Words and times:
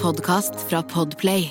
podkast 0.00 0.54
fra 0.68 0.82
Podplay. 0.82 1.50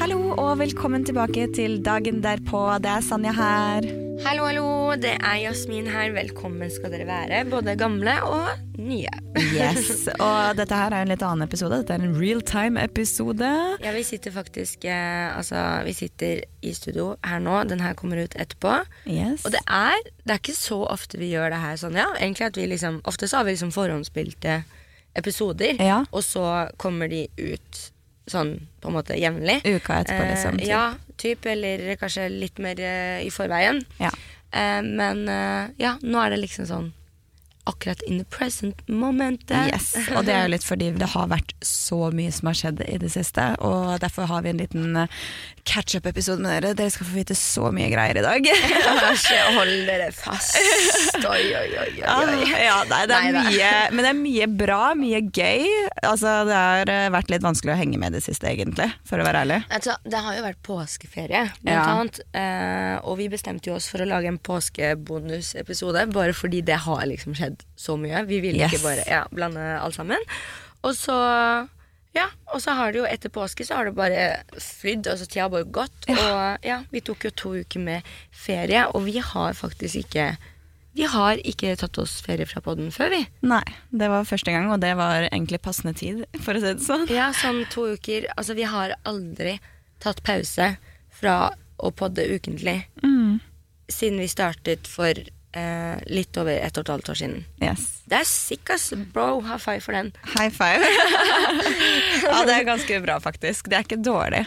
Hallo 0.00 0.32
og 0.32 0.58
velkommen 0.58 1.04
tilbake 1.04 1.50
til 1.52 1.82
dagen 1.84 2.24
derpå. 2.24 2.64
Det 2.80 2.96
er 2.96 3.04
Sanja 3.04 3.36
her. 3.36 4.03
Hallo, 4.24 4.44
hallo. 4.48 4.66
Det 5.00 5.12
er 5.20 5.36
Jasmin 5.42 5.86
her. 5.90 6.12
Velkommen 6.14 6.70
skal 6.72 6.92
dere 6.94 7.06
være, 7.08 7.42
både 7.50 7.74
gamle 7.78 8.14
og 8.26 8.48
nye. 8.80 9.10
Yes, 9.54 10.06
Og 10.22 10.54
dette 10.58 10.76
her 10.78 10.94
er 10.94 11.04
en 11.04 11.10
litt 11.12 11.22
annen 11.26 11.44
episode. 11.46 11.80
Dette 11.82 11.96
er 11.96 12.04
en 12.06 12.16
real 12.18 12.40
time-episode. 12.46 13.50
Ja, 13.84 13.92
vi 13.94 14.04
sitter 14.06 14.34
faktisk 14.34 14.84
eh, 14.88 15.30
Altså, 15.36 15.60
vi 15.86 15.94
sitter 15.96 16.42
i 16.64 16.72
studio 16.76 17.14
her 17.26 17.42
nå. 17.44 17.56
Den 17.70 17.82
her 17.84 17.96
kommer 17.98 18.22
ut 18.24 18.36
etterpå. 18.40 18.76
Yes. 19.10 19.44
Og 19.46 19.54
det 19.56 19.62
er, 19.66 19.98
det 20.24 20.36
er 20.36 20.42
ikke 20.42 20.56
så 20.58 20.80
ofte 20.88 21.20
vi 21.20 21.32
gjør 21.34 21.52
det 21.54 21.62
her 21.64 21.80
sånn, 21.80 21.98
ja. 22.00 22.08
Egentlig 22.18 22.48
at 22.50 22.60
vi 22.60 22.68
liksom 22.70 23.00
Ofte 23.10 23.28
så 23.30 23.40
har 23.42 23.48
vi 23.48 23.56
liksom 23.56 23.74
forhåndsspilte 23.74 24.62
episoder, 25.14 25.76
Ja. 25.78 26.00
og 26.10 26.24
så 26.26 26.46
kommer 26.80 27.06
de 27.12 27.26
ut 27.38 27.82
sånn 28.26 28.56
på 28.80 28.88
en 28.88 28.94
måte 28.96 29.14
jevnlig. 29.20 29.60
Uka 29.68 30.00
etterpå, 30.02 30.24
liksom. 30.32 30.58
Eh, 30.58 30.70
ja, 30.72 30.94
typ, 31.20 31.46
eller 31.46 31.94
kanskje 32.00 32.28
litt 32.32 32.60
mer 32.62 32.80
eh, 32.80 33.22
i 33.26 33.30
forveien. 33.34 33.82
Ja. 34.00 34.10
Eh, 34.50 34.80
men 34.84 35.24
eh, 35.28 35.72
ja, 35.82 35.96
nå 36.02 36.20
er 36.22 36.34
det 36.34 36.42
liksom 36.44 36.68
sånn 36.70 36.92
akkurat 37.66 38.02
in 38.08 38.18
the 38.20 38.24
present 38.28 38.82
momentet. 38.88 39.70
Yes, 39.72 39.94
og 40.16 40.26
det 40.26 40.34
er 40.36 40.42
jo 40.46 40.52
litt 40.52 40.64
fordi 40.66 40.90
det 41.00 41.08
har 41.14 41.28
vært 41.32 41.54
så 41.64 42.10
mye 42.14 42.32
som 42.34 42.50
har 42.50 42.58
skjedd 42.58 42.82
i 42.84 42.98
det 43.00 43.10
siste, 43.14 43.46
og 43.64 43.94
derfor 44.02 44.28
har 44.28 44.42
vi 44.44 44.50
en 44.52 44.60
liten 44.60 44.96
eh, 45.00 45.08
catch-up-episode 45.64 46.42
med 46.44 46.52
dere. 46.58 46.74
Dere 46.76 46.92
skal 46.92 47.08
få 47.08 47.16
vite 47.16 47.36
så 47.38 47.70
mye 47.72 47.88
greier 47.92 48.20
i 48.20 48.24
dag. 48.24 48.48
Hold 49.56 49.72
dere 49.88 50.10
fast. 50.12 50.58
Oi, 51.24 51.44
oi, 51.56 51.68
oi. 51.80 51.88
oi, 51.88 52.02
Ah, 52.04 52.34
ja, 52.60 52.76
nei, 52.90 53.00
det 53.08 53.16
er 53.16 53.32
nei, 53.32 53.44
mye, 53.48 53.70
men 53.94 54.04
det 54.04 54.10
er 54.12 54.18
mye 54.20 54.48
bra, 54.60 54.80
mye 54.98 55.22
gøy. 55.24 55.64
Altså, 56.04 56.34
det 56.48 56.58
har 56.60 56.92
eh, 56.92 57.08
vært 57.14 57.32
litt 57.32 57.44
vanskelig 57.46 57.72
å 57.74 57.78
henge 57.80 57.98
med 58.02 58.12
i 58.12 58.18
det 58.18 58.24
siste, 58.26 58.50
egentlig, 58.52 58.90
for 59.08 59.22
å 59.22 59.26
være 59.26 59.44
ærlig. 59.46 59.60
Altså, 59.72 59.96
det 60.04 60.20
har 60.26 60.36
jo 60.36 60.44
vært 60.44 60.60
påskeferie, 60.68 61.46
blant 61.62 61.72
Ja. 61.72 61.86
annet. 61.96 62.20
Eh, 62.36 62.96
og 63.08 63.16
vi 63.22 63.30
bestemte 63.32 63.70
jo 63.72 63.78
oss 63.78 63.88
for 63.88 64.04
å 64.04 64.08
lage 64.08 64.28
en 64.28 64.38
påskebonusepisode, 64.38 66.06
bare 66.12 66.34
fordi 66.36 66.60
det 66.66 66.76
har 66.84 67.04
liksom 67.08 67.34
skjedd 67.38 67.53
så 67.76 67.96
mye. 68.00 68.24
Vi 68.26 68.40
ville 68.40 68.58
Yes. 68.60 68.72
ikke 68.72 68.82
bare 68.84 69.04
ja, 69.08 69.24
blande 69.30 69.62
alt 69.80 69.94
sammen. 69.94 70.18
Og 70.84 70.94
så 70.98 71.14
ja, 72.14 72.28
og 72.54 72.60
så 72.62 72.70
har 72.78 72.92
det 72.94 73.00
jo 73.00 73.06
etter 73.10 73.28
påske 73.34 73.64
så 73.66 73.74
har 73.80 73.88
det 73.88 73.96
bare 73.98 74.44
flydd, 74.54 75.08
altså 75.10 75.26
tida 75.26 75.42
har 75.48 75.50
bare 75.50 75.66
gått. 75.66 76.04
Og 76.12 76.62
ja, 76.66 76.82
vi 76.92 77.00
tok 77.02 77.24
jo 77.26 77.30
to 77.34 77.54
uker 77.64 77.80
med 77.82 78.02
ferie, 78.30 78.84
og 78.94 79.02
vi 79.08 79.18
har 79.18 79.54
faktisk 79.58 80.04
ikke 80.04 80.36
Vi 80.94 81.02
har 81.10 81.40
ikke 81.42 81.72
tatt 81.74 81.98
oss 81.98 82.20
ferie 82.22 82.46
fra 82.46 82.60
podden 82.62 82.92
før, 82.94 83.08
vi. 83.10 83.24
Nei, 83.42 83.64
det 83.90 84.06
var 84.12 84.22
første 84.22 84.52
gang, 84.54 84.68
og 84.70 84.78
det 84.78 84.92
var 84.94 85.24
egentlig 85.26 85.58
passende 85.58 85.90
tid, 85.98 86.20
for 86.38 86.54
å 86.54 86.60
si 86.62 86.68
det 86.70 86.84
sånn. 86.86 87.08
Ja, 87.10 87.32
sånn 87.34 87.64
to 87.68 87.88
uker. 87.96 88.28
Altså, 88.38 88.54
vi 88.54 88.62
har 88.62 88.94
aldri 89.04 89.56
tatt 89.98 90.22
pause 90.22 90.76
fra 91.10 91.50
å 91.82 91.90
podde 91.90 92.22
ukentlig 92.30 92.84
Mm. 93.02 93.40
siden 93.90 94.20
vi 94.22 94.28
startet 94.30 94.86
for 94.86 95.18
eh, 95.54 96.02
litt 96.10 96.36
over 96.40 96.58
ett 96.58 96.76
og 96.78 96.84
et 96.84 96.92
halvt 96.94 97.10
år 97.12 97.20
siden. 97.20 97.44
Yes. 97.62 97.86
Det 98.10 98.20
er 98.20 98.74
ass. 98.74 98.92
Bro, 99.14 99.40
high 99.46 99.62
five 99.62 99.80
for 99.84 99.96
den. 99.96 100.12
High 100.34 100.52
five. 100.52 100.84
ja, 102.26 102.44
det 102.44 102.58
er 102.58 102.68
ganske 102.68 103.00
bra, 103.04 103.18
faktisk. 103.22 103.70
Det 103.70 103.78
er 103.78 103.86
ikke 103.86 104.02
dårlig. 104.02 104.44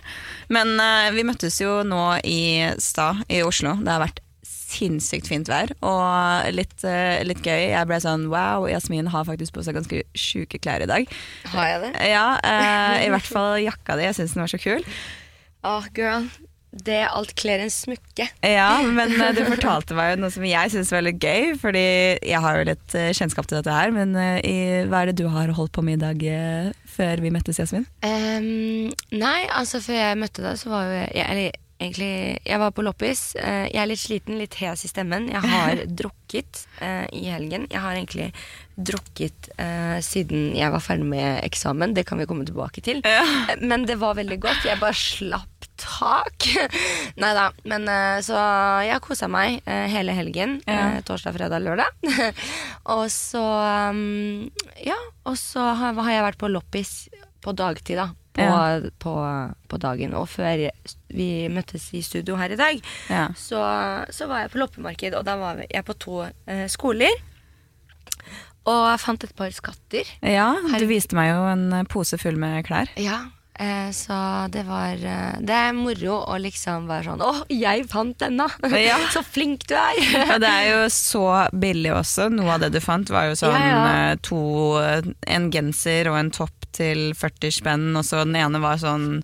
Men 0.53 0.77
eh, 0.83 1.09
vi 1.15 1.25
møttes 1.27 1.59
jo 1.61 1.81
nå 1.87 2.05
i 2.27 2.69
stad 2.83 3.25
i 3.31 3.41
Oslo. 3.45 3.77
Det 3.81 3.93
har 3.93 4.03
vært 4.03 4.23
sinnssykt 4.67 5.29
fint 5.29 5.47
vær 5.47 5.71
og 5.85 6.49
litt, 6.51 6.75
eh, 6.83 7.23
litt 7.27 7.39
gøy. 7.39 7.69
Jeg 7.71 7.87
ble 7.87 7.99
sånn 8.03 8.27
wow, 8.31 8.67
Jasmin 8.67 9.07
har 9.13 9.27
faktisk 9.27 9.55
på 9.55 9.63
seg 9.63 9.77
ganske 9.79 10.03
sjuke 10.17 10.59
klær 10.59 10.83
i 10.83 10.89
dag. 10.89 11.07
Har 11.53 11.71
jeg 11.71 11.85
det? 11.85 11.93
Ja, 12.11 12.27
eh, 12.43 13.05
i 13.05 13.13
hvert 13.13 13.31
fall 13.31 13.61
jakka 13.63 13.95
di. 13.97 14.07
Jeg 14.09 14.19
syns 14.19 14.35
den 14.35 14.43
var 14.43 14.51
så 14.51 14.59
kul. 14.61 14.83
Åh, 15.67 15.87
girl. 15.95 16.27
Det 16.85 16.97
er 17.01 17.13
alt 17.15 17.33
kler 17.37 17.63
en 17.63 17.71
smykke. 17.73 18.27
Ja, 18.45 18.69
men 18.83 19.13
eh, 19.15 19.33
du 19.35 19.43
fortalte 19.47 19.97
meg 19.97 20.13
jo 20.13 20.21
noe 20.23 20.33
som 20.33 20.45
jeg 20.47 20.73
syns 20.73 20.91
var 20.93 21.05
litt 21.05 21.21
gøy, 21.23 21.53
fordi 21.61 21.85
jeg 22.21 22.41
har 22.43 22.59
jo 22.59 22.67
litt 22.71 22.97
eh, 22.97 23.13
kjennskap 23.17 23.49
til 23.49 23.59
dette 23.59 23.73
her. 23.73 23.93
Men 23.95 24.15
eh, 24.19 24.39
i, 24.45 24.57
hva 24.89 25.03
er 25.03 25.11
det 25.11 25.21
du 25.21 25.27
har 25.33 25.53
holdt 25.57 25.75
på 25.77 25.85
med 25.85 25.99
i 25.99 26.03
dag 26.05 26.73
før 26.97 27.23
vi 27.23 27.31
møttes, 27.33 27.59
Jasmin? 27.61 27.87
Um, 28.01 28.89
nei, 29.13 29.39
altså 29.53 29.81
før 29.83 29.99
jeg 29.99 30.19
møtte 30.19 30.45
deg, 30.45 30.59
så 30.59 30.73
var 30.73 30.87
jo 30.89 30.99
jeg 30.99 31.25
Eller 31.27 31.57
egentlig, 31.77 32.13
jeg 32.41 32.61
var 32.61 32.71
på 32.73 32.85
loppis. 32.85 33.21
Jeg 33.37 33.77
er 33.77 33.89
litt 33.89 34.01
sliten, 34.01 34.39
litt 34.41 34.57
hes 34.57 34.85
i 34.87 34.89
stemmen. 34.89 35.27
Jeg 35.29 35.43
har 35.45 35.83
drukket 36.01 36.63
uh, 36.81 37.05
i 37.13 37.27
helgen. 37.29 37.67
Jeg 37.69 37.83
har 37.83 37.97
egentlig 37.97 38.31
drukket 38.77 39.51
uh, 39.57 39.97
siden 40.05 40.51
jeg 40.57 40.73
var 40.73 40.81
ferdig 40.83 41.05
med 41.09 41.43
eksamen. 41.45 41.93
Det 41.97 42.07
kan 42.09 42.21
vi 42.21 42.27
komme 42.29 42.47
tilbake 42.49 42.81
til. 42.85 43.03
Ja. 43.05 43.25
Men 43.61 43.85
det 43.89 43.99
var 44.01 44.17
veldig 44.17 44.41
godt. 44.41 44.65
Jeg 44.65 44.81
bare 44.81 44.97
slapp 44.97 45.56
tak. 45.81 46.47
Nei 47.21 47.31
da. 47.37 47.47
Men 47.69 47.87
eh, 47.91 48.19
så 48.25 48.37
jeg 48.87 49.01
kosa 49.05 49.29
meg 49.31 49.61
eh, 49.65 49.85
hele 49.93 50.15
helgen. 50.17 50.57
Ja. 50.67 50.97
Eh, 50.97 51.01
torsdag, 51.07 51.35
fredag, 51.37 51.63
lørdag. 51.65 52.33
og 52.97 53.05
så 53.13 53.43
um, 53.93 54.49
Ja, 54.83 54.97
og 55.27 55.37
så 55.41 55.63
har, 55.79 55.97
har 55.97 56.11
jeg 56.17 56.25
vært 56.29 56.41
på 56.41 56.51
loppis 56.51 56.95
på 57.43 57.53
dagtid, 57.57 57.99
da. 58.01 58.09
På, 58.37 58.43
Ja. 58.43 58.79
på, 59.01 59.13
på 59.71 59.77
dagen. 59.81 60.11
Og 60.19 60.27
før 60.29 60.67
vi 61.09 61.29
møttes 61.49 61.87
i 61.97 62.03
studio 62.05 62.35
her 62.37 62.53
i 62.53 62.59
dag, 62.59 62.83
Ja. 63.09 63.23
så, 63.33 63.61
så 64.13 64.27
var 64.29 64.43
jeg 64.43 64.51
på 64.53 64.59
loppemarked, 64.61 65.15
og 65.17 65.25
da 65.25 65.37
var 65.41 65.63
jeg 65.65 65.85
på 65.87 65.95
to 65.97 66.19
eh, 66.27 66.67
skoler. 66.69 67.15
Og 68.67 68.83
jeg 68.91 68.99
fant 68.99 69.23
et 69.23 69.33
par 69.37 69.53
skatter. 69.55 70.09
Ja, 70.27 70.49
du 70.77 70.85
viste 70.89 71.15
meg 71.17 71.29
jo 71.31 71.45
en 71.49 71.87
pose 71.89 72.17
full 72.19 72.35
med 72.37 72.65
klær. 72.67 72.89
Ja, 72.99 73.21
så 73.95 74.17
det 74.53 74.63
var 74.67 74.93
eh, 75.01 75.37
Det 75.41 75.55
er 75.55 75.71
moro 75.73 76.19
å 76.29 76.35
liksom 76.41 76.85
være 76.89 77.07
sånn 77.11 77.23
Å, 77.25 77.31
jeg 77.49 77.87
fant 77.89 78.17
denne! 78.21 78.45
Ja. 78.77 78.97
så 79.15 79.23
flink 79.25 79.65
du 79.69 79.73
er! 79.79 79.97
ja, 80.13 80.37
det 80.41 80.51
er 80.51 80.67
jo 80.75 80.83
så 80.93 81.23
billig 81.57 81.93
også. 81.97 82.27
Noe 82.33 82.53
av 82.57 82.65
det 82.65 82.69
du 82.75 82.81
fant 82.83 83.09
var 83.13 83.29
jo 83.31 83.37
sånn 83.39 83.55
Ja, 83.57 83.65
ja. 83.71 83.81
eh, 84.11 84.19
to 84.25 84.41
En 85.27 85.49
genser 85.53 86.11
og 86.11 86.19
en 86.19 86.29
topp 86.35 86.53
til 86.77 87.15
40 87.17 87.49
spenn, 87.55 87.85
og 87.97 88.03
så 88.05 88.19
den 88.21 88.35
ene 88.37 88.59
var 88.61 88.77
sånn 88.77 89.23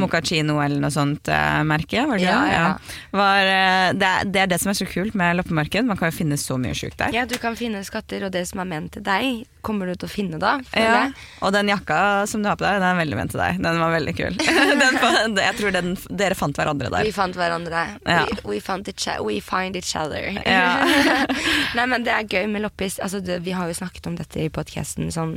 Moccacino 0.00 0.54
eller 0.64 0.80
noe 0.80 0.92
sånt 0.94 1.28
eh, 1.28 1.58
merke, 1.68 2.06
var 2.08 2.16
det 2.16 2.24
Mm. 2.26 2.30
Ja, 2.32 2.46
ja. 2.50 2.70
Var, 3.14 3.48
eh, 3.52 3.90
det, 3.94 4.06
er, 4.08 4.30
det 4.32 4.40
er 4.40 4.48
det 4.50 4.58
som 4.62 4.70
er 4.72 4.78
så 4.78 4.86
kult 4.88 5.14
med 5.18 5.36
loppemarked. 5.38 5.84
Man 5.86 5.98
kan 6.00 6.08
jo 6.10 6.16
finne 6.16 6.38
så 6.40 6.56
mye 6.58 6.72
sjukt 6.74 6.96
der. 6.98 7.12
ja, 7.14 7.26
du 7.28 7.36
kan 7.42 7.54
finne 7.58 7.82
skatter, 7.86 8.24
og 8.26 8.32
det 8.34 8.46
som 8.48 8.62
er 8.64 8.70
ment 8.70 8.94
til 8.96 9.04
deg, 9.06 9.44
kommer 9.66 9.90
du 9.90 9.94
til 9.98 10.08
å 10.08 10.10
finne 10.10 10.40
da. 10.42 10.56
Ja, 10.78 11.10
og 11.44 11.52
den 11.54 11.68
jakka 11.70 12.24
som 12.30 12.42
du 12.42 12.48
har 12.48 12.56
på 12.58 12.64
deg, 12.64 12.80
den 12.80 12.88
er 12.88 12.98
veldig 12.98 13.18
ment 13.20 13.34
til 13.34 13.42
deg. 13.42 13.60
Den 13.66 13.80
var 13.82 13.92
veldig 13.96 14.14
kul. 14.18 14.36
den, 14.82 15.38
jeg 15.46 15.56
tror 15.60 15.74
den, 15.74 15.92
dere 16.22 16.36
fant 16.38 16.56
hverandre 16.58 16.90
der. 16.94 17.06
Vi 17.08 17.14
fant 17.16 17.36
hverandre. 17.38 17.84
Ja. 18.06 18.20
We, 18.30 18.54
we, 18.56 18.60
found 18.62 18.88
each, 18.88 19.06
we 19.26 19.40
find 19.44 19.76
each 19.78 19.94
other. 19.98 20.30
Ja. 20.46 20.84
Nei, 21.78 21.86
men 21.90 22.06
det 22.06 22.14
er 22.14 22.28
gøy 22.30 22.46
med 22.52 22.64
loppis. 22.66 23.00
Altså, 23.02 23.20
det, 23.24 23.40
vi 23.46 23.54
har 23.56 23.68
jo 23.70 23.76
snakket 23.78 24.06
om 24.10 24.16
dette 24.18 24.44
i 24.46 24.52
podkasten 24.52 25.10
sånn 25.14 25.36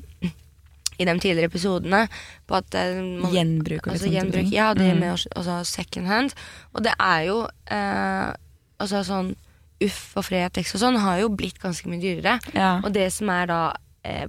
i 1.00 1.06
de 1.08 1.14
tidligere 1.16 1.48
episodene. 1.48 2.02
På 2.50 2.58
at 2.60 2.76
eh, 2.76 2.98
man- 3.00 3.32
Gjenbruk 3.32 3.86
og 3.88 3.94
altså, 3.94 4.06
sånne 4.06 4.18
gjenbruk. 4.18 4.50
Ja, 4.54 4.74
det 4.76 4.90
Mm. 4.94 5.00
med 5.00 5.14
også, 5.14 5.30
også 5.40 5.60
second 5.66 6.08
hand. 6.12 6.34
Og 6.76 6.84
det 6.84 6.94
er 7.00 7.22
jo 7.30 7.38
eh, 7.72 8.34
Altså 8.80 9.02
sånn 9.04 9.34
Uff 9.84 10.18
og 10.20 10.26
Fretex 10.28 10.74
og 10.76 10.82
sånn 10.82 10.98
har 11.00 11.22
jo 11.22 11.30
blitt 11.32 11.58
ganske 11.60 11.88
mye 11.88 12.00
dyrere. 12.04 12.34
Ja. 12.52 12.82
Og 12.84 12.92
det 12.96 13.06
som 13.16 13.30
er 13.32 13.46
da 13.48 13.60
eh, 14.04 14.26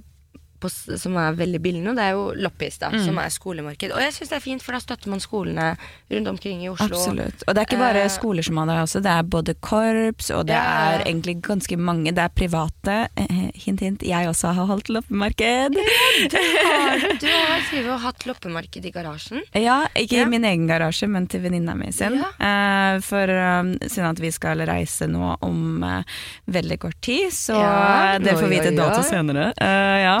på, 0.61 0.69
som 0.71 1.17
er 1.17 1.33
veldig 1.39 1.61
billig 1.63 1.81
nå, 1.83 1.95
det 1.97 2.03
er 2.05 2.15
jo 2.17 2.27
loppis, 2.37 2.77
da, 2.81 2.89
Mm. 2.91 3.03
som 3.05 3.17
er 3.19 3.29
skolemarked. 3.33 3.91
Og 3.95 3.99
jeg 4.03 4.13
syns 4.13 4.29
det 4.29 4.37
er 4.37 4.45
fint, 4.45 4.61
for 4.63 4.71
da 4.77 4.79
støtter 4.83 5.09
man 5.09 5.19
skolene 5.23 5.71
rundt 6.11 6.27
omkring 6.31 6.61
i 6.63 6.69
Oslo. 6.69 6.87
Absolutt. 6.95 7.43
Og 7.47 7.55
det 7.55 7.61
er 7.63 7.65
ikke 7.69 7.79
bare 7.81 8.01
Eh, 8.05 8.09
skoler 8.09 8.43
som 8.43 8.57
har 8.57 8.65
det 8.71 8.77
også, 8.81 9.01
det 9.03 9.11
er 9.11 9.23
både 9.23 9.53
korps, 9.61 10.31
og 10.31 10.45
det 10.47 10.55
Ja. 10.55 10.95
er 10.95 11.03
egentlig 11.05 11.41
ganske 11.41 11.77
mange. 11.77 12.11
Det 12.13 12.23
er 12.23 12.29
private. 12.29 13.09
Eh, 13.17 13.51
Hint, 13.61 13.79
hint, 13.81 14.01
jeg 14.01 14.25
også 14.27 14.53
har 14.55 14.65
holdt 14.65 14.89
loppemarked. 14.89 15.75
Ja, 15.75 16.97
du, 16.97 17.07
du 17.19 17.27
har 17.27 17.61
drivet 17.69 17.91
og 17.93 17.99
hatt 18.01 18.25
loppemarked 18.25 18.85
i 18.85 18.91
garasjen. 18.91 19.41
Ja, 19.55 19.87
ikke 19.95 20.17
Ja. 20.17 20.25
i 20.25 20.29
min 20.29 20.43
egen 20.45 20.67
garasje, 20.67 21.07
men 21.09 21.27
til 21.27 21.41
venninna 21.41 21.75
mi 21.75 21.91
sin. 21.91 22.15
Ja. 22.17 22.29
Eh, 22.39 22.99
for 23.01 23.23
um, 23.29 23.73
siden 23.81 24.09
at 24.09 24.19
vi 24.19 24.31
skal 24.31 24.57
reise 24.67 25.07
nå 25.07 25.37
om 25.41 25.83
uh, 25.83 26.03
veldig 26.49 26.79
kort 26.79 26.99
tid, 27.01 27.29
så 27.31 27.55
Ja, 27.59 28.15
eh, 28.15 28.19
det 28.19 28.33
får 28.37 28.47
vi 28.49 28.59
vite 28.59 28.75
dato 28.75 29.01
senere. 29.03 29.53
Uh, 29.61 29.97
ja. 30.01 30.17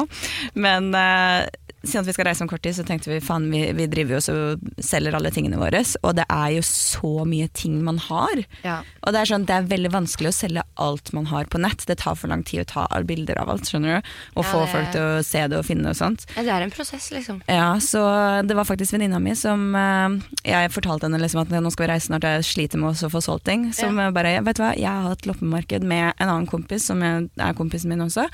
Men 0.53 0.93
uh, 0.95 1.45
siden 1.83 2.05
vi 2.05 2.13
skal 2.13 2.27
reise 2.27 2.43
om 2.45 2.49
kort 2.51 2.61
tid, 2.61 2.75
så 2.77 2.83
tenkte 2.85 3.09
vi 3.09 3.17
faen, 3.25 3.47
vi, 3.49 3.63
vi 3.73 3.87
driver 3.89 4.19
jo 4.19 4.33
og 4.35 4.83
selger 4.85 5.15
alle 5.17 5.31
tingene 5.33 5.57
våre, 5.57 5.79
og 6.05 6.13
det 6.19 6.27
er 6.29 6.51
jo 6.53 6.61
så 6.67 7.23
mye 7.25 7.47
ting 7.57 7.79
man 7.83 7.97
har. 7.97 8.43
Ja. 8.61 8.75
Og 9.01 9.15
det 9.15 9.23
er 9.23 9.31
sånn, 9.31 9.47
det 9.49 9.55
er 9.55 9.65
veldig 9.71 9.89
vanskelig 9.95 10.29
å 10.29 10.35
selge 10.43 10.65
alt 10.77 11.09
man 11.17 11.25
har 11.31 11.49
på 11.49 11.57
nett. 11.63 11.87
Det 11.89 11.97
tar 12.03 12.19
for 12.19 12.29
lang 12.29 12.43
tid 12.45 12.61
å 12.61 12.67
ta 12.69 12.85
bilder 13.09 13.41
av 13.41 13.49
alt, 13.49 13.65
skjønner 13.65 13.97
du. 13.97 14.11
Og 14.35 14.43
Ja, 14.45 14.51
få 14.51 14.61
det- 14.61 14.71
folk 14.75 14.91
til 14.93 15.01
å 15.01 15.25
se 15.25 15.47
det 15.47 15.57
og 15.57 15.65
finne 15.65 15.89
og 15.89 15.97
sånt. 15.97 16.27
Ja, 16.37 16.43
Det 16.43 16.53
er 16.53 16.61
en 16.67 16.71
prosess, 16.77 17.09
liksom. 17.11 17.41
Ja, 17.49 17.73
så 17.81 18.45
det 18.45 18.55
var 18.55 18.69
faktisk 18.69 18.93
venninna 18.93 19.19
mi 19.19 19.33
som 19.33 19.73
uh, 19.73 20.21
Jeg 20.45 20.69
fortalte 20.71 21.09
henne 21.09 21.17
liksom 21.19 21.41
at 21.41 21.49
nå 21.49 21.71
skal 21.71 21.87
vi 21.87 21.93
reise 21.95 22.07
snart, 22.11 22.21
jeg 22.29 22.45
sliter 22.45 22.77
med 22.77 22.93
å 22.93 23.09
få 23.09 23.21
solgt 23.25 23.45
ting. 23.49 23.71
Som 23.73 23.97
Ja. 23.97 24.11
bare 24.11 24.37
Vet 24.45 24.57
du 24.57 24.61
hva, 24.63 24.75
jeg 24.77 24.85
har 24.85 25.09
hatt 25.09 25.25
loppemarked 25.25 25.81
med 25.81 26.13
en 26.19 26.29
annen 26.29 26.47
kompis, 26.47 26.85
som 26.85 27.01
er 27.01 27.27
er 27.39 27.53
kompisen 27.57 27.89
min 27.89 27.99
også. 28.05 28.29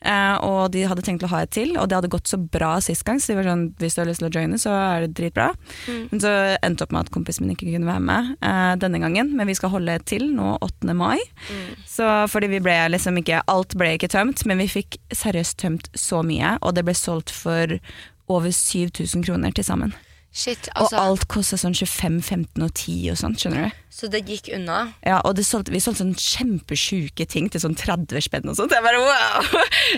Eh, 0.00 0.36
og 0.46 0.72
de 0.72 0.86
hadde 0.88 1.04
tenkt 1.04 1.24
å 1.26 1.30
ha 1.32 1.42
et 1.44 1.52
til, 1.52 1.74
og 1.76 1.88
det 1.90 1.98
hadde 1.98 2.12
gått 2.12 2.30
så 2.30 2.38
bra 2.40 2.72
sist 2.84 3.04
gang. 3.06 3.20
Så 3.20 3.32
de 3.32 3.38
var 3.38 3.48
sånn, 3.50 3.66
hvis 3.80 3.96
du 3.96 4.02
har 4.02 4.08
lyst 4.08 4.22
til 4.22 4.30
å 4.30 4.32
joine, 4.32 4.60
så 4.60 4.74
er 4.74 5.04
det 5.04 5.14
dritbra. 5.18 5.50
Men 6.12 6.22
så 6.22 6.34
endte 6.64 6.86
opp 6.86 6.94
med 6.96 7.06
at 7.06 7.14
kompisen 7.14 7.46
min 7.46 7.54
ikke 7.56 7.70
kunne 7.74 7.90
være 7.90 8.04
med 8.08 8.34
eh, 8.38 8.74
denne 8.80 9.02
gangen. 9.02 9.34
Men 9.36 9.50
vi 9.50 9.56
skal 9.58 9.74
holde 9.74 9.98
et 9.98 10.06
til 10.10 10.30
nå 10.34 10.56
8. 10.64 10.94
mai. 10.96 11.18
Så 11.88 12.08
fordi 12.32 12.52
vi 12.54 12.62
ble 12.64 12.76
liksom 12.94 13.18
ikke 13.20 13.42
Alt 13.50 13.74
ble 13.78 13.94
ikke 13.96 14.10
tømt, 14.12 14.44
men 14.46 14.60
vi 14.62 14.70
fikk 14.70 15.00
seriøst 15.14 15.58
tømt 15.60 15.90
så 15.98 16.22
mye. 16.26 16.56
Og 16.64 16.76
det 16.76 16.86
ble 16.86 16.96
solgt 16.96 17.32
for 17.34 17.78
over 18.30 18.54
7000 18.54 19.26
kroner 19.26 19.54
til 19.56 19.66
sammen. 19.66 19.94
Shit, 20.32 20.68
Og 20.76 20.84
altså. 20.86 20.96
alt 21.02 21.24
kosta 21.26 21.56
sånn 21.58 21.74
25, 21.74 22.20
15 22.22 22.62
og 22.62 22.70
10 22.78 23.10
og 23.10 23.16
sånt, 23.18 23.40
skjønner 23.42 23.64
du. 23.66 23.78
Så 23.90 24.06
det 24.08 24.20
gikk 24.28 24.46
unna. 24.54 24.92
Ja, 25.04 25.16
og 25.26 25.34
det 25.34 25.42
solgte, 25.44 25.72
vi 25.74 25.80
solgte 25.82 26.04
sånn 26.04 26.14
kjempesjuke 26.14 27.26
ting 27.28 27.48
til 27.50 27.60
sånn 27.60 27.74
30 27.74 28.22
spenn 28.22 28.46
og 28.48 28.54
sånt. 28.54 28.70
Jeg 28.70 28.84
bare 28.84 29.00
wow! 29.02 29.48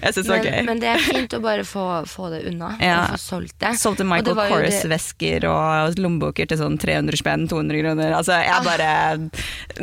Jeg 0.00 0.14
synes 0.16 0.24
det 0.26 0.32
var 0.32 0.40
Men, 0.40 0.46
gøy. 0.48 0.64
men 0.70 0.80
det 0.80 0.88
er 0.88 1.02
fint 1.04 1.36
å 1.36 1.40
bare 1.44 1.66
få, 1.68 1.84
få 2.08 2.30
det 2.32 2.40
unna. 2.48 2.70
Ja. 2.80 3.02
Og 3.04 3.18
få 3.18 3.20
solgt 3.26 3.58
det. 3.60 3.74
Solgte 3.78 4.06
Og 4.06 4.10
Michael 4.14 4.40
Kors-vesker 4.54 5.44
og 5.50 6.00
lommeboker 6.00 6.48
til 6.48 6.58
sånn 6.62 6.78
300 6.80 7.20
spenn, 7.20 7.44
200 7.52 7.82
kroner. 7.84 8.14
Altså, 8.16 8.32
Ah. 8.32 8.46
jeg 8.48 8.64
bare 8.64 9.30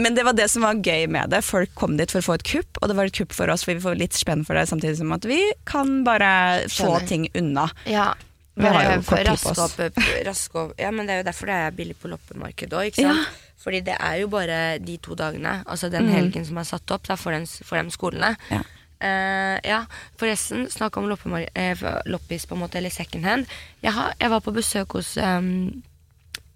Men 0.01 0.16
det 0.18 0.25
var 0.25 0.34
det 0.34 0.50
som 0.50 0.63
var 0.66 0.74
gøy 0.81 1.06
med 1.07 1.30
det. 1.30 1.44
Folk 1.46 1.69
kom 1.75 1.96
dit 1.96 2.10
for 2.10 2.19
å 2.19 2.25
få 2.25 2.34
et 2.40 2.44
kupp, 2.44 2.81
og 2.81 2.90
det 2.90 2.96
var 2.98 3.06
et 3.06 3.13
kupp 3.13 3.31
for 3.38 3.50
oss, 3.54 3.63
for 3.63 3.74
vi 3.78 3.80
får 3.86 4.00
litt 4.01 4.13
spenn 4.18 4.44
for 4.46 4.56
det, 4.57 4.66
samtidig 4.68 4.98
som 4.98 5.12
at 5.13 5.22
vi 5.30 5.40
kan 5.69 6.04
bare 6.04 6.66
få 6.66 6.90
Skjønner. 6.98 7.07
ting 7.07 7.30
unna. 7.38 7.69
Ja. 7.86 8.13
Bare 8.60 8.98
for 9.06 9.24
raske 9.24 9.54
opp, 9.63 10.01
raske 10.25 10.60
opp. 10.60 10.74
Ja, 10.80 10.90
men 10.92 11.07
det 11.07 11.13
er 11.13 11.22
jo 11.22 11.28
derfor 11.30 11.51
det 11.51 11.60
er 11.60 11.78
billig 11.78 11.96
på 12.00 12.10
loppemarkedet 12.12 12.75
òg, 12.75 12.90
ikke 12.90 13.06
sant. 13.07 13.38
Fordi 13.60 13.81
det 13.84 13.96
er 14.00 14.22
jo 14.22 14.30
bare 14.31 14.57
de 14.80 14.96
to 15.04 15.16
dagene, 15.19 15.60
altså 15.68 15.90
den 15.92 16.07
helgen 16.12 16.46
som 16.48 16.60
er 16.62 16.68
satt 16.68 16.92
opp, 16.96 17.07
da 17.07 17.18
for, 17.19 17.36
den, 17.36 17.48
for 17.48 17.80
de 17.80 17.92
skolene. 17.92 18.36
Mm. 18.50 18.60
Ja. 18.60 18.62
Uh, 19.00 19.56
ja, 19.63 19.84
forresten, 20.19 20.66
snakk 20.72 20.98
om 21.00 21.07
eh, 21.07 21.84
loppis, 22.06 22.46
på 22.48 22.56
en 22.56 22.63
måte, 22.63 22.80
eller 22.80 22.92
second 22.92 23.24
hand. 23.24 23.46
Jeg, 23.84 23.94
har, 23.96 24.13
jeg 24.19 24.31
var 24.31 24.44
på 24.44 24.56
besøk 24.56 24.96
hos 24.98 25.13
um, 25.18 25.84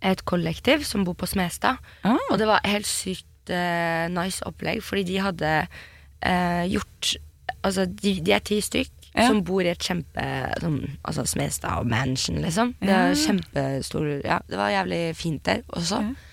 et 0.04 0.26
kollektiv 0.28 0.84
som 0.88 1.06
bor 1.08 1.16
på 1.16 1.28
Smestad. 1.28 1.80
Ah. 2.04 2.20
Og 2.32 2.40
det 2.40 2.48
var 2.48 2.64
helt 2.68 2.88
sykt 2.88 3.52
uh, 3.52 4.08
nice 4.12 4.44
opplegg, 4.48 4.84
fordi 4.84 5.06
de 5.12 5.22
hadde 5.24 5.54
uh, 5.68 6.64
gjort 6.72 7.16
Altså, 7.64 7.86
de, 7.86 8.18
de 8.24 8.32
er 8.36 8.42
ti 8.44 8.58
stykk 8.64 9.03
Ja. 9.14 9.28
som 9.30 9.44
bor 9.46 9.62
i 9.62 9.70
et 9.70 9.84
kjempe 9.84 10.24
sånn, 10.58 10.80
Altså 11.06 11.26
Smestad 11.30 11.86
Mansion, 11.86 12.40
liksom. 12.42 12.74
Det 12.82 12.90
er 12.90 13.14
kjempestor 13.14 14.08
Ja, 14.26 14.40
det 14.50 14.58
var 14.58 14.74
jævlig 14.74 15.02
fint 15.16 15.44
der 15.46 15.62
også. 15.70 16.02
Ja. 16.02 16.30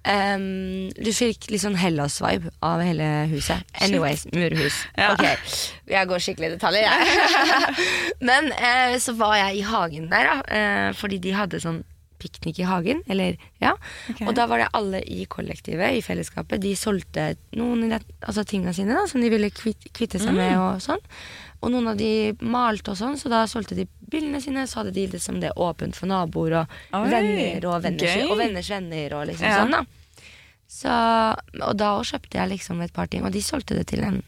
Um, 0.00 0.88
du 0.96 1.10
fikk 1.12 1.50
litt 1.52 1.60
sånn 1.60 1.76
Hellas-vibe 1.76 2.54
av 2.64 2.80
hele 2.80 3.06
huset. 3.28 3.66
Anyways, 3.84 4.24
murhus. 4.32 4.78
Ja. 4.96 5.10
Ok, 5.12 5.26
jeg 5.92 6.08
går 6.08 6.22
skikkelig 6.24 6.48
i 6.48 6.54
detaljer, 6.54 6.86
jeg. 6.88 7.74
Men 8.30 8.48
uh, 8.54 8.96
så 9.02 9.12
var 9.18 9.36
jeg 9.42 9.60
i 9.60 9.66
hagen 9.68 10.08
der, 10.12 10.30
da. 10.30 10.38
uh, 10.40 10.96
fordi 10.96 11.20
de 11.20 11.34
hadde 11.36 11.60
sånn 11.60 11.82
piknik 12.20 12.62
i 12.62 12.68
hagen. 12.68 13.04
Eller, 13.12 13.36
ja. 13.60 13.74
Okay. 14.12 14.24
Og 14.28 14.34
da 14.36 14.48
var 14.48 14.62
det 14.62 14.70
alle 14.76 15.02
i 15.04 15.26
kollektivet, 15.28 15.98
i 15.98 16.02
fellesskapet. 16.04 16.62
De 16.64 16.72
solgte 16.76 17.34
noen 17.56 17.92
altså 17.92 18.44
tingene 18.48 18.74
sine 18.76 18.96
da, 18.96 19.04
som 19.08 19.20
de 19.24 19.30
ville 19.32 19.52
kvitte, 19.52 19.92
kvitte 19.96 20.20
seg 20.20 20.36
med. 20.36 20.56
og 20.60 20.80
sånn. 20.84 21.00
Og 21.60 21.70
noen 21.74 21.88
av 21.92 21.96
de 22.00 22.32
malte 22.40 22.92
og 22.94 22.96
sånn, 22.96 23.18
så 23.20 23.28
da 23.28 23.42
solgte 23.50 23.76
de 23.76 23.84
bildene 24.10 24.40
sine. 24.40 24.62
Så 24.66 24.80
hadde 24.80 24.94
de 24.96 25.06
liksom 25.12 25.40
det 25.42 25.50
åpent 25.60 25.94
for 25.98 26.08
naboer 26.08 26.54
og 26.62 26.76
Oi, 26.96 27.08
venner 27.12 27.66
og 27.68 27.82
venners, 27.84 28.16
og 28.30 28.38
venners 28.40 28.70
venner 28.72 29.16
og 29.18 29.26
liksom 29.28 29.46
Ja. 29.46 29.58
sånn, 29.60 29.70
da. 29.76 29.84
Så, 30.70 30.88
og 31.66 31.76
da 31.76 31.90
kjøpte 32.06 32.38
jeg 32.38 32.48
liksom 32.54 32.80
et 32.84 32.92
par 32.94 33.06
ting, 33.10 33.24
og 33.26 33.32
de 33.34 33.42
solgte 33.42 33.74
det 33.76 33.88
til 33.90 34.04
en 34.06 34.22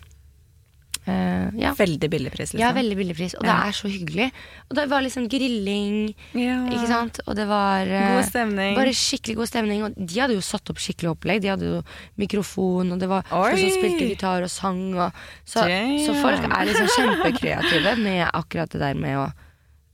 eh, 1.07 1.49
ja. 1.59 1.73
Veldig 1.79 2.09
billig 2.11 2.31
pris, 2.33 2.53
liksom. 2.53 2.61
ja, 2.61 2.71
veldig 2.77 2.97
billig 2.99 3.17
pris. 3.19 3.35
Og 3.39 3.45
det 3.47 3.55
er 3.55 3.77
så 3.77 3.91
hyggelig. 3.91 4.29
Og 4.71 4.77
det 4.79 4.85
var 4.91 5.03
liksom 5.05 5.29
grilling, 5.33 6.15
Ja. 6.39 6.59
ikke 6.71 6.87
sant. 6.91 7.21
Og 7.27 7.37
det 7.37 7.47
var 7.51 7.87
uh, 7.91 8.17
God 8.17 8.29
stemning. 8.29 8.75
Bare 8.79 8.95
skikkelig 8.97 9.37
god 9.41 9.51
stemning. 9.51 9.85
Og 9.89 9.97
de 9.99 10.21
hadde 10.21 10.37
jo 10.39 10.45
satt 10.45 10.71
opp 10.71 10.83
skikkelig 10.83 11.13
opplegg. 11.15 11.43
De 11.43 11.53
hadde 11.53 11.71
jo 11.71 11.83
mikrofon, 12.23 12.93
og 12.95 13.01
det 13.03 13.09
var 13.11 13.27
folk 13.31 13.59
som 13.59 13.75
spilte 13.77 14.11
gitar 14.13 14.47
og 14.47 14.53
sang. 14.53 14.83
Og, 14.95 15.23
så, 15.45 15.67
så 16.07 16.19
folk 16.23 16.47
er 16.49 16.69
liksom 16.71 16.93
kjempekreative 16.97 17.97
med 18.03 18.27
akkurat 18.33 18.71
det 18.73 18.83
der 18.83 18.99
med 18.99 19.19
å 19.23 19.31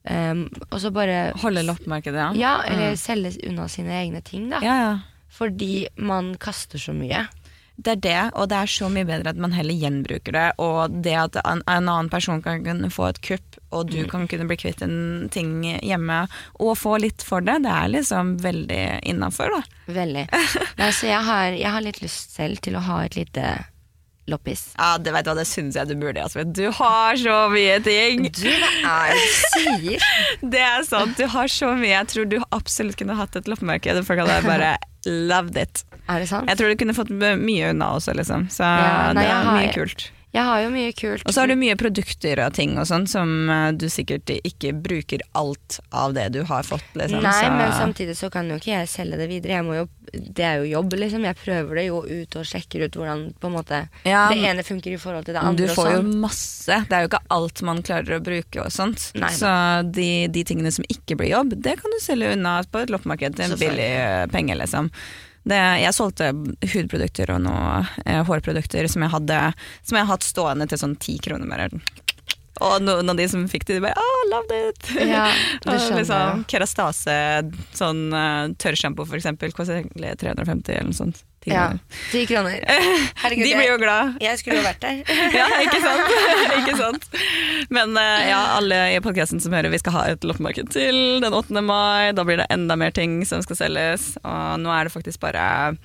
um, 0.08 0.44
Og 0.70 0.81
så 0.82 0.90
bare 0.94 1.32
Holde 1.43 1.64
loppemarkedet, 1.66 2.19
ja. 2.19 2.32
Ja, 2.38 2.56
eller 2.69 2.99
selge 3.00 3.34
unna 3.49 3.69
sine 3.72 3.96
egne 4.02 4.20
ting, 4.25 4.50
da. 4.52 4.61
ja, 4.64 4.81
ja. 4.87 4.99
Fordi 5.38 5.87
man 6.00 6.32
kaster 6.40 6.81
så 6.81 6.94
mye. 6.96 7.26
Det 7.78 7.92
er 7.94 8.00
det, 8.02 8.22
og 8.34 8.48
det 8.50 8.56
er 8.58 8.70
så 8.72 8.88
mye 8.90 9.06
bedre 9.06 9.30
at 9.30 9.38
man 9.38 9.52
heller 9.54 9.76
gjenbruker 9.78 10.34
det. 10.34 10.46
Og 10.58 10.96
det 11.04 11.14
at 11.14 11.38
en, 11.44 11.62
en 11.62 11.86
annen 11.86 12.10
person 12.10 12.42
kan 12.42 12.64
kunne 12.66 12.90
få 12.90 13.06
et 13.12 13.20
kupp, 13.22 13.58
og 13.70 13.92
du 13.92 14.00
kan 14.10 14.26
kunne 14.30 14.48
bli 14.50 14.58
kvitt 14.58 14.82
en 14.82 15.28
ting 15.30 15.62
hjemme 15.62 16.25
og 16.58 16.75
få 16.80 16.96
litt 17.04 17.22
for 17.22 17.44
det, 17.44 17.60
det 17.66 17.70
er 17.70 17.92
liksom 17.92 18.34
veldig 18.42 18.82
innafor, 19.12 19.54
da. 19.54 19.82
Veldig. 19.94 20.26
Nei, 20.80 20.92
så 20.96 21.10
jeg 21.12 21.22
har, 21.30 21.54
jeg 21.54 21.75
har 21.76 21.84
litt 21.86 22.02
lyst 22.02 22.34
selv 22.34 22.62
til 22.64 22.78
å 22.78 22.84
ha 22.88 23.02
et 23.06 23.19
lite 23.20 23.46
loppis. 24.28 24.72
Ja, 24.76 24.96
det 25.00 25.12
vet 25.14 25.25
du 25.25 25.30
hva, 25.30 25.36
det 25.38 25.46
syns 25.48 25.78
jeg 25.78 25.88
du 25.88 25.94
burde. 26.00 26.20
Jasmin. 26.20 26.52
Du 26.52 26.66
har 26.80 27.16
så 27.20 27.38
mye 27.52 27.78
ting! 27.84 28.26
Du, 28.28 28.44
hva 28.82 28.96
er 29.08 29.16
det 29.16 29.25
du 29.25 29.38
sier? 29.54 30.08
Det 30.54 30.60
er 30.62 30.84
sant, 30.86 31.16
du 31.19 31.26
har 31.30 31.50
så 31.52 31.72
mye. 31.78 31.94
Jeg 31.94 32.10
tror 32.12 32.28
du 32.30 32.38
absolutt 32.54 32.98
kunne 33.00 33.16
hatt 33.19 33.38
et 33.38 33.48
loppemarked, 33.50 34.02
folk 34.08 34.25
hadde 34.25 34.42
bare 34.46 34.75
loved 35.06 35.56
it. 35.60 35.84
Er 36.08 36.20
det 36.25 36.28
sant? 36.31 36.49
Jeg 36.49 36.56
tror 36.60 36.72
du 36.72 36.78
kunne 36.81 36.96
fått 36.96 37.10
mye 37.12 37.70
unna 37.75 37.94
også, 37.99 38.14
liksom. 38.16 38.49
Så 38.52 38.64
Ja, 38.64 39.12
nei, 39.12 39.22
det 39.25 39.31
er 39.31 39.43
har- 39.44 39.58
mye 39.60 39.75
kult. 39.75 40.10
Jeg 40.28 40.44
har 40.44 40.60
jo 40.60 40.69
mye 40.69 40.93
kult. 40.93 41.22
Og 41.25 41.32
så 41.32 41.40
har 41.40 41.49
du 41.49 41.55
mye 41.56 41.75
produkter 41.81 42.38
og 42.44 42.52
ting 42.52 42.76
og 42.76 42.84
sånn 42.84 43.06
som 43.08 43.49
eh, 43.49 43.70
du 43.72 43.87
sikkert 43.88 44.28
ikke 44.44 44.75
bruker 44.76 45.22
alt 45.34 45.78
av 45.90 46.12
det 46.12 46.26
du 46.34 46.43
har 46.44 46.66
fått, 46.69 46.84
liksom. 46.93 47.22
Nei, 47.25 47.32
så. 47.32 47.52
men 47.56 47.72
samtidig 47.72 48.14
så 48.19 48.28
kan 48.31 48.46
jo 48.52 48.58
ikke 48.60 48.75
jeg 48.75 48.90
selge 48.93 49.16
det 49.16 49.28
videre. 49.31 49.62
Jo, 49.64 49.87
det 50.12 50.44
er 50.44 50.58
jo 50.60 50.69
jobb, 50.69 50.93
liksom. 51.00 51.25
Jeg 51.25 51.38
prøver 51.40 51.81
det 51.81 51.84
jo 51.87 52.02
ut 52.05 52.37
og 52.37 52.44
sjekker 52.44 52.84
ut 52.84 52.99
hvordan 53.00 53.22
på 53.40 53.49
en 53.49 53.56
måte 53.56 53.78
Ja, 54.04 54.26
det 54.28 54.44
ene 54.44 54.62
funker 54.69 54.93
i 54.93 55.00
forhold 55.00 55.25
til 55.25 55.34
det 55.38 55.43
andre. 55.43 55.66
Du 55.66 55.72
får 55.72 55.93
jo 55.94 56.02
sånn. 56.02 56.20
masse. 56.20 56.81
Det 56.93 56.99
er 56.99 57.06
jo 57.06 57.08
ikke 57.08 57.25
alt 57.38 57.62
man 57.62 57.81
klarer 57.82 58.19
å 58.19 58.25
bruke 58.28 58.66
og 58.66 58.70
sånt. 58.70 59.08
Nei, 59.16 59.32
så 59.32 59.54
de, 59.90 60.28
de 60.28 60.44
tingene 60.44 60.70
som 60.76 60.85
ikke 60.92 61.16
blir 61.16 61.32
jobb, 61.32 61.56
det 61.56 61.78
kan 61.80 61.90
du 61.97 61.99
selge 62.04 62.35
unna 62.37 62.61
på 62.68 62.85
et 62.85 62.92
loppemarked 62.92 63.40
til 63.40 63.49
en 63.49 63.56
billig 63.64 63.88
eh, 63.97 64.26
penge, 64.28 64.61
liksom. 64.61 64.92
Det, 65.49 65.59
jeg 65.81 65.97
solgte 65.97 66.33
hudprodukter 66.75 67.33
og 67.33 67.40
noe 67.47 67.78
eh, 68.05 68.21
hårprodukter 68.26 68.88
som 68.90 69.05
jeg 69.05 69.14
hadde 69.14 69.38
Som 69.81 69.97
jeg 69.97 70.05
har 70.05 70.11
hatt 70.11 70.26
stående 70.26 70.67
til 70.69 70.81
sånn 70.81 70.99
ti 71.00 71.17
kroner 71.25 71.49
Mer. 71.49 71.71
Og 72.64 72.83
noen 72.83 73.12
av 73.12 73.19
de 73.19 73.28
som 73.31 73.47
fikk 73.50 73.69
det, 73.69 73.78
de 73.78 73.85
bare 73.87 74.02
oh, 74.02 74.23
loved 74.33 74.55
it! 74.57 74.90
Ja, 74.99 75.28
det 75.62 75.71
Og 75.73 75.78
skjønner 75.78 76.02
liksom. 76.02 76.45
Kerastase, 76.50 77.17
sånn 77.78 78.09
uh, 78.11 78.50
tørrsjampo 78.59 79.07
for 79.07 79.21
eksempel, 79.21 79.55
koster 79.55 79.87
350 79.95 80.75
eller 80.75 80.90
noe 80.90 80.99
sånt. 80.99 81.23
Ti 81.45 81.52
Ja, 81.52 81.68
ti 82.11 82.25
kroner. 82.26 82.59
Herregud, 83.23 83.45
De 83.47 83.54
blir 83.54 83.68
jo 83.71 83.76
glad. 83.78 84.16
jeg, 84.23 84.40
skulle 84.40 84.59
jo 84.59 84.66
vært 84.66 84.83
der. 84.83 85.02
Ja, 85.38 85.47
ikke 85.62 85.80
sant? 85.85 86.14
ikke 86.59 86.76
sant? 86.80 87.09
Men 87.75 87.95
eh, 88.00 88.28
ja, 88.33 88.40
alle 88.57 88.80
i 88.97 89.00
podcasten 89.04 89.42
som 89.42 89.54
hører, 89.54 89.71
vi 89.71 89.78
skal 89.78 89.95
ha 89.95 90.04
et 90.12 90.26
loppemarked 90.26 90.73
til 90.75 91.23
den 91.23 91.35
8. 91.35 91.62
mai. 91.62 92.11
Da 92.16 92.26
blir 92.26 92.42
det 92.42 92.49
enda 92.54 92.76
mer 92.80 92.95
ting 92.95 93.21
som 93.28 93.45
skal 93.47 93.61
selges. 93.62 94.11
Og 94.25 94.59
nå 94.64 94.73
er 94.75 94.88
det 94.88 94.95
faktisk 94.97 95.23
bare 95.23 95.76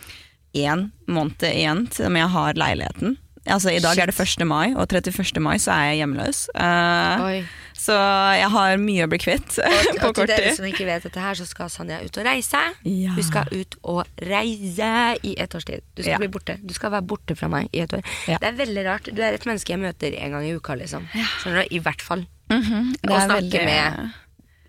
én 0.54 0.88
måned 1.10 1.46
igjen 1.50 1.88
til 1.94 2.18
jeg 2.18 2.34
har 2.34 2.58
leiligheten. 2.58 3.18
Altså 3.44 3.74
I 3.74 3.82
dag 3.84 4.00
er 4.00 4.08
det 4.08 4.16
1. 4.16 4.46
mai, 4.48 4.72
og 4.72 4.88
31. 4.88 5.42
mai 5.44 5.58
så 5.60 5.74
er 5.76 5.90
jeg 5.92 6.04
hjemløs. 6.04 6.46
Uh, 6.56 7.24
Oi. 7.28 7.40
Så 7.84 7.96
jeg 8.40 8.48
har 8.54 8.78
mye 8.80 9.04
å 9.04 9.10
bli 9.12 9.20
kvitt 9.20 9.58
Og, 9.60 9.88
på 10.00 10.08
og 10.08 10.16
til 10.22 10.30
dere 10.32 10.54
som 10.56 10.68
ikke 10.70 10.86
vet 10.88 11.04
dette 11.08 11.20
her, 11.20 11.36
så 11.36 11.48
skal 11.50 11.72
Sanja 11.74 12.00
ut 12.04 12.18
og 12.22 12.26
reise. 12.28 12.62
Ja. 12.88 13.12
Hun 13.18 13.26
skal 13.28 13.52
ut 13.52 13.76
og 13.84 14.24
reise 14.30 14.92
i 15.28 15.36
et 15.44 15.56
års 15.58 15.68
tid. 15.68 15.84
Du 15.96 16.02
skal 16.04 16.14
Ja. 16.16 16.22
bli 16.24 16.32
borte. 16.32 16.56
Du 16.64 16.74
skal 16.76 16.94
være 16.96 17.06
borte 17.12 17.36
fra 17.36 17.50
meg 17.52 17.68
i 17.76 17.84
et 17.84 17.94
år. 17.98 18.04
Ja. 18.32 18.38
Det 18.40 18.48
er 18.54 18.60
veldig 18.64 18.86
rart. 18.88 19.10
Du 19.12 19.22
er 19.22 19.36
et 19.36 19.48
menneske 19.50 19.76
jeg 19.76 19.82
møter 19.84 20.16
en 20.20 20.32
gang 20.38 20.48
i 20.48 20.54
uka, 20.56 20.76
liksom. 20.80 21.08
Skjønner 21.42 21.64
du? 21.64 21.76
I 21.76 21.80
hvert 21.84 22.02
fall. 22.02 22.26
Mm 22.52 22.62
-hmm. 22.62 22.96
Og 23.10 23.16
er 23.16 23.26
snakke 23.28 23.42
veldig- 23.42 23.66
med 23.66 24.12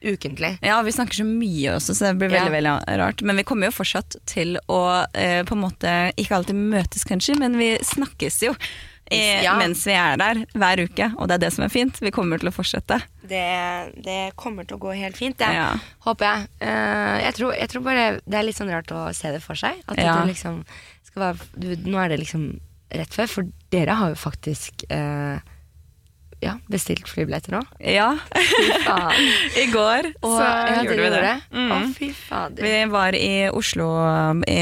ukentlig. 0.05 0.59
Ja, 0.63 0.83
vi 0.83 0.93
snakker 0.93 1.15
så 1.15 1.25
mye 1.25 1.75
også, 1.77 1.95
så 1.95 2.05
det 2.13 2.19
blir 2.19 2.29
veldig, 2.29 2.53
Ja. 2.53 2.79
veldig 2.79 2.99
rart. 3.01 3.23
Men 3.23 3.37
vi 3.37 3.43
kommer 3.45 3.67
jo 3.67 3.73
fortsatt 3.73 4.17
til 4.27 4.59
å 4.69 5.07
eh, 5.15 5.43
på 5.45 5.53
en 5.55 5.61
måte 5.63 6.13
ikke 6.17 6.37
alltid 6.37 6.55
møtes, 6.57 7.05
kanskje, 7.05 7.39
men 7.39 7.57
vi 7.57 7.79
snakkes 7.79 8.43
jo. 8.43 8.55
Eh, 9.11 9.43
Ja. 9.45 9.57
Mens 9.59 9.85
vi 9.87 9.93
er 9.93 10.17
der 10.21 10.45
hver 10.55 10.85
uke, 10.85 11.11
og 11.19 11.29
det 11.29 11.35
er 11.35 11.43
det 11.47 11.53
som 11.53 11.65
er 11.65 11.73
fint. 11.73 12.01
Vi 12.01 12.11
kommer 12.15 12.39
til 12.41 12.49
å 12.49 12.55
fortsette. 12.55 13.01
Det, 13.25 13.45
det 14.05 14.19
kommer 14.37 14.65
til 14.69 14.77
å 14.77 14.83
gå 14.87 14.95
helt 14.97 15.17
fint, 15.17 15.37
det. 15.39 15.51
Ja. 15.55 15.71
Håper 16.07 16.25
jeg. 16.31 16.49
Uh, 16.63 17.17
jeg, 17.25 17.35
tror, 17.39 17.55
jeg 17.55 17.69
tror 17.73 17.83
bare 17.87 18.07
det 18.25 18.39
er 18.39 18.47
litt 18.49 18.57
sånn 18.59 18.73
rart 18.73 18.93
å 18.93 19.07
se 19.17 19.33
det 19.35 19.43
for 19.45 19.55
seg. 19.61 19.81
At 19.89 19.99
Ja. 20.01 20.21
du 20.21 20.29
liksom 20.33 20.65
skal 21.05 21.23
være 21.29 21.51
du, 21.57 21.91
Nå 21.91 21.99
er 22.03 22.09
det 22.15 22.21
liksom 22.25 22.47
rett 22.95 23.15
før, 23.15 23.27
for 23.31 23.51
dere 23.75 23.95
har 23.99 24.13
jo 24.13 24.15
faktisk 24.19 24.85
eh, 24.93 25.39
ja, 26.45 26.55
bestilt 26.71 27.09
flybilletter 27.09 27.55
nå. 27.57 27.63
Ja. 27.81 28.11
Fy 28.37 28.67
faen. 28.85 29.29
I 29.63 29.67
går 29.73 30.11
Og, 30.21 30.35
så 30.37 30.45
ja, 30.45 30.83
gjorde 30.85 31.01
vi 31.01 31.11
det. 31.15 31.23
gjorde 31.23 31.33
Mm. 31.55 31.71
Å, 31.73 31.77
fy 31.97 32.09
fader. 32.13 32.65
Vi 32.67 32.73
var 32.93 33.15
i 33.17 33.31
Oslo 33.55 33.87
i, 34.51 34.59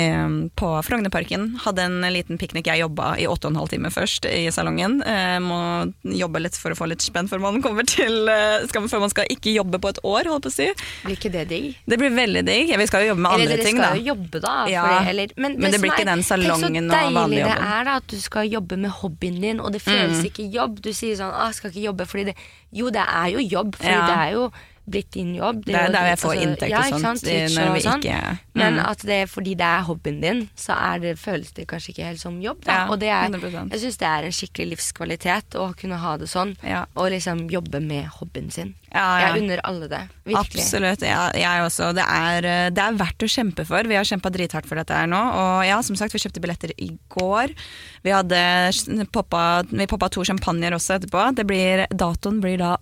på 0.59 0.69
Frognerparken. 0.87 1.47
Hadde 1.65 1.83
en 1.89 1.97
liten 2.15 2.39
piknik. 2.39 2.69
Jeg 2.71 2.83
jobba 2.85 3.15
i 3.19 3.27
åtte 3.31 3.49
og 3.49 3.55
en 3.55 3.61
halv 3.63 3.71
time 3.73 3.91
først 3.93 4.27
i 4.31 4.45
salongen. 4.55 5.01
Eh, 5.03 5.39
må 5.43 5.59
jobbe 6.05 6.43
litt 6.45 6.59
for 6.61 6.75
å 6.75 6.79
få 6.79 6.87
litt 6.91 7.03
spenn 7.05 7.29
før 7.31 7.43
man 7.43 7.59
kommer 7.65 7.87
til 7.89 8.29
eh, 8.31 8.67
skal, 8.71 8.87
Før 8.93 9.03
man 9.07 9.13
skal 9.13 9.29
ikke 9.33 9.55
jobbe 9.57 9.81
på 9.83 9.93
et 9.95 10.01
år, 10.07 10.29
holdt 10.31 10.47
på 10.47 10.53
å 10.53 10.55
si. 10.55 10.69
Blir 11.07 11.17
ikke 11.19 11.33
det 11.35 11.47
digg? 11.51 11.69
Det 11.89 11.99
blir 12.01 12.13
veldig 12.15 12.45
digg. 12.47 12.73
Vi 12.83 12.89
skal 12.91 13.07
jo 13.07 13.13
jobbe 13.13 13.25
med 13.27 13.33
Eller 13.39 13.57
andre 13.57 13.59
dere 13.65 13.75
skal 13.77 13.99
jo 14.03 14.07
jobbe, 14.13 14.43
da. 14.45 14.55
Ja, 14.71 14.85
fordi- 14.87 15.11
eller, 15.15 15.35
men, 15.37 15.59
men 15.59 15.75
det 15.75 15.81
blir 15.83 15.95
ikke 15.97 16.09
den 16.13 16.23
salongen 16.27 16.91
og 16.91 16.97
Tenk 16.97 17.17
så 17.17 17.27
deilig 17.27 17.43
det 17.49 17.59
er 17.73 17.85
da 17.89 17.97
at 18.03 18.07
du 18.13 18.19
skal 18.23 18.49
jobbe 18.53 18.79
med 18.79 18.91
hobbyen 19.03 19.41
din, 19.43 19.61
og 19.61 19.73
det 19.75 19.83
føles 19.83 20.21
Mm. 20.23 20.27
ikke 20.29 20.45
jobb. 20.53 20.81
Du 20.85 20.91
sier 20.95 21.17
sånn 21.19 21.33
ah, 21.33 21.49
jeg 21.49 21.57
skal 21.73 21.81
ikke 21.81 21.87
jobbe 21.91 22.07
fordi 22.07 22.25
det 22.31 22.37
Jo, 22.73 22.87
det 22.95 23.03
er 23.09 23.27
jo 23.33 23.39
jobb, 23.53 23.75
fordi 23.77 23.89
Ja. 23.91 24.07
det 24.07 24.17
er 24.19 24.29
jo 24.37 24.51
blitt 24.89 25.11
din 25.15 25.35
jobb. 25.37 25.65
Det 25.65 25.75
er 25.79 25.93
der 25.95 26.07
jeg 26.11 26.19
får 26.19 26.33
altså, 26.35 26.43
inntekt 26.49 26.71
ja, 26.73 26.79
og 26.79 26.91
sånt, 26.91 27.03
sant, 27.03 27.23
i- 27.23 27.31
Twitch 27.31 27.57
når 27.59 27.73
vi 27.73 27.81
ikke- 27.81 28.39
Men 28.55 28.75
Mm. 28.75 28.87
at 28.91 28.99
det 28.99 29.17
er 29.23 29.27
fordi 29.27 29.55
det 29.57 29.61
er 29.67 29.83
hobbyen 29.83 30.21
din, 30.21 30.51
så 30.57 30.73
er 30.77 30.99
det, 31.01 31.17
føles 31.19 31.53
det 31.55 31.67
kanskje 31.69 31.89
ikke 31.95 32.05
helt 32.05 32.21
som 32.21 32.41
jobb. 32.43 32.65
Ja, 32.67 32.87
og 32.91 32.99
det 33.01 33.09
er, 33.09 33.29
100%. 33.29 33.71
jeg 33.73 33.81
syns 33.81 33.97
det 33.99 34.09
er 34.09 34.25
en 34.25 34.33
skikkelig 34.33 34.71
livskvalitet 34.77 35.51
å 35.55 35.75
kunne 35.77 35.97
ha 35.99 36.17
det 36.17 36.29
sånn. 36.29 36.57
Ja. 36.63 36.85
Og 36.97 37.11
liksom 37.11 37.49
jobbe 37.51 37.81
med 37.81 38.07
hobbyen 38.07 38.51
sin. 38.53 38.75
Ja, 38.93 39.19
ja. 39.21 39.33
Jeg 39.35 39.43
unner 39.43 39.61
alle 39.65 39.89
det. 39.89 40.09
Virkelig. 40.27 40.61
Absolutt. 40.61 41.01
Ja, 41.01 41.31
jeg 41.33 41.63
også. 41.65 41.95
Det 41.95 42.05
er, 42.07 42.45
eh, 42.45 42.71
det 42.71 42.79
er 42.79 42.93
verdt 42.93 43.19
å 43.25 43.29
kjempe 43.31 43.65
for. 43.67 43.83
Vi 43.85 43.95
har 43.95 44.05
kjempa 44.05 44.31
drithardt 44.31 44.67
for 44.67 44.75
dette 44.75 44.91
her 44.93 45.07
nå. 45.07 45.17
Og 45.33 45.65
ja, 45.65 45.81
som 45.81 45.97
sagt, 45.97 46.13
vi 46.13 46.19
kjøpte 46.19 46.41
billetter 46.43 46.73
i 46.79 46.99
går. 47.09 47.55
Vi 48.05 48.11
hadde 48.11 49.07
poppa, 49.11 49.63
vi 49.71 49.87
poppa 49.87 50.11
to 50.11 50.21
champagner 50.23 50.73
også 50.73 50.99
etterpå. 51.01 51.35
Det 51.35 51.47
blir, 51.47 51.87
datoen 51.89 52.41
blir 52.43 52.59
da 52.59 52.77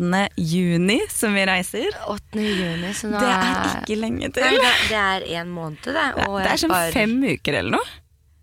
8. 0.00 0.28
juni 0.36 0.98
som 1.12 1.34
vi 1.36 1.44
reiser. 1.46 1.88
8. 2.08 2.40
juni, 2.40 2.92
så 2.96 3.10
nå 3.12 3.20
Det 3.20 3.30
er 3.30 3.72
ikke 3.82 3.98
lenge 4.00 4.30
til. 4.36 4.56
Nei, 4.58 4.74
det, 4.88 5.00
er 5.00 5.26
en 5.42 5.50
måned, 5.52 5.80
det. 5.84 5.94
Det, 5.94 6.26
og 6.28 6.38
det 6.40 6.50
er 6.54 6.62
sånn 6.64 6.72
bare- 6.72 6.92
fem 6.94 7.16
uker 7.22 7.58
eller 7.60 7.76
noe. 7.76 7.96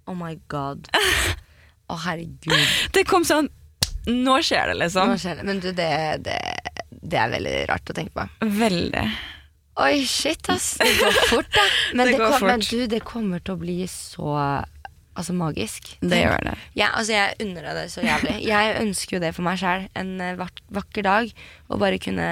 Oh 0.08 0.16
my 0.16 0.36
god. 0.48 0.88
Å, 1.88 1.98
herregud. 2.06 2.54
Det 2.96 3.04
kom 3.08 3.26
sånn 3.28 3.50
Nå 4.08 4.38
skjer 4.46 4.70
det, 4.72 4.76
Nå 4.78 4.84
liksom. 4.86 5.16
skjer 5.20 5.36
det. 5.42 5.44
Men 5.50 5.58
du, 5.60 5.72
det, 5.76 5.88
det, 6.24 6.38
det 7.04 7.18
er 7.20 7.32
veldig 7.34 7.56
rart 7.68 7.90
å 7.92 7.96
tenke 7.98 8.14
på. 8.16 8.48
Veldig. 8.62 9.04
Oi, 9.84 10.06
shit, 10.08 10.48
ass. 10.50 10.78
Det 10.80 10.94
går 11.02 11.18
fort, 11.28 11.50
da. 11.54 11.66
Men 11.98 12.08
Det 12.08 12.14
det, 12.16 12.22
kom, 12.24 12.46
men 12.48 12.64
du, 12.64 12.78
det 12.88 13.02
kommer 13.06 13.44
til 13.44 13.58
å 13.58 13.60
bli 13.62 13.76
så 13.92 14.32
Altså 15.18 15.34
magisk. 15.34 15.96
Det 16.02 16.20
gjør 16.22 16.44
det. 16.46 16.54
Ja, 16.78 16.92
altså, 16.94 17.16
jeg 17.16 17.38
unner 17.42 17.66
deg 17.66 17.80
det 17.80 17.88
så 17.90 18.04
jævlig. 18.06 18.36
Jeg 18.46 18.76
ønsker 18.84 19.18
jo 19.18 19.24
det 19.24 19.34
for 19.34 19.48
meg 19.48 19.58
sjæl. 19.62 19.88
En 19.98 20.14
eh, 20.22 20.38
vakker 20.78 21.08
dag. 21.08 21.34
Å 21.68 21.80
bare 21.82 21.98
kunne 22.02 22.30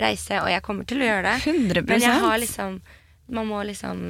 reise. 0.00 0.40
Og 0.40 0.48
jeg 0.52 0.64
kommer 0.64 0.88
til 0.88 1.04
å 1.04 1.10
gjøre 1.10 1.28
det. 1.28 1.36
100 1.44 1.84
Men 1.90 2.04
jeg 2.06 2.24
har 2.24 2.40
liksom 2.40 2.80
Man 3.36 3.48
må 3.50 3.62
liksom 3.66 4.02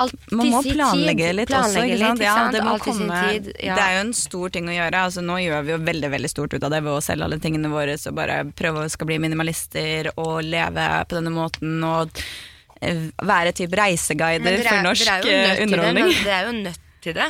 Alt 0.00 0.14
Man 0.32 0.48
må 0.48 0.62
planlegge 0.64 1.26
tid. 1.28 1.36
litt 1.36 1.50
Planlegge 1.50 1.98
også. 1.98 2.06
Litt, 2.14 2.22
Ja, 2.24 2.36
det, 2.50 2.62
må 2.64 2.78
komme, 2.80 3.18
tid. 3.28 3.50
Ja. 3.60 3.74
det 3.76 3.84
er 3.84 3.96
jo 3.98 4.04
en 4.06 4.14
stor 4.16 4.54
ting 4.54 4.70
å 4.70 4.74
gjøre. 4.74 5.02
Altså, 5.10 5.22
nå 5.22 5.36
gjør 5.42 5.66
vi 5.66 5.74
jo 5.74 5.78
veldig 5.84 6.10
veldig 6.14 6.30
stort 6.32 6.56
ut 6.56 6.64
av 6.64 6.72
det 6.72 6.80
ved 6.86 6.94
å 6.94 7.02
selge 7.04 7.28
alle 7.28 7.38
tingene 7.42 7.70
våre 7.70 7.98
og 8.00 8.16
bare 8.16 8.40
prøve 8.56 8.86
å 8.86 8.90
skal 8.90 9.10
bli 9.10 9.20
minimalister 9.22 10.08
og 10.16 10.40
leve 10.46 10.88
på 11.04 11.20
denne 11.20 11.34
måten 11.34 11.84
og 11.84 12.24
være 12.82 13.52
typ 13.56 13.72
reiseguider 13.78 14.58
er, 14.58 14.62
for 14.68 14.82
norsk 14.82 15.10
til 15.22 15.30
det, 15.30 15.58
underholdning. 15.66 16.14
Dere 16.24 16.38
er 16.40 16.46
jo 16.50 16.56
nødt 16.62 16.80
til 17.04 17.14
det. 17.14 17.28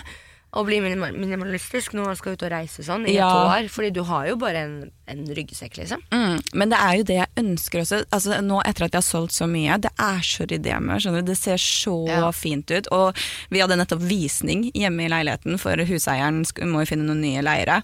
Å 0.54 0.62
bli 0.62 0.76
minima- 0.78 1.10
minimalistisk 1.10 1.96
når 1.98 2.04
man 2.06 2.16
skal 2.16 2.32
ut 2.36 2.42
og 2.46 2.50
reise 2.52 2.84
sånn 2.86 3.08
i 3.10 3.14
Ja. 3.16 3.26
et 3.26 3.64
år. 3.64 3.68
Fordi 3.74 3.90
du 3.92 4.04
har 4.04 4.28
jo 4.28 4.36
bare 4.36 4.56
en, 4.62 4.90
en 5.08 5.24
ryggsekk, 5.26 5.78
liksom. 5.80 5.98
Mm, 6.12 6.36
men 6.54 6.68
det 6.70 6.78
er 6.78 6.92
jo 7.00 7.02
det 7.02 7.16
jeg 7.16 7.26
ønsker 7.42 7.80
også. 7.82 8.04
Altså, 8.14 8.38
nå 8.40 8.60
etter 8.64 8.84
at 8.86 8.92
jeg 8.94 9.02
har 9.02 9.08
solgt 9.08 9.32
så 9.34 9.48
mye, 9.50 9.80
det 9.82 9.90
er 9.98 10.20
så 10.22 10.46
ryddig 10.46 10.70
hjemme. 10.70 11.00
Skjønner 11.02 11.24
du? 11.26 11.32
Det 11.32 11.38
ser 11.40 11.56
så 11.58 12.06
Ja. 12.06 12.30
fint 12.30 12.70
ut. 12.70 12.86
Og 12.92 13.16
vi 13.50 13.58
hadde 13.58 13.74
nettopp 13.76 13.98
visning 14.06 14.70
hjemme 14.72 15.06
i 15.06 15.08
leiligheten, 15.10 15.58
for 15.58 15.74
huseieren 15.74 16.44
må 16.70 16.86
jo 16.86 16.94
finne 16.94 17.02
noen 17.10 17.20
nye 17.20 17.42
leiere. 17.42 17.82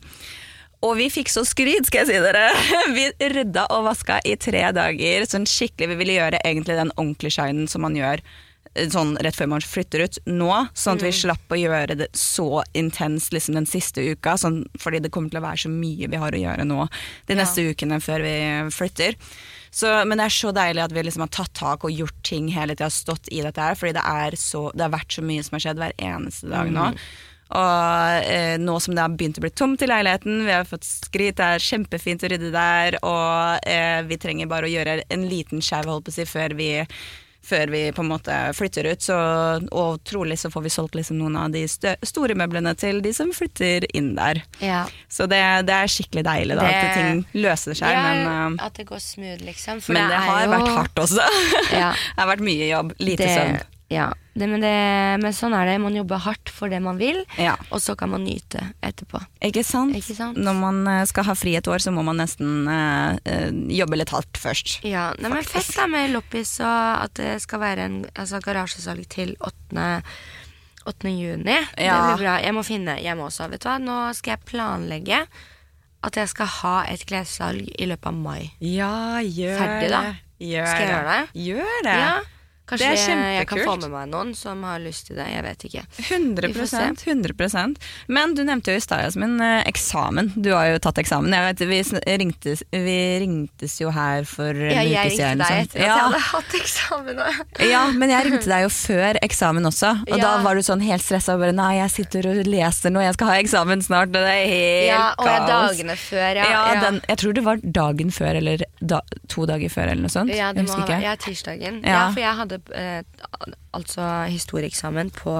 Og 0.87 0.95
vi 0.97 1.11
fikk 1.13 1.29
så 1.29 1.43
skryt, 1.45 1.89
skal 1.91 2.07
jeg 2.07 2.09
si 2.09 2.21
dere! 2.25 2.47
Vi 2.97 3.09
rydda 3.35 3.67
og 3.75 3.85
vaska 3.91 4.21
i 4.25 4.37
tre 4.41 4.63
dager. 4.73 5.27
Sånn 5.29 5.45
skikkelig, 5.49 5.91
Vi 5.93 5.99
ville 6.01 6.17
gjøre 6.17 6.41
egentlig 6.41 6.79
den 6.79 6.93
ordentlige 6.97 7.37
shinen 7.37 7.69
som 7.69 7.85
man 7.85 7.99
gjør 7.99 8.23
eh, 8.73 8.89
sånn 8.89 9.13
rett 9.21 9.37
før 9.37 9.51
man 9.53 9.67
flytter 9.67 10.07
ut 10.07 10.19
nå, 10.31 10.49
sånn 10.73 10.97
at 10.97 11.05
vi 11.05 11.13
slapp 11.13 11.53
å 11.53 11.59
gjøre 11.61 11.99
det 12.01 12.09
så 12.17 12.63
intenst 12.73 13.37
liksom 13.37 13.59
den 13.61 13.69
siste 13.69 14.01
uka, 14.09 14.39
sånn, 14.41 14.63
fordi 14.81 15.03
det 15.05 15.13
kommer 15.13 15.29
til 15.35 15.43
å 15.43 15.47
være 15.51 15.67
så 15.67 15.73
mye 15.75 16.09
vi 16.09 16.23
har 16.25 16.33
å 16.33 16.45
gjøre 16.47 16.65
nå 16.65 16.87
de 17.29 17.37
Ja. 17.37 17.43
neste 17.43 17.67
ukene 17.69 18.01
før 18.01 18.25
vi 18.25 18.37
flytter. 18.73 19.19
Så, 19.71 19.87
men 20.09 20.19
det 20.19 20.25
er 20.27 20.35
så 20.35 20.51
deilig 20.51 20.83
at 20.83 20.93
vi 20.97 21.03
liksom 21.07 21.23
har 21.29 21.31
tatt 21.35 21.53
tak 21.55 21.85
og 21.87 21.93
gjort 21.95 22.17
ting 22.27 22.49
hele 22.51 22.75
tida, 22.75 22.89
stått 22.91 23.29
i 23.31 23.45
dette 23.45 23.61
her, 23.63 23.77
fordi 23.79 23.93
det 24.01 24.39
så, 24.41 24.71
det 24.75 24.89
har 24.89 24.97
vært 24.97 25.13
så 25.15 25.23
mye 25.23 25.45
som 25.47 25.55
har 25.55 25.63
skjedd 25.69 25.83
hver 25.85 25.95
eneste 26.01 26.49
dag 26.51 26.73
nå. 26.75 26.89
Og 27.51 28.29
eh, 28.31 28.57
nå 28.63 28.77
som 28.81 28.95
det 28.95 29.03
har 29.03 29.15
begynt 29.19 29.41
å 29.41 29.45
bli 29.45 29.51
tomt 29.51 29.83
i 29.83 29.89
leiligheten, 29.91 30.45
vi 30.47 30.53
har 30.55 30.69
fått 30.69 30.85
skryt, 30.87 31.37
det 31.41 31.49
er 31.57 31.65
kjempefint 31.65 32.23
å 32.23 32.31
rydde 32.31 32.53
der, 32.55 32.99
og 33.03 33.67
eh, 33.67 34.03
vi 34.07 34.21
trenger 34.23 34.47
bare 34.51 34.69
å 34.69 34.71
gjøre 34.71 35.01
en 35.11 35.27
liten 35.31 35.61
skjev, 35.65 35.89
holdt 35.91 36.07
på 36.07 36.15
å 36.15 36.19
si, 36.21 36.29
før 36.31 36.55
vi 36.59 36.71
før 37.51 37.71
vi 37.73 37.79
på 37.97 38.03
en 38.05 38.11
måte 38.11 38.35
flytter 38.53 38.85
ut, 38.93 39.01
så, 39.01 39.15
og 39.73 40.03
trolig 40.05 40.37
så 40.39 40.51
får 40.53 40.63
vi 40.67 40.73
solgt 40.75 40.95
liksom 40.99 41.17
noen 41.23 41.39
av 41.41 41.49
de 41.55 41.63
store 42.05 42.37
møblene 42.37 42.75
til 42.79 42.99
de 43.03 43.15
som 43.17 43.31
flytter 43.33 43.87
inn 43.97 44.11
der. 44.19 44.43
Ja. 44.61 44.83
Så 45.09 45.25
det, 45.25 45.41
det 45.67 45.73
er 45.79 45.89
skikkelig 45.91 46.27
deilig 46.29 46.59
da, 46.61 46.67
Det- 46.69 46.77
at 46.85 46.99
ting 47.01 47.25
løser 47.41 47.79
seg, 47.81 47.97
men, 47.97 48.21
uh, 48.61 48.67
At 48.69 48.77
det 48.77 48.85
går 48.93 49.01
smooth, 49.01 49.41
liksom. 49.49 49.81
Men 49.89 50.05
det, 50.13 50.19
er 50.21 50.29
har 50.29 50.45
jo- 50.45 50.53
vært 50.53 50.73
hardt 50.77 51.03
også. 51.07 51.27
Ja. 51.81 51.91
det 51.97 52.21
har 52.21 52.29
vært 52.35 52.45
mye 52.45 52.69
jobb, 52.75 52.93
lite 53.01 53.25
Det, 53.25 53.33
søvn. 53.41 53.59
Ja. 53.91 54.07
det, 54.39 54.47
men, 54.47 54.63
det, 54.63 54.73
men 55.23 55.35
sånn 55.37 55.55
er 55.59 55.67
det. 55.69 55.77
Man 55.83 55.97
jobber 55.99 56.23
hardt 56.25 56.53
for 56.55 56.73
det 56.73 56.79
man 56.85 57.01
vil, 57.01 57.23
Ja. 57.41 57.57
og 57.71 57.83
så 57.83 57.97
kan 57.99 58.13
man 58.13 58.25
nyte 58.25 58.63
etterpå. 58.87 59.21
Ikke 59.51 59.65
sant? 59.67 59.97
Ikke 59.99 60.17
sant? 60.17 60.39
Når 60.41 60.59
man 60.61 60.81
eh, 60.89 61.05
skal 61.11 61.27
ha 61.29 61.35
fri 61.39 61.57
et 61.59 61.69
år, 61.71 61.83
så 61.83 61.93
må 61.95 62.05
man 62.07 62.23
nesten 62.23 62.69
eh, 62.71 63.51
jobbe 63.81 63.99
litt 64.01 64.15
hardt 64.15 64.41
først. 64.41 64.81
Ja, 64.87 65.11
nei, 65.19 65.33
men 65.35 65.47
Fett 65.47 65.73
da 65.77 65.89
med 65.91 66.15
loppis, 66.15 66.57
og 66.63 67.07
at 67.09 67.17
det 67.19 67.35
skal 67.45 67.65
være 67.67 67.89
en 67.91 67.99
altså, 68.15 68.41
garasjesalg 68.45 69.09
til 69.11 69.35
8. 69.41 69.89
8. 70.89 71.11
juni. 71.13 71.59
Det 71.77 71.91
blir 71.91 72.23
bra. 72.23 72.39
Jeg 72.41 72.55
må 72.57 72.63
finne 72.65 72.95
hjemme 73.03 73.27
også. 73.27 73.51
Vet 73.53 73.61
du 73.63 73.69
hva? 73.69 73.77
Nå 73.83 73.97
skal 74.17 74.39
jeg 74.39 74.47
planlegge 74.49 75.25
at 76.01 76.17
jeg 76.17 76.31
skal 76.33 76.49
ha 76.63 76.75
et 76.89 77.03
klessalg 77.09 77.69
i 77.77 77.89
løpet 77.89 78.09
av 78.09 78.17
mai. 78.17 78.51
Ja, 78.65 79.21
gjør 79.21 79.59
Ferdig, 79.61 79.91
da. 79.93 80.03
Gjør 80.41 80.69
Skal 80.71 80.87
jeg 80.87 80.93
gjøre 80.95 81.11
det? 81.11 81.43
Gjør 81.45 81.83
det. 81.85 81.97
Ja, 82.01 82.13
Kanskje 82.71 83.17
jeg 83.37 83.47
kan 83.51 83.63
få 83.67 83.77
med 83.83 83.91
meg 83.93 84.11
noen 84.13 84.33
som 84.39 84.63
har 84.67 84.81
lyst 84.83 85.09
til 85.09 85.19
det. 85.19 85.27
Jeg 85.31 85.43
vet 85.47 85.65
ikke. 85.69 85.83
100 86.07 86.51
Vi 86.51 87.11
100% 87.11 87.77
Men 88.09 88.35
du 88.35 88.43
nevnte 88.47 88.73
jo 88.73 88.79
i 88.79 88.83
stad, 88.85 89.03
Jasmin, 89.05 89.41
eh, 89.43 89.63
eksamen. 89.71 90.33
Du 90.37 90.53
har 90.55 90.69
jo 90.71 90.79
tatt 90.83 91.01
eksamen. 91.03 91.35
Jeg 91.35 91.47
vet, 91.49 91.65
vi, 91.71 91.81
ringtes, 92.23 92.63
vi 92.71 92.99
ringtes 93.23 93.79
jo 93.81 93.91
her 93.95 94.25
for 94.29 94.51
en 94.55 94.71
Ja, 94.71 94.85
uke 94.85 94.95
jeg 94.95 95.11
ringte 95.11 95.31
deg 95.31 95.47
sånn. 95.47 95.65
etter 95.65 95.81
at 95.81 95.87
ja. 95.87 95.97
jeg 95.97 96.05
hadde 96.07 96.23
hatt 96.31 96.57
eksamen. 96.61 97.23
ja, 97.71 97.83
men 97.93 98.15
jeg 98.15 98.29
ringte 98.29 98.51
deg 98.53 98.67
jo 98.67 98.73
før 98.75 99.21
eksamen 99.25 99.71
også, 99.71 99.93
og 100.11 100.23
da 100.23 100.33
var 100.45 100.59
du 100.59 100.63
sånn 100.67 100.85
helt 100.85 101.05
stressa 101.05 101.37
bare 101.41 101.55
Nei, 101.61 101.73
jeg 101.81 101.91
sitter 101.97 102.29
og 102.31 102.47
leser 102.47 102.95
nå, 102.95 103.03
jeg 103.05 103.17
skal 103.19 103.33
ha 103.33 103.39
eksamen 103.43 103.83
snart, 103.85 104.15
og 104.15 104.23
det 104.23 104.35
er 104.37 104.47
helt 104.49 104.87
Ja, 104.87 105.03
og 105.19 105.27
kaos. 105.27 105.49
dagene 105.51 105.97
før, 105.99 106.29
ja. 106.39 106.47
Ja, 106.47 106.63
ja. 106.75 106.81
Den, 106.85 107.01
jeg 107.09 107.21
tror 107.25 107.37
det 107.37 107.45
var 107.45 107.65
dagen 107.81 108.15
før, 108.15 108.39
eller 108.41 108.65
da, 108.81 109.01
to 109.29 109.47
dager 109.51 109.73
før, 109.73 109.91
eller 109.93 110.07
noe 110.07 110.13
sånt. 110.13 110.33
Ja, 110.35 110.53
det 110.57 110.65
jeg 110.65 110.71
må 110.71 110.79
ha, 110.87 111.01
ja, 111.05 111.17
tirsdagen. 111.21 111.83
Ja. 111.85 111.91
Ja. 111.91 112.05
for 112.15 112.23
jeg 112.23 112.37
hadde 112.41 112.60
eh, 112.75 113.03
altså 113.73 114.07
historieeksamen 114.31 115.11
på 115.17 115.35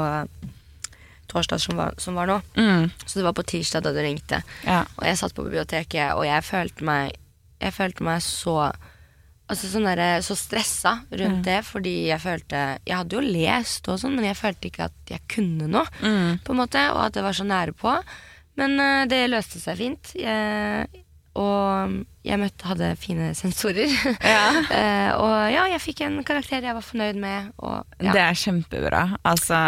torsdag 1.31 1.61
som 1.63 1.77
var, 1.79 1.95
som 2.03 2.15
var 2.19 2.27
nå. 2.27 2.41
Mm, 2.59 2.91
Så 3.07 3.19
det 3.21 3.25
var 3.29 3.33
på 3.39 3.45
tirsdag 3.47 3.85
da 3.87 3.93
du 3.95 4.01
ringte. 4.03 4.43
ja. 4.67 4.81
Og 4.99 5.05
jeg 5.07 5.19
satt 5.21 5.35
på 5.37 5.45
biblioteket, 5.47 6.15
og 6.17 6.25
jeg 6.27 6.43
følte 6.45 6.85
meg 6.85 7.13
Jeg 7.61 7.73
følte 7.77 8.03
meg 8.03 8.23
så 8.25 8.73
Altså 9.51 9.67
sånn 9.67 9.83
der, 9.85 10.21
så 10.23 10.37
stressa 10.39 10.93
rundt 11.11 11.43
det, 11.45 11.65
fordi 11.67 12.07
jeg 12.09 12.21
følte 12.23 12.79
Jeg 12.87 12.97
hadde 12.97 13.17
jo 13.17 13.21
lest 13.21 13.89
og 13.91 13.99
sånn, 13.99 14.15
men 14.17 14.25
jeg 14.25 14.37
følte 14.39 14.69
ikke 14.71 14.85
at 14.87 15.11
jeg 15.11 15.21
kunne 15.29 15.67
noe, 15.69 15.87
Mm. 16.01 16.39
på 16.45 16.51
en 16.55 16.57
måte, 16.57 16.85
og 16.95 17.05
at 17.07 17.13
det 17.15 17.23
var 17.25 17.33
så 17.35 17.45
nære 17.45 17.73
på. 17.75 17.97
Men 18.57 18.79
uh, 18.81 19.07
det 19.07 19.29
løste 19.31 19.59
seg 19.61 19.77
fint. 19.79 20.13
Jeg, 20.15 20.87
og 21.39 21.93
jeg 22.27 22.37
møtte, 22.41 22.67
hadde 22.69 22.89
fine 23.01 23.31
sensorer. 23.39 23.93
Ja. 24.35 24.41
Eh, 24.81 25.11
og 25.17 25.33
ja, 25.53 25.65
jeg 25.73 25.81
fikk 25.83 26.03
en 26.07 26.19
karakter 26.27 26.63
jeg 26.65 26.75
var 26.77 26.85
fornøyd 26.85 27.19
med. 27.21 27.51
Og, 27.59 27.81
ja. 28.03 28.13
Det 28.15 28.23
er 28.23 28.39
kjempebra. 28.39 29.03
Altså, 29.27 29.59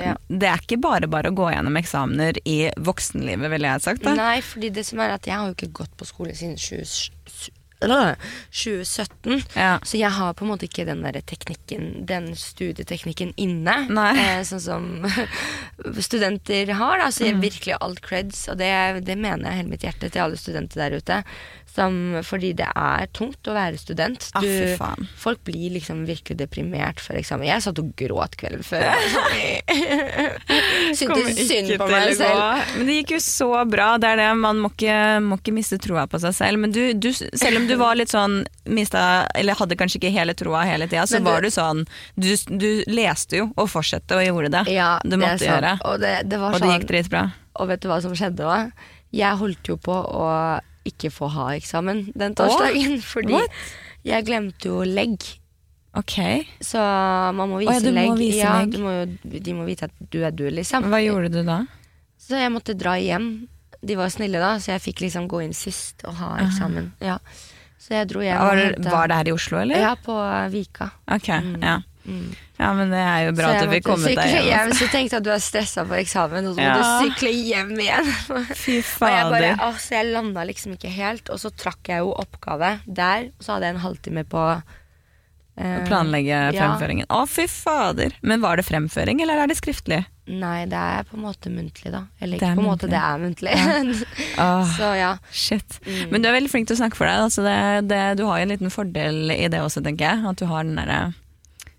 Ja. 0.00 0.14
Det 0.28 0.48
er 0.48 0.62
ikke 0.64 0.80
bare 0.82 1.08
bare 1.10 1.30
å 1.30 1.36
gå 1.36 1.48
gjennom 1.52 1.76
eksamener 1.80 2.40
i 2.48 2.58
voksenlivet, 2.76 3.50
ville 3.52 3.72
jeg 3.74 3.84
sagt. 3.86 4.04
da. 4.04 4.14
Nei, 4.18 4.40
fordi 4.44 4.72
det 4.74 4.84
som 4.88 5.00
er 5.00 5.14
at 5.16 5.26
jeg 5.28 5.36
har 5.36 5.48
jo 5.50 5.56
ikke 5.56 5.72
gått 5.82 5.96
på 5.96 6.08
skole 6.08 6.34
siden 6.36 6.56
20, 6.60 6.84
eller, 6.84 7.50
2017. 7.80 9.42
Ja. 9.56 9.78
Så 9.82 9.96
jeg 10.00 10.10
har 10.12 10.34
på 10.36 10.44
en 10.44 10.50
måte 10.52 10.66
ikke 10.68 10.84
den 10.88 11.02
der 11.06 11.20
teknikken, 11.24 12.04
den 12.08 12.32
studieteknikken 12.36 13.32
inne. 13.40 13.76
Eh, 14.14 14.42
sånn 14.46 14.60
som 14.64 14.88
studenter 16.10 16.74
har. 16.76 16.98
Da. 17.00 17.08
Så 17.10 17.24
jeg 17.26 17.34
Mm. 17.40 17.42
virkelig 17.46 17.76
alt 17.80 18.00
creds, 18.02 18.48
og 18.50 18.58
det, 18.58 19.04
det 19.06 19.16
mener 19.16 19.50
jeg 19.50 19.60
hele 19.62 19.70
mitt 19.70 19.84
hjerte 19.86 20.10
til 20.10 20.20
alle 20.26 20.36
studenter 20.36 20.82
der 20.82 20.98
ute. 20.98 21.22
Som, 21.70 22.18
fordi 22.26 22.48
det 22.58 22.66
er 22.74 23.06
tungt 23.14 23.46
å 23.46 23.52
være 23.54 23.78
student. 23.78 24.24
Ah, 24.34 24.42
faen. 24.76 25.06
folk 25.16 25.38
blir 25.46 25.70
liksom 25.76 26.00
virkelig 26.08 26.34
deprimert 26.40 26.98
før 26.98 27.20
eksamen. 27.20 27.46
Jeg 27.46 27.62
satt 27.62 27.78
og 27.78 27.92
gråt 27.94 28.34
kvelden 28.40 28.64
før. 28.66 28.90
Syntes 30.98 31.38
synd 31.46 31.70
på 31.78 31.86
meg 31.86 32.16
selv. 32.18 32.64
Men 32.74 32.88
det 32.90 32.96
gikk 33.00 33.14
jo 33.14 33.20
så 33.22 33.50
bra. 33.70 33.92
Det 34.02 34.10
er 34.10 34.18
det, 34.24 34.28
Man 34.42 34.58
må 34.64 34.72
ikke, 34.74 34.96
må 35.22 35.38
ikke 35.38 35.54
miste 35.54 35.78
troa 35.82 36.08
på 36.10 36.18
seg 36.22 36.34
selv. 36.36 36.58
Men 36.64 36.74
du, 36.74 36.82
du, 36.98 37.10
selv 37.14 37.60
om 37.62 37.69
du 37.70 37.76
var 37.80 37.96
litt 37.98 38.12
sånn 38.12 38.36
mista, 38.66 39.02
eller 39.38 39.58
hadde 39.58 39.76
kanskje 39.80 40.00
ikke 40.00 40.12
hele 40.14 40.34
troa 40.38 40.64
hele 40.68 40.86
tida, 40.90 41.06
så 41.08 41.18
du- 41.18 41.24
var 41.28 41.40
du 41.44 41.48
sånn 41.54 41.84
du, 42.18 42.30
du 42.50 42.68
leste 42.90 43.40
jo 43.40 43.50
og 43.56 43.68
fortsatte 43.72 44.18
og 44.18 44.24
gjorde 44.26 44.50
det. 44.58 44.64
Ja, 44.76 44.98
du 45.04 45.14
det 45.14 45.20
måtte 45.22 45.38
sant. 45.38 45.48
gjøre. 45.50 45.74
Og 45.90 46.00
det, 46.02 46.14
det 46.30 46.38
var 46.42 46.54
Og 46.54 46.60
det 46.60 46.66
sånn, 46.66 46.74
gikk 46.78 46.88
dritbra. 46.90 47.24
Og 47.60 47.68
vet 47.68 47.80
du 47.82 47.88
hva 47.90 48.00
som 48.02 48.14
skjedde 48.18 48.46
da? 48.46 48.58
Jeg 49.12 49.36
holdt 49.40 49.66
jo 49.72 49.76
på 49.76 49.94
å 49.94 50.26
ikke 50.86 51.10
få 51.12 51.28
ha 51.34 51.50
eksamen 51.58 52.06
den 52.16 52.34
torsdagen. 52.38 53.00
fordi 53.14 53.34
What? 53.36 53.50
jeg 54.06 54.24
glemte 54.28 54.70
jo 54.70 54.82
legg. 54.86 55.18
Ok. 55.98 56.14
Så 56.62 56.78
man 57.34 57.50
må 57.50 57.58
vise 57.60 57.80
vise 57.80 57.90
ja, 57.90 57.90
du 57.90 57.98
må 57.98 58.16
vise 58.16 58.38
ja, 58.38 58.52
legg. 58.62 58.76
Må 58.78 58.92
jo, 58.94 59.40
de 59.42 59.54
må 59.58 59.64
vite 59.66 59.88
at 59.90 59.96
du 60.12 60.20
er 60.22 60.30
du, 60.30 60.44
liksom. 60.50 60.86
Hva 60.92 61.00
gjorde 61.02 61.32
du 61.34 61.40
da? 61.48 61.64
Så 62.20 62.38
jeg 62.38 62.52
måtte 62.54 62.76
dra 62.78 62.94
hjem. 63.00 63.48
De 63.82 63.96
var 63.96 64.10
snille 64.12 64.38
da, 64.38 64.52
så 64.60 64.74
jeg 64.74 64.84
fikk 64.84 65.00
liksom 65.06 65.26
gå 65.28 65.40
inn 65.42 65.54
sist 65.56 66.04
og 66.06 66.14
ha 66.20 66.34
eksamen. 66.44 66.92
Ja. 67.02 67.16
Så 67.90 67.96
jeg 67.98 68.06
dro 68.12 68.20
hjem. 68.22 68.38
Var 68.38 68.58
det, 68.60 68.86
var 68.86 69.08
det 69.10 69.16
her 69.18 69.28
i 69.32 69.32
Oslo, 69.34 69.58
eller? 69.64 69.80
Ja, 69.82 69.94
på 69.98 70.14
Vika. 70.52 70.86
Ok, 71.10 71.26
ja. 71.26 71.72
ja, 72.60 72.68
men 72.78 72.92
det 72.94 73.00
er 73.02 73.24
jo 73.26 73.32
bra 73.34 73.48
at 73.56 73.64
du 73.66 73.72
fikk 73.74 73.84
kommet 73.88 74.14
deg 74.14 74.30
hjem. 74.30 74.46
hjem. 74.46 74.70
Så 74.78 74.86
tenkte 74.92 75.16
jeg 75.16 75.18
at 75.18 75.26
du 75.26 75.30
er 75.34 75.42
stressa 75.42 75.82
for 75.88 75.98
eksamen, 75.98 76.46
og 76.46 76.54
så 76.54 76.62
må 76.62 76.68
Ja. 76.68 76.76
du 76.78 77.08
sykle 77.08 77.32
hjem 77.34 77.72
igjen. 77.82 78.12
Fy 78.62 78.76
Og 78.78 79.10
jeg 79.10 79.26
bare, 79.34 79.50
altså 79.66 79.96
jeg 79.98 80.12
landa 80.14 80.46
liksom 80.46 80.76
ikke 80.78 80.92
helt, 80.94 81.32
og 81.34 81.42
så 81.42 81.50
trakk 81.50 81.90
jeg 81.90 82.04
jo 82.06 82.14
oppgave 82.14 82.76
der. 82.86 83.26
Og 83.34 83.42
så 83.42 83.56
hadde 83.56 83.66
jeg 83.72 83.74
en 83.74 83.84
halvtime 83.88 84.24
på 84.30 84.44
eh, 85.60 85.76
Planlegge 85.86 86.38
ja. 86.50 86.50
fremføringen. 86.56 87.06
Å, 87.12 87.22
fy 87.30 87.46
fader! 87.50 88.16
Men 88.26 88.42
var 88.42 88.60
det 88.60 88.66
fremføring, 88.68 89.22
eller 89.24 89.42
er 89.42 89.50
det 89.50 89.58
skriftlig? 89.60 90.02
Nei, 90.30 90.64
det 90.70 90.78
er 90.78 91.06
på 91.08 91.16
en 91.18 91.24
måte 91.24 91.50
muntlig, 91.50 91.90
da. 91.92 92.04
Eller 92.22 92.38
ikke 92.38 92.52
på 92.58 92.62
en 92.62 92.68
måte, 92.68 92.90
det 92.90 93.00
er 93.00 93.22
muntlig. 93.22 93.54
Åh, 94.44 94.76
så 94.76 94.92
ja. 94.98 95.14
shit. 95.34 95.80
Mm. 95.86 96.12
Men 96.12 96.22
du 96.22 96.30
er 96.30 96.36
veldig 96.38 96.52
flink 96.52 96.70
til 96.70 96.78
å 96.78 96.82
snakke 96.84 96.98
for 96.98 97.10
deg. 97.10 97.24
Altså 97.28 97.46
det, 97.46 97.56
det, 97.90 98.02
du 98.20 98.26
har 98.28 98.38
jo 98.38 98.46
en 98.46 98.54
liten 98.54 98.74
fordel 98.74 99.34
i 99.34 99.48
det 99.50 99.62
også, 99.64 99.82
tenker 99.86 100.06
jeg. 100.10 100.30
At 100.30 100.42
du 100.42 100.46
har 100.50 100.66
den 100.66 100.78
derre 100.78 101.02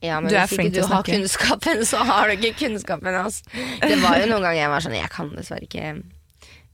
ja 0.01 0.17
men 0.17 0.31
Du 0.31 0.35
hvis 0.35 0.55
ikke 0.57 0.81
du 0.81 0.87
har 0.89 1.03
kunnskapen, 1.05 1.83
så 1.85 2.01
har 2.07 2.27
du 2.27 2.39
ikke 2.39 2.55
kunnskapen. 2.63 3.13
Altså. 3.15 3.45
Det 3.83 3.99
var 4.01 4.17
jo 4.17 4.31
noen 4.31 4.47
ganger 4.47 4.57
jeg 4.57 4.71
var 4.73 4.83
sånn 4.85 4.97
Jeg 4.97 5.11
kan 5.13 5.29
dessverre 5.35 5.67
ikke 5.67 5.91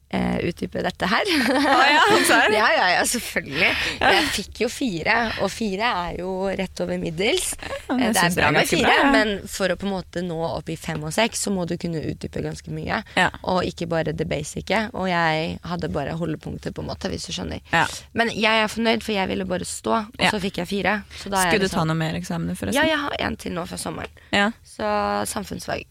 eh, 0.09 0.37
utdype 0.47 0.81
dette 0.83 1.05
her. 1.05 1.23
ja, 1.27 2.01
ja, 2.51 2.67
ja, 2.77 2.89
ja, 2.95 3.05
selvfølgelig. 3.05 3.71
Jeg 3.99 4.27
fikk 4.35 4.61
jo 4.63 4.69
fire, 4.71 5.17
og 5.43 5.51
fire 5.51 5.91
er 6.07 6.19
jo 6.21 6.33
rett 6.47 6.83
over 6.83 6.99
middels. 7.01 7.53
Eh, 7.63 8.05
det 8.13 8.23
er 8.23 8.35
bra 8.35 8.51
med 8.55 8.69
fire, 8.69 8.87
bra, 8.87 9.09
men 9.13 9.33
for 9.51 9.73
å 9.73 9.77
på 9.79 9.87
en 9.89 9.95
måte 9.97 10.23
nå 10.25 10.37
opp 10.47 10.69
i 10.71 10.77
fem 10.79 11.03
og 11.03 11.13
seks, 11.15 11.45
så 11.47 11.53
må 11.53 11.67
du 11.69 11.75
kunne 11.81 12.03
utdype 12.03 12.43
ganske 12.45 12.73
mye. 12.73 13.01
Og 13.47 13.63
ikke 13.67 13.89
bare 13.91 14.15
det 14.15 14.27
basice. 14.29 14.85
Og 14.97 15.09
jeg 15.11 15.57
hadde 15.67 15.91
bare 15.93 16.15
holdepunkter, 16.19 16.75
på 16.75 16.83
en 16.83 16.91
måte, 16.91 17.11
hvis 17.11 17.27
du 17.27 17.33
skjønner. 17.35 17.63
Men 18.17 18.31
jeg 18.33 18.63
er 18.63 18.71
fornøyd, 18.71 19.03
for 19.05 19.15
jeg 19.15 19.31
ville 19.31 19.47
bare 19.49 19.67
stå, 19.67 19.99
og 20.07 20.25
så 20.31 20.41
fikk 20.43 20.61
jeg 20.63 20.71
fire. 20.71 20.97
Skulle 21.19 21.61
du 21.63 21.69
ta 21.71 21.83
noen 21.87 21.99
mer 21.99 22.17
eksamener, 22.19 22.57
forresten? 22.59 22.79
Ja, 22.79 22.87
jeg 22.87 23.01
har 23.03 23.19
en 23.27 23.37
til 23.39 23.55
nå 23.57 23.67
før 23.69 23.81
sommeren. 23.81 24.25
Ja. 24.31 24.49
Så 24.67 24.87
samfunnsfag. 25.29 25.85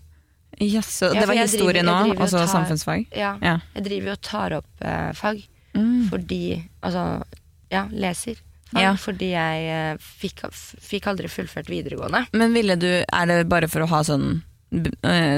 Ja, 0.59 0.81
det 0.81 1.27
for 1.27 1.27
var 1.29 1.37
historie 1.43 1.83
nå, 1.85 1.97
og 2.17 2.29
så 2.33 2.47
samfunnsfag? 2.49 3.07
Ja. 3.13 3.35
Ja. 3.43 3.59
Jeg 3.75 3.85
driver 3.85 4.15
og 4.17 4.21
tar 4.25 4.57
opp 4.63 4.85
uh, 4.85 5.13
fag 5.17 5.45
Mm. 5.77 6.07
fordi 6.09 6.65
Altså, 6.83 7.23
ja, 7.69 7.83
leser. 7.93 8.39
Fag, 8.73 8.81
Ja. 8.81 8.95
Fordi 8.97 9.27
jeg 9.35 9.67
uh, 9.95 9.99
fikk, 10.01 10.41
fikk 10.81 11.07
aldri 11.07 11.29
fullført 11.29 11.69
videregående. 11.69 12.23
Men 12.33 12.55
ville 12.57 12.77
du, 12.81 12.89
er 13.05 13.27
det 13.29 13.49
bare 13.49 13.69
for 13.69 13.85
å 13.85 13.89
ha 13.91 14.01
sånn, 14.03 14.43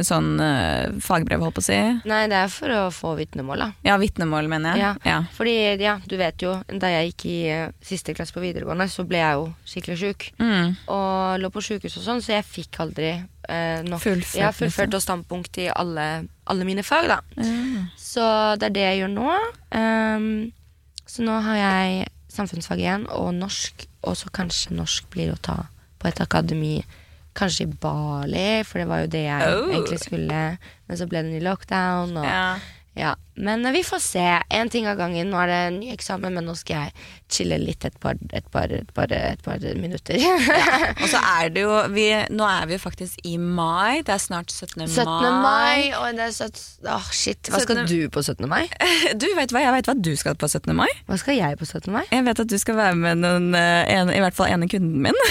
sånn 0.08 0.38
øh, 0.40 0.94
fagbrev, 1.04 1.42
holdt 1.44 1.58
på 1.58 1.62
å 1.62 1.66
si? 1.66 1.76
Nei, 2.08 2.22
det 2.30 2.38
er 2.38 2.52
for 2.52 2.72
å 2.72 2.80
få 2.94 3.12
vitnemål, 3.18 3.60
da. 3.60 3.68
Ja, 3.84 3.98
vitnemål, 4.00 4.48
mener 4.48 4.72
jeg. 4.72 4.80
Ja. 4.80 4.92
Ja. 5.04 5.18
Fordi, 5.36 5.54
ja, 5.82 5.98
du 6.08 6.16
vet 6.20 6.42
jo, 6.42 6.54
da 6.80 6.90
jeg 6.94 7.10
gikk 7.10 7.26
i 7.28 7.38
eh, 7.52 7.74
siste 7.84 8.14
klasse 8.16 8.32
på 8.34 8.42
videregående, 8.42 8.88
så 8.90 9.04
ble 9.08 9.20
jeg 9.20 9.38
jo 9.38 9.46
skikkelig 9.68 9.98
sjuk. 10.00 10.28
Mm. 10.40 10.76
Og 10.94 11.42
lå 11.44 11.52
på 11.52 11.64
sjukehus 11.68 11.98
og 12.00 12.06
sånn, 12.06 12.22
så 12.24 12.38
jeg 12.38 12.46
fikk 12.48 12.80
aldri 12.86 13.10
eh, 13.12 13.80
nok 13.86 14.02
Fullført, 14.06 14.40
ja, 14.40 14.52
fullført 14.56 14.88
liksom. 14.88 14.96
og 14.96 15.04
standpunkt 15.04 15.60
i 15.60 15.68
alle, 15.72 16.08
alle 16.48 16.68
mine 16.68 16.86
fag, 16.86 17.10
da. 17.12 17.20
Så 18.00 18.24
det 18.58 18.70
er 18.70 18.78
det 18.78 18.86
jeg 18.86 19.02
gjør 19.02 19.12
nå. 19.12 19.34
Um, 19.76 20.30
så 21.08 21.24
nå 21.24 21.36
har 21.44 21.60
jeg 21.60 22.08
samfunnsfag 22.32 22.80
igjen, 22.80 23.04
og 23.12 23.34
norsk, 23.36 23.84
og 24.08 24.16
så 24.16 24.32
kanskje 24.32 24.76
norsk 24.76 25.08
blir 25.12 25.34
å 25.34 25.42
ta 25.42 25.66
på 25.98 26.08
et 26.08 26.20
akademi. 26.22 26.78
Kanskje 27.38 27.68
i 27.68 27.72
Bali, 27.82 28.48
for 28.66 28.82
det 28.82 28.88
var 28.90 29.04
jo 29.04 29.10
det 29.12 29.22
jeg 29.28 29.52
Oh. 29.54 29.68
egentlig 29.70 30.00
skulle. 30.02 30.40
Men 30.88 30.98
så 30.98 31.06
ble 31.08 31.22
det 31.22 31.32
ny 31.36 31.40
lockdown. 31.44 32.16
Og, 32.18 32.24
Ja. 32.26 32.58
ja. 32.98 33.14
Men 33.38 33.64
eh, 33.66 33.72
vi 33.76 33.82
får 33.86 34.02
se. 34.02 34.24
Én 34.54 34.70
ting 34.72 34.88
av 34.90 34.98
gangen. 34.98 35.30
Nå 35.30 35.38
er 35.44 35.50
det 35.52 35.60
ny 35.78 35.92
eksamen, 35.94 36.34
men 36.34 36.46
nå 36.48 36.54
skal 36.58 36.88
jeg 36.88 37.06
chille 37.30 37.58
litt 37.60 37.84
et 37.84 37.96
par, 38.02 38.16
et 38.34 38.46
par, 38.52 38.70
et 38.72 38.90
par, 38.96 39.12
et 39.12 39.42
par 39.44 39.64
minutter. 39.78 40.18
Og 41.02 41.06
så 41.12 41.20
er 41.38 41.52
det 41.54 41.62
jo 41.66 41.74
vi, 41.94 42.06
Nå 42.34 42.46
er 42.48 42.66
vi 42.70 42.76
jo 42.78 42.82
faktisk 42.82 43.20
i 43.28 43.36
mai. 43.38 44.00
Det 44.06 44.14
er 44.16 44.22
snart 44.22 44.50
17. 44.52 44.86
17. 44.88 45.06
mai, 45.44 45.90
og 45.98 46.16
det 46.18 46.26
er 46.28 46.34
søtt... 46.34 46.58
oh 46.88 47.08
shit. 47.14 47.50
Hva 47.52 47.60
skal 47.62 47.82
du 47.88 47.96
på 48.12 48.22
17. 48.24 48.46
mai? 48.50 48.64
Du 49.20 49.26
vet 49.36 49.52
hva, 49.54 49.62
Jeg 49.64 49.74
vet 49.78 49.88
hva 49.90 49.96
du 50.08 50.12
skal 50.18 50.36
på 50.38 50.48
17. 50.48 50.72
mai. 50.76 50.88
Hva 51.08 51.18
skal 51.20 51.38
jeg 51.38 51.58
på 51.60 51.68
17. 51.68 51.92
mai? 51.94 52.04
Jeg 52.12 52.24
vet 52.26 52.42
at 52.44 52.50
du 52.50 52.56
skal 52.60 52.78
være 52.78 52.96
med 52.98 53.22
noen, 53.22 53.50
øh, 53.56 53.92
en, 53.92 54.12
i 54.14 54.20
hvert 54.24 54.36
fall 54.36 54.50
ene 54.52 54.68
kunden 54.70 55.02
min. 55.08 55.22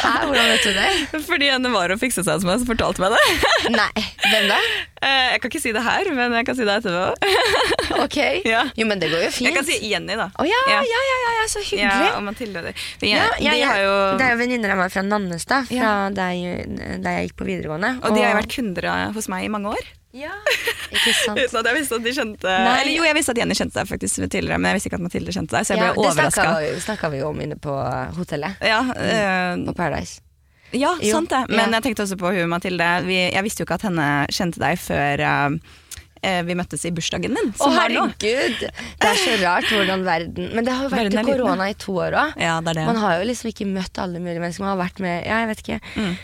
Hæ, 0.00 0.12
hvordan 0.26 0.46
vet 0.48 0.64
du 0.64 0.70
det? 0.76 1.22
Fordi 1.26 1.50
henne 1.52 1.70
var 1.74 1.92
og 1.92 2.00
fikse 2.00 2.22
seg 2.24 2.38
hos 2.38 2.46
meg, 2.48 2.60
så 2.62 2.68
fortalte 2.70 3.02
meg 3.04 3.14
det. 3.14 3.74
Nei, 3.74 4.04
hvem 4.24 4.46
da? 4.50 4.58
Eh, 5.04 5.26
Jeg 5.34 5.42
kan 5.42 5.52
ikke 5.52 5.62
si 5.62 5.72
det 5.76 5.82
her, 5.84 6.08
men 6.16 6.34
jeg 6.38 6.46
kan 6.48 6.56
si 6.58 6.64
det 6.66 6.78
etterpå. 6.80 7.29
Ok. 8.04 8.16
Ja. 8.46 8.62
Jo, 8.78 8.86
men 8.86 9.00
det 9.02 9.10
går 9.12 9.24
jo 9.26 9.30
fint. 9.34 9.48
Jeg 9.48 9.54
kan 9.56 9.66
si 9.66 9.76
Jenny, 9.90 10.14
da. 10.18 10.28
Å 10.38 10.44
ja, 10.46 10.60
Ja. 10.70 10.80
ja, 10.86 11.00
ja, 11.10 11.16
ja, 11.40 11.46
så 11.50 11.62
hyggelig. 11.64 12.06
Ja, 12.06 12.16
og 12.16 12.22
Mathilde. 12.26 12.62
De, 12.62 12.74
Ja, 13.10 13.24
ja, 13.42 13.52
de 13.54 13.58
ja. 13.60 13.66
har 13.72 13.80
jo 13.84 13.94
Det 14.18 14.26
er 14.26 14.34
jo 14.36 14.40
venninner 14.44 14.74
av 14.74 14.78
meg 14.84 14.92
fra 14.94 15.02
Nannestad, 15.06 15.66
fra 15.70 15.94
da, 16.14 16.28
jeg, 16.36 16.68
da 17.04 17.16
jeg 17.18 17.28
gikk 17.30 17.36
på 17.42 17.48
videregående. 17.48 17.96
Og 18.04 18.14
de 18.14 18.22
har 18.24 18.34
jo 18.34 18.38
vært 18.42 18.54
kunder 18.54 18.90
hos 19.16 19.28
meg 19.32 19.44
i 19.48 19.50
mange 19.52 19.74
år. 19.74 19.90
Ja, 20.16 20.32
ikke 20.94 21.12
sant. 21.14 21.38
Uten 21.38 21.60
at 21.60 21.68
jeg 21.70 21.76
visste 21.76 21.98
at 22.00 22.02
de 22.06 22.12
kjente 22.16 22.50
Nei. 22.50 22.72
Eller 22.80 22.94
jo, 22.96 23.04
jeg 23.06 23.14
visste 23.14 23.30
at 23.34 23.38
Jenny 23.38 23.54
kjente 23.54 23.78
deg 23.78 23.86
faktisk 23.92 24.24
tidligere, 24.26 24.58
men 24.58 24.72
jeg 24.72 24.78
visste 24.80 24.90
ikke 24.90 24.98
at 24.98 25.04
Mathilde 25.06 25.34
kjente 25.36 25.54
deg, 25.54 25.68
så 25.68 25.76
jeg 25.76 25.84
Ja, 25.84 25.92
overraska. 25.94 26.46
det 26.64 26.80
snakka 26.82 27.10
vi 27.12 27.20
jo 27.20 27.28
om 27.30 27.38
inne 27.44 27.58
på 27.62 27.74
hotellet. 28.16 28.58
Ja, 28.66 28.80
eh, 28.96 29.54
På 29.68 29.74
Paradise. 29.78 30.18
ja, 30.72 30.96
Jo, 31.02 31.12
sant 31.14 31.30
det. 31.30 31.44
Men 31.50 31.70
ja. 31.70 31.78
jeg 31.78 31.82
tenkte 31.90 32.02
også 32.08 32.18
på 32.18 32.32
hun 32.34 32.50
Mathilde. 32.50 32.88
Vi, 33.06 33.20
jeg 33.30 33.42
visste 33.46 33.62
jo 33.62 33.68
ikke 33.68 33.78
at 33.78 33.86
henne 33.86 34.08
kjente 34.34 34.58
deg 34.62 34.82
før 34.82 35.22
eh, 35.28 35.46
eh, 35.46 35.78
vi 36.44 36.54
møttes 36.58 36.84
i 36.84 36.90
bursdagen 36.92 37.34
din. 37.36 37.52
Å 37.58 37.68
herregud! 37.74 38.64
Det 39.00 39.08
er 39.08 39.16
så 39.22 39.36
rart 39.42 39.64
hvordan 39.72 40.02
verden 40.04 40.50
Men 40.54 40.66
det 40.66 40.74
har 40.76 40.84
jo 40.84 40.90
vært 40.92 41.16
korona 41.24 41.70
i 41.70 41.76
to 41.80 41.94
år 41.96 42.16
òg. 42.20 42.34
Ja. 42.40 42.58
Man 42.60 42.96
har 43.00 43.18
jo 43.20 43.28
liksom 43.30 43.48
ikke 43.52 43.66
møtt 43.70 43.98
alle 44.02 44.20
mulige 44.20 44.42
mennesker. 44.42 44.64
Man 44.66 44.74
har 44.76 44.82
vært 44.84 45.00
med 45.00 45.24
Ja, 45.26 45.38
jeg 45.44 45.48
vet 45.54 45.62
ikke. 45.64 45.80
Mm. 45.96 46.14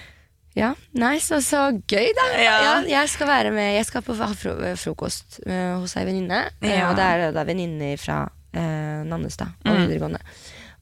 Ja, 0.56 0.70
nice. 0.96 1.28
Og 1.36 1.42
så 1.44 1.62
gøy, 1.84 2.10
da. 2.16 2.26
Ja. 2.40 2.82
jeg 2.88 3.08
skal 3.12 3.28
være 3.28 3.50
med 3.52 3.74
Jeg 3.76 3.84
skal 3.88 4.02
på 4.06 4.14
fro 4.16 4.54
frokost 4.80 5.40
uh, 5.46 5.76
hos 5.82 5.96
ei 6.00 6.04
venninne. 6.08 6.46
eh, 6.62 6.78
Ja. 6.78 6.90
og 6.90 6.96
det 6.96 7.04
er, 7.04 7.26
er 7.32 7.44
venninner 7.44 7.96
fra 8.00 8.22
uh, 8.24 9.02
Nannestad 9.04 9.48
og 9.64 9.72
Mm. 9.74 9.82
videregående. 9.86 10.20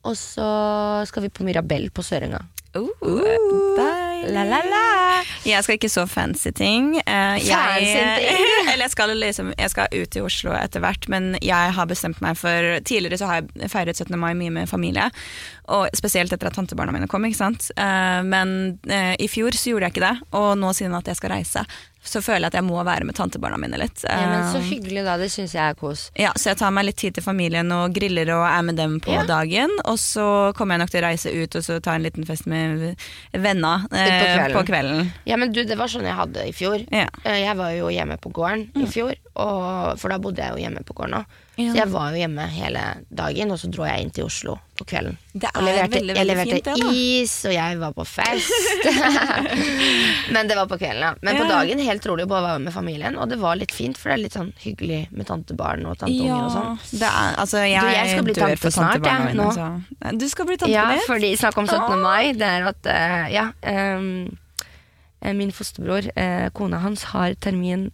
Og 0.05 0.14
så 0.20 1.07
skal 1.09 1.22
vi 1.24 1.29
på 1.33 1.42
Mirabel 1.46 1.90
på 1.90 2.03
Sørenga. 2.07 2.38
Uh, 2.77 2.90
deilig. 3.03 4.13
La, 4.33 4.45
la, 4.49 4.61
la. 4.65 4.83
Jeg 5.45 5.63
skal 5.65 5.77
ikke 5.79 5.91
så 5.93 6.05
fancy 6.09 6.51
ting. 6.57 6.95
Eh, 7.01 7.39
Fancy 7.45 7.91
jeg, 7.93 8.37
eller 8.73 8.85
jeg 8.87 8.93
skal, 8.95 9.13
liksom, 9.21 9.53
jeg 9.59 9.71
skal 9.73 9.89
ut 9.93 10.17
i 10.17 10.23
Oslo 10.25 10.55
etter 10.57 10.81
hvert, 10.85 11.09
men 11.13 11.35
jeg 11.45 11.75
har 11.77 11.89
bestemt 11.91 12.21
meg 12.25 12.37
for 12.41 12.79
Tidligere 12.85 13.21
så 13.21 13.29
har 13.31 13.43
jeg 13.43 13.71
feiret 13.73 13.97
17. 14.01 14.17
mai 14.21 14.33
mye 14.39 14.53
med 14.55 14.69
familie, 14.71 15.11
og 15.73 15.89
spesielt 15.97 16.33
etter 16.35 16.49
at 16.51 16.57
tantebarna 16.59 16.93
mine 16.97 17.09
kom. 17.09 17.25
ikke 17.29 17.41
sant? 17.41 17.71
Eh, 17.77 18.21
men 18.25 18.79
eh, 18.89 19.15
i 19.21 19.29
fjor 19.33 19.53
så 19.57 19.73
gjorde 19.75 19.89
jeg 19.91 19.97
ikke 19.99 20.07
det, 20.09 20.15
og 20.37 20.55
nå 20.61 20.73
siden 20.77 20.97
at 20.99 21.09
jeg 21.13 21.21
skal 21.21 21.37
reise, 21.37 21.65
så 22.05 22.21
føler 22.21 22.45
jeg 22.45 22.51
at 22.53 22.57
jeg 22.59 22.67
må 22.67 22.83
være 22.85 23.07
med 23.09 23.17
tantebarna 23.17 23.57
mine 23.57 23.79
litt. 23.81 24.03
Ja, 24.05 24.27
men 24.29 24.43
så 24.53 24.59
hyggelig, 24.61 25.07
da. 25.07 25.15
Det 25.17 25.31
syns 25.33 25.55
jeg 25.57 25.65
er 25.73 25.77
kos. 25.79 26.11
ja, 26.21 26.35
Så 26.37 26.51
jeg 26.51 26.59
tar 26.61 26.75
meg 26.77 26.85
litt 26.85 26.99
tid 27.01 27.15
til 27.17 27.25
familien 27.25 27.71
og 27.73 27.95
griller 27.97 28.29
og 28.35 28.43
er 28.45 28.61
med 28.67 28.77
dem 28.77 28.99
på 29.01 29.15
Ja. 29.15 29.23
dagen. 29.25 29.73
Og 29.89 29.97
så 30.03 30.27
kommer 30.53 30.77
jeg 30.77 30.83
nok 30.85 30.93
til 30.93 31.01
å 31.01 31.07
reise 31.09 31.33
ut 31.33 31.57
og 31.57 31.65
så 31.65 31.79
ta 31.81 31.95
en 31.97 32.05
liten 32.05 32.27
fest 32.29 32.45
med 32.51 33.01
venner 33.33 33.87
eh, 33.89 34.13
Utpå 34.20 34.35
kvelden. 34.35 34.57
på 34.59 34.64
kvelden. 34.70 35.12
Ja, 35.29 35.37
men 35.40 35.53
du, 35.53 35.62
det 35.64 35.77
var 35.79 35.90
sånn 35.92 36.07
jeg 36.09 36.14
hadde 36.18 36.46
i 36.48 36.53
fjor. 36.57 36.85
Ja. 36.90 37.07
Eh, 37.24 37.40
Jeg 37.44 37.57
var 37.57 37.70
jo 37.77 37.88
hjemme 37.92 38.16
på 38.20 38.31
gården 38.33 38.68
i 38.83 38.87
fjor, 38.90 39.14
og, 39.35 39.98
for 39.98 40.09
da 40.14 40.18
bodde 40.18 40.42
jeg 40.42 40.53
jo 40.57 40.62
hjemme 40.66 40.85
på 40.87 40.94
gården 41.00 41.20
òg. 41.22 41.40
Ja. 41.57 41.71
Så 41.71 41.77
jeg 41.79 41.90
var 41.93 42.11
jo 42.11 42.19
hjemme 42.19 42.45
hele 42.51 42.81
dagen, 43.14 43.53
og 43.55 43.59
så 43.62 43.69
dro 43.71 43.85
jeg 43.87 44.03
inn 44.03 44.11
til 44.11 44.25
Oslo 44.27 44.57
på 44.75 44.87
kvelden. 44.90 45.14
Det 45.33 45.51
Og 45.55 45.61
er 45.61 45.67
leverte, 45.69 46.01
veldig, 46.01 46.17
jeg 46.19 46.27
leverte 46.27 46.57
fint, 46.57 46.64
det, 46.64 46.95
is, 46.99 47.35
og 47.47 47.53
jeg 47.55 47.79
var 47.79 47.93
på 47.95 48.07
fest. 48.11 48.88
Men 50.35 50.49
det 50.51 50.57
var 50.59 50.67
på 50.67 50.79
kvelden, 50.81 51.03
ja. 51.05 51.12
Men 51.23 51.38
på 51.38 51.47
dagen 51.47 51.79
helt 51.87 52.07
rolig, 52.11 52.27
bare 52.31 52.43
være 52.49 52.64
med 52.64 52.75
familien. 52.75 53.19
Og 53.23 53.31
det 53.31 53.38
var 53.38 53.55
litt 53.61 53.75
fint, 53.75 53.99
for 54.01 54.11
det 54.11 54.17
er 54.17 54.23
litt 54.25 54.35
sånn 54.38 54.51
hyggelig 54.64 55.01
med 55.14 55.29
tantebarn 55.31 55.87
og 55.87 55.99
tanteunger 56.01 56.43
og 56.43 56.53
sånn. 56.57 56.79
er, 56.99 57.38
altså 57.45 57.62
jeg, 57.62 57.81
Du, 57.81 57.95
jeg 57.95 58.12
skal 58.17 58.27
bli 58.27 58.37
tante 58.40 58.75
snart, 58.75 59.09
jeg, 59.11 59.35
nå. 59.38 59.49
så- 59.55 60.19
Du 60.19 60.29
skal 60.29 60.51
bli 60.51 60.57
tante 60.57 60.73
Ja, 60.75 60.88
på 60.90 60.97
nytt? 60.99 61.07
fordi 61.12 61.33
snakk 61.38 61.59
om 61.62 61.67
17. 61.71 62.01
mai, 62.03 62.33
det 62.33 62.51
er 62.51 62.67
at 62.73 62.90
uh, 62.90 63.27
ja, 63.31 63.47
eh, 63.62 65.33
min 65.38 65.53
fosterbror, 65.55 66.11
uh, 66.19 66.49
kona 66.51 66.83
hans, 66.83 67.07
har 67.14 67.35
termin 67.38 67.93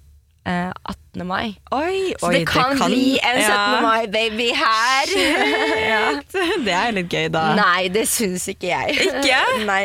uh, 0.49 0.73
18. 0.88 0.96
mai. 1.27 1.57
Oi, 1.75 2.14
Så 2.20 2.29
oi, 2.29 2.35
det 2.38 2.42
kan, 2.49 2.77
bli 2.79 3.18
en 3.18 3.38
17. 3.38 3.49
ja. 3.51 3.81
mai-baby 3.85 4.46
her. 4.55 5.12
ja. 5.90 6.03
Det 6.64 6.75
er 6.77 6.92
litt 6.96 7.11
gøy, 7.12 7.27
da. 7.35 7.42
Nei, 7.59 7.88
det 7.92 8.07
syns 8.09 8.46
ikke 8.53 8.70
jeg. 8.70 8.96
Ikke? 9.09 9.40
Nei. 9.70 9.83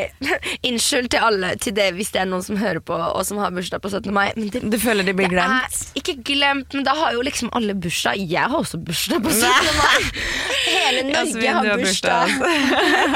Unnskyld 0.70 1.10
til 1.16 1.26
alle 1.26 1.54
til 1.62 1.76
det 1.78 1.90
hvis 1.98 2.12
det 2.14 2.22
er 2.24 2.30
noen 2.30 2.46
som 2.46 2.60
hører 2.62 2.82
på 2.86 2.96
og 2.96 3.22
som 3.28 3.40
har 3.42 3.52
bursdag 3.56 3.82
på 3.84 3.90
17. 3.92 4.12
mai. 4.14 4.30
Men 4.38 4.50
det, 4.54 4.62
Du 4.72 4.78
føler 4.82 5.04
de 5.08 5.14
blir 5.18 5.30
det 5.32 5.36
glemt? 5.38 5.80
er 5.82 6.00
ikke 6.02 6.18
glemt, 6.32 6.74
men 6.78 6.86
da 6.88 6.94
har 6.98 7.16
jo 7.18 7.24
liksom 7.26 7.50
alle 7.58 7.74
bursdag. 7.78 8.22
Jeg 8.22 8.46
har 8.52 8.58
også 8.60 8.80
bursdag 8.86 9.24
på 9.26 9.34
17. 9.34 9.50
mai. 9.82 10.24
Hele 10.76 11.04
Norge 11.10 11.56
har 11.58 11.70
bursdag. 11.82 12.36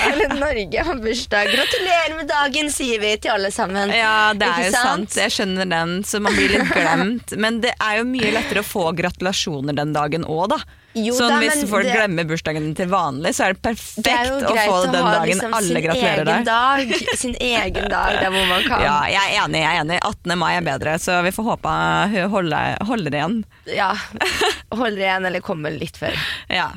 Hele 0.04 0.28
Norge 0.40 0.84
har 0.90 1.00
bursdag. 1.04 1.52
Gratulerer 1.54 2.16
med 2.20 2.30
dagen, 2.30 2.72
sier 2.74 3.02
vi 3.02 3.14
til 3.22 3.34
alle 3.36 3.52
sammen. 3.54 3.94
Ja, 3.96 4.32
det 4.38 4.48
er 4.50 4.68
jo 4.70 4.74
sant. 4.76 5.18
Jeg 5.20 5.34
skjønner 5.36 5.70
den, 5.70 5.96
så 6.08 6.22
man 6.24 6.36
blir 6.38 6.54
litt 6.54 6.72
glemt. 6.74 7.34
Men 7.40 7.60
det 7.64 7.74
er 7.78 8.00
jo 8.00 8.08
mye 8.12 8.32
lettere 8.36 8.64
å 8.64 8.68
få 8.68 8.90
gratulasjoner 8.98 9.76
den 9.78 9.94
dagen 9.96 10.26
òg, 10.26 10.50
da. 10.56 10.58
Jo 10.98 11.14
sånn 11.14 11.30
da, 11.36 11.38
Hvis 11.44 11.70
folk 11.70 11.86
det- 11.86 11.94
glemmer 11.94 12.26
bursdagen 12.26 12.72
til 12.76 12.88
vanlig, 12.90 13.30
så 13.38 13.46
er 13.46 13.54
det 13.54 13.62
perfekt 13.62 14.04
Det 14.08 14.12
er 14.12 14.32
å 14.34 14.56
få 14.58 14.80
det 14.88 14.92
den 14.96 15.06
dagen 15.06 15.28
liksom 15.30 15.54
alle 15.54 15.82
gratulerer 15.86 16.26
deg. 16.26 16.46
dag. 16.46 16.94
Sin 17.22 17.36
egen 17.40 17.90
dag 17.94 18.18
der 18.20 18.32
hvor 18.34 18.48
man 18.50 18.64
kan. 18.66 18.82
Ja, 18.88 18.98
jeg 19.06 19.22
er 19.38 19.44
enig. 19.46 19.62
jeg 19.62 19.70
er 19.78 19.82
enig 19.84 20.00
18. 20.02 20.38
mai 20.42 20.54
er 20.58 20.62
bedre, 20.66 20.98
så 21.00 21.22
vi 21.24 21.30
får 21.36 21.46
håpe 21.52 21.76
hun 22.16 22.30
holder, 22.34 22.78
holder 22.90 23.12
igjen. 23.20 23.44
Ja. 23.70 23.94
Holder 24.74 25.02
igjen 25.02 25.26
eller 25.26 25.42
kommer 25.42 25.72
litt 25.74 25.98
før. 25.98 26.14
Ja, 26.50 26.72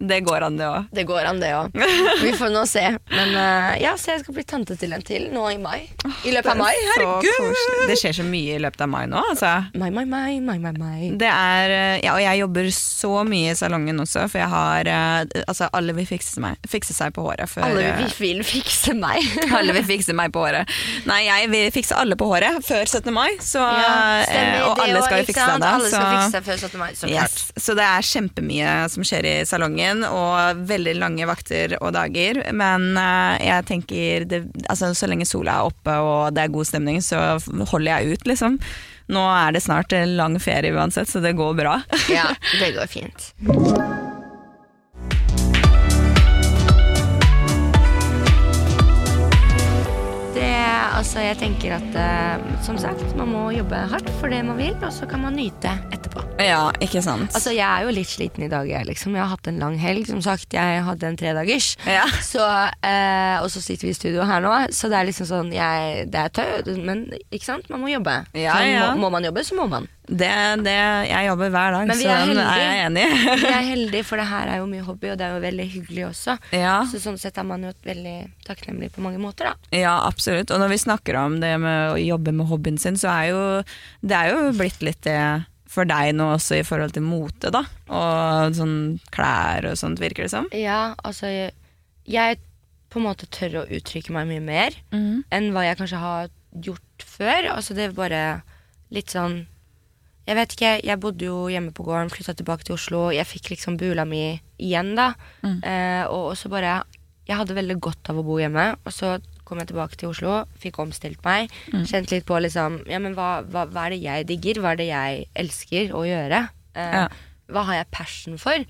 Det 0.00 0.20
går 0.24 0.40
an, 0.46 0.56
det 0.56 0.64
òg. 0.64 0.86
Det 0.96 1.04
går 1.04 1.26
an, 1.28 1.40
det 1.42 1.50
òg. 1.52 1.74
Vi 2.24 2.32
får 2.38 2.52
nå 2.54 2.62
se. 2.68 2.82
Men 3.12 3.34
uh, 3.36 3.74
ja, 3.82 3.92
så 4.00 4.14
jeg 4.14 4.22
skal 4.22 4.36
bli 4.38 4.44
tante 4.48 4.76
til 4.80 4.94
en 4.96 5.02
til 5.04 5.26
nå 5.34 5.42
i 5.52 5.58
mai. 5.60 5.82
I 6.24 6.32
løpet 6.32 6.54
av 6.54 6.60
mai. 6.60 6.72
Herregud! 6.94 7.88
Det 7.90 7.98
skjer 8.00 8.16
så 8.20 8.24
mye 8.24 8.56
i 8.56 8.62
løpet 8.62 8.80
av 8.86 8.88
mai 8.92 9.04
nå, 9.10 9.20
altså. 9.34 9.50
Mai, 9.76 9.90
mai, 9.92 10.06
mai, 10.08 10.38
mai, 10.40 10.56
mai, 10.62 10.72
mai. 10.72 11.10
Det 11.20 11.28
er, 11.28 11.74
eh, 11.76 11.98
ja, 12.06 12.14
og 12.14 12.22
jeg 12.24 12.40
jobber 12.40 12.70
så 12.76 13.12
mye 13.28 13.52
i 13.52 13.58
salongen 13.58 14.00
også, 14.00 14.24
for 14.32 14.40
jeg 14.40 14.48
har 14.52 14.88
uh, 14.88 15.42
Altså, 15.50 15.68
alle 15.76 15.92
vil 15.96 16.06
fikse, 16.08 16.40
meg, 16.42 16.56
fikse 16.70 16.94
seg 16.96 17.12
på 17.16 17.24
håret 17.24 17.50
før 17.50 17.66
Alle 17.68 17.92
vil, 18.00 18.10
vil 18.20 18.42
fikse 18.46 18.94
meg. 18.96 19.20
Alle 19.58 19.74
vil 19.76 19.84
fikse 19.88 20.14
meg 20.16 20.32
på 20.32 20.46
håret. 20.46 20.70
Nei, 21.08 21.20
jeg 21.26 21.50
vil 21.52 21.68
fikse 21.74 21.96
alle 21.98 22.16
på 22.18 22.28
håret 22.30 22.60
før 22.64 22.84
17. 22.86 23.12
mai, 23.14 23.28
så, 23.44 23.60
Ja, 23.60 23.92
stemmer. 24.24 24.64
og 24.70 24.82
alle 24.84 25.02
skal 25.04 25.20
jo 25.22 25.28
fikse 25.28 25.44
seg 25.50 25.60
da. 25.62 25.70
Alle 25.76 25.90
skal 25.92 26.08
fikse 26.14 26.32
seg 26.38 26.46
før 26.48 26.60
17. 26.70 26.80
mai, 26.80 26.90
så 26.96 27.10
klart. 27.10 27.36
Yes. 27.36 27.64
Så 27.66 27.76
det 27.78 27.86
er 27.86 28.06
kjempemye 28.10 28.74
som 28.94 29.06
skjer 29.06 29.28
i 29.28 29.34
salongen, 29.48 29.89
og 30.06 30.62
veldig 30.70 30.94
lange 31.00 31.26
vakter 31.28 31.76
og 31.80 31.94
dager. 31.96 32.42
Men 32.56 32.92
eh, 33.00 33.48
jeg 33.48 33.66
tenker 33.70 34.28
det, 34.30 34.44
altså, 34.68 34.92
så 34.96 35.10
lenge 35.10 35.28
sola 35.28 35.58
er 35.58 35.72
oppe 35.72 35.98
og 36.04 36.30
det 36.36 36.46
er 36.46 36.54
god 36.54 36.70
stemning, 36.70 37.02
så 37.04 37.38
holder 37.72 37.90
jeg 37.92 38.14
ut, 38.16 38.30
liksom. 38.30 38.60
Nå 39.10 39.26
er 39.34 39.56
det 39.56 39.64
snart 39.64 39.94
lang 40.06 40.38
ferie 40.42 40.74
uansett, 40.76 41.10
så 41.10 41.22
det 41.24 41.34
går 41.38 41.58
bra. 41.58 41.80
Ja, 42.12 42.30
det 42.62 42.74
går 42.78 42.90
fint. 42.90 43.32
Altså, 51.00 51.20
jeg 51.24 51.36
tenker 51.40 51.74
at 51.78 51.94
uh, 51.96 52.42
som 52.64 52.76
sagt, 52.80 53.02
man 53.16 53.30
må 53.32 53.46
jobbe 53.54 53.78
hardt 53.92 54.08
for 54.20 54.32
det 54.32 54.42
man 54.44 54.58
vil, 54.60 54.74
og 54.84 54.92
så 54.92 55.08
kan 55.08 55.22
man 55.24 55.36
nyte 55.38 55.72
etterpå. 55.94 56.24
Ja, 56.40 56.68
ikke 56.82 57.00
sant? 57.04 57.32
Altså, 57.36 57.54
Jeg 57.56 57.64
er 57.64 57.86
jo 57.86 57.94
litt 57.94 58.10
sliten 58.10 58.44
i 58.44 58.50
dag. 58.52 58.68
Jeg, 58.68 58.84
liksom. 58.88 59.16
jeg 59.16 59.24
har 59.24 59.32
hatt 59.32 59.48
en 59.48 59.60
lang 59.62 59.78
helg. 59.80 60.08
Som 60.10 60.20
sagt, 60.24 60.52
jeg 60.56 60.82
hadde 60.84 61.08
en 61.08 61.18
tredagers. 61.20 61.72
Ja. 61.88 62.04
Så, 62.24 62.44
uh, 62.44 63.36
og 63.40 63.48
så 63.52 63.62
sitter 63.64 63.88
vi 63.88 63.94
i 63.94 63.96
studio 63.96 64.26
her 64.28 64.44
nå, 64.44 64.52
så 64.76 64.90
det 64.92 65.00
er 65.00 65.08
liksom 65.08 65.28
sånn 65.28 65.54
jeg, 65.54 66.04
Det 66.12 66.20
er 66.20 66.34
tøy, 66.36 66.76
men 66.84 67.06
ikke 67.30 67.46
sant? 67.46 67.70
man 67.72 67.82
må 67.84 67.92
jobbe. 67.92 68.20
Ja, 68.36 68.60
ja. 68.66 68.90
Må, 68.92 69.06
må 69.06 69.14
man 69.16 69.26
jobbe, 69.28 69.44
så 69.46 69.56
må 69.56 69.68
man. 69.70 69.88
Det, 70.10 70.30
det, 70.66 70.74
jeg 71.06 71.26
jobber 71.28 71.52
hver 71.54 71.74
dag, 71.76 71.90
så 71.94 72.14
den 72.26 72.40
er 72.42 72.58
jeg 72.58 72.78
enig 72.86 73.04
i. 73.06 73.18
Vi 73.44 73.50
er 73.52 73.66
heldige, 73.72 74.06
for 74.08 74.18
det 74.18 74.26
her 74.26 74.50
er 74.50 74.58
jo 74.58 74.66
mye 74.66 74.82
hobby, 74.82 75.12
og 75.12 75.20
det 75.20 75.26
er 75.26 75.36
jo 75.36 75.42
veldig 75.44 75.66
hyggelig 75.70 76.06
også. 76.08 76.34
Ja. 76.56 76.80
Så 76.90 76.98
sånn 77.02 77.20
sett 77.20 77.38
er 77.38 77.46
man 77.46 77.62
jo 77.68 77.70
veldig 77.86 78.16
takknemlig 78.48 78.90
på 78.96 79.04
mange 79.04 79.20
måter, 79.22 79.52
da. 79.52 79.76
Ja, 79.76 79.94
absolutt. 80.08 80.50
Og 80.50 80.58
når 80.62 80.72
vi 80.74 80.80
snakker 80.82 81.20
om 81.20 81.38
det 81.42 81.52
med 81.62 81.94
å 81.94 82.00
jobbe 82.02 82.34
med 82.34 82.50
hobbyen 82.50 82.80
sin, 82.82 82.98
så 82.98 83.12
er 83.12 83.30
jo 83.30 83.44
det 84.02 84.18
er 84.18 84.34
jo 84.34 84.50
blitt 84.58 84.82
litt 84.82 85.02
det 85.06 85.20
for 85.70 85.86
deg 85.86 86.16
nå 86.18 86.32
også 86.34 86.58
i 86.58 86.66
forhold 86.66 86.96
til 86.96 87.06
mote, 87.06 87.52
da. 87.54 87.62
Og 87.94 88.56
sånn 88.58 88.76
klær 89.14 89.68
og 89.70 89.78
sånt, 89.78 90.02
virker 90.02 90.26
det 90.26 90.32
som. 90.34 90.50
Ja, 90.56 90.96
altså 91.06 91.30
jeg, 91.30 91.54
jeg 92.10 92.40
på 92.90 92.98
en 92.98 93.06
måte 93.06 93.28
tør 93.30 93.60
å 93.62 93.68
uttrykke 93.70 94.10
meg 94.16 94.26
mye 94.32 94.42
mer 94.42 94.74
enn 95.30 95.52
hva 95.54 95.62
jeg 95.68 95.78
kanskje 95.78 96.02
har 96.02 96.30
gjort 96.66 97.06
før. 97.06 97.52
Altså 97.54 97.78
det 97.78 97.86
er 97.86 97.94
bare 97.94 98.22
litt 98.90 99.14
sånn 99.14 99.44
Jeg 100.30 100.38
vet 100.38 100.52
ikke, 100.54 100.70
jeg 100.86 101.00
bodde 101.02 101.26
jo 101.26 101.48
hjemme 101.50 101.72
på 101.74 101.82
gården, 101.82 102.10
flytta 102.14 102.36
tilbake 102.38 102.62
til 102.68 102.76
Oslo. 102.76 103.08
Jeg 103.10 103.26
fikk 103.26 103.50
liksom 103.50 103.74
bula 103.80 104.04
mi 104.06 104.22
igjen, 104.62 104.92
da. 104.94 105.08
Eh, 105.66 106.04
og 106.06 106.36
så 106.38 106.46
bare 106.52 106.84
Jeg 107.26 107.36
hadde 107.38 107.54
veldig 107.54 107.76
godt 107.82 108.08
av 108.10 108.18
å 108.18 108.24
bo 108.26 108.38
hjemme, 108.40 108.76
og 108.84 108.92
så 108.94 109.18
kom 109.46 109.58
jeg 109.58 109.68
tilbake 109.70 109.96
til 109.98 110.08
Oslo, 110.10 110.44
fikk 110.62 110.78
omstilt 110.82 111.20
meg. 111.26 111.50
Kjent 111.86 112.10
litt 112.10 112.24
på 112.26 112.38
liksom 112.42 112.80
Ja, 112.90 112.98
men 113.02 113.14
hva, 113.18 113.42
hva, 113.42 113.66
hva 113.70 113.84
er 113.86 113.90
det 113.96 114.00
jeg 114.02 114.26
digger? 114.30 114.60
Hva 114.62 114.72
er 114.72 114.78
det 114.80 114.86
jeg 114.88 115.26
elsker 115.34 115.92
å 115.94 116.04
gjøre? 116.06 116.40
Eh, 116.74 116.94
Ja. 117.00 117.08
Hva 117.50 117.64
har 117.66 117.74
jeg 117.80 117.90
passion 117.90 118.38
for? 118.38 118.64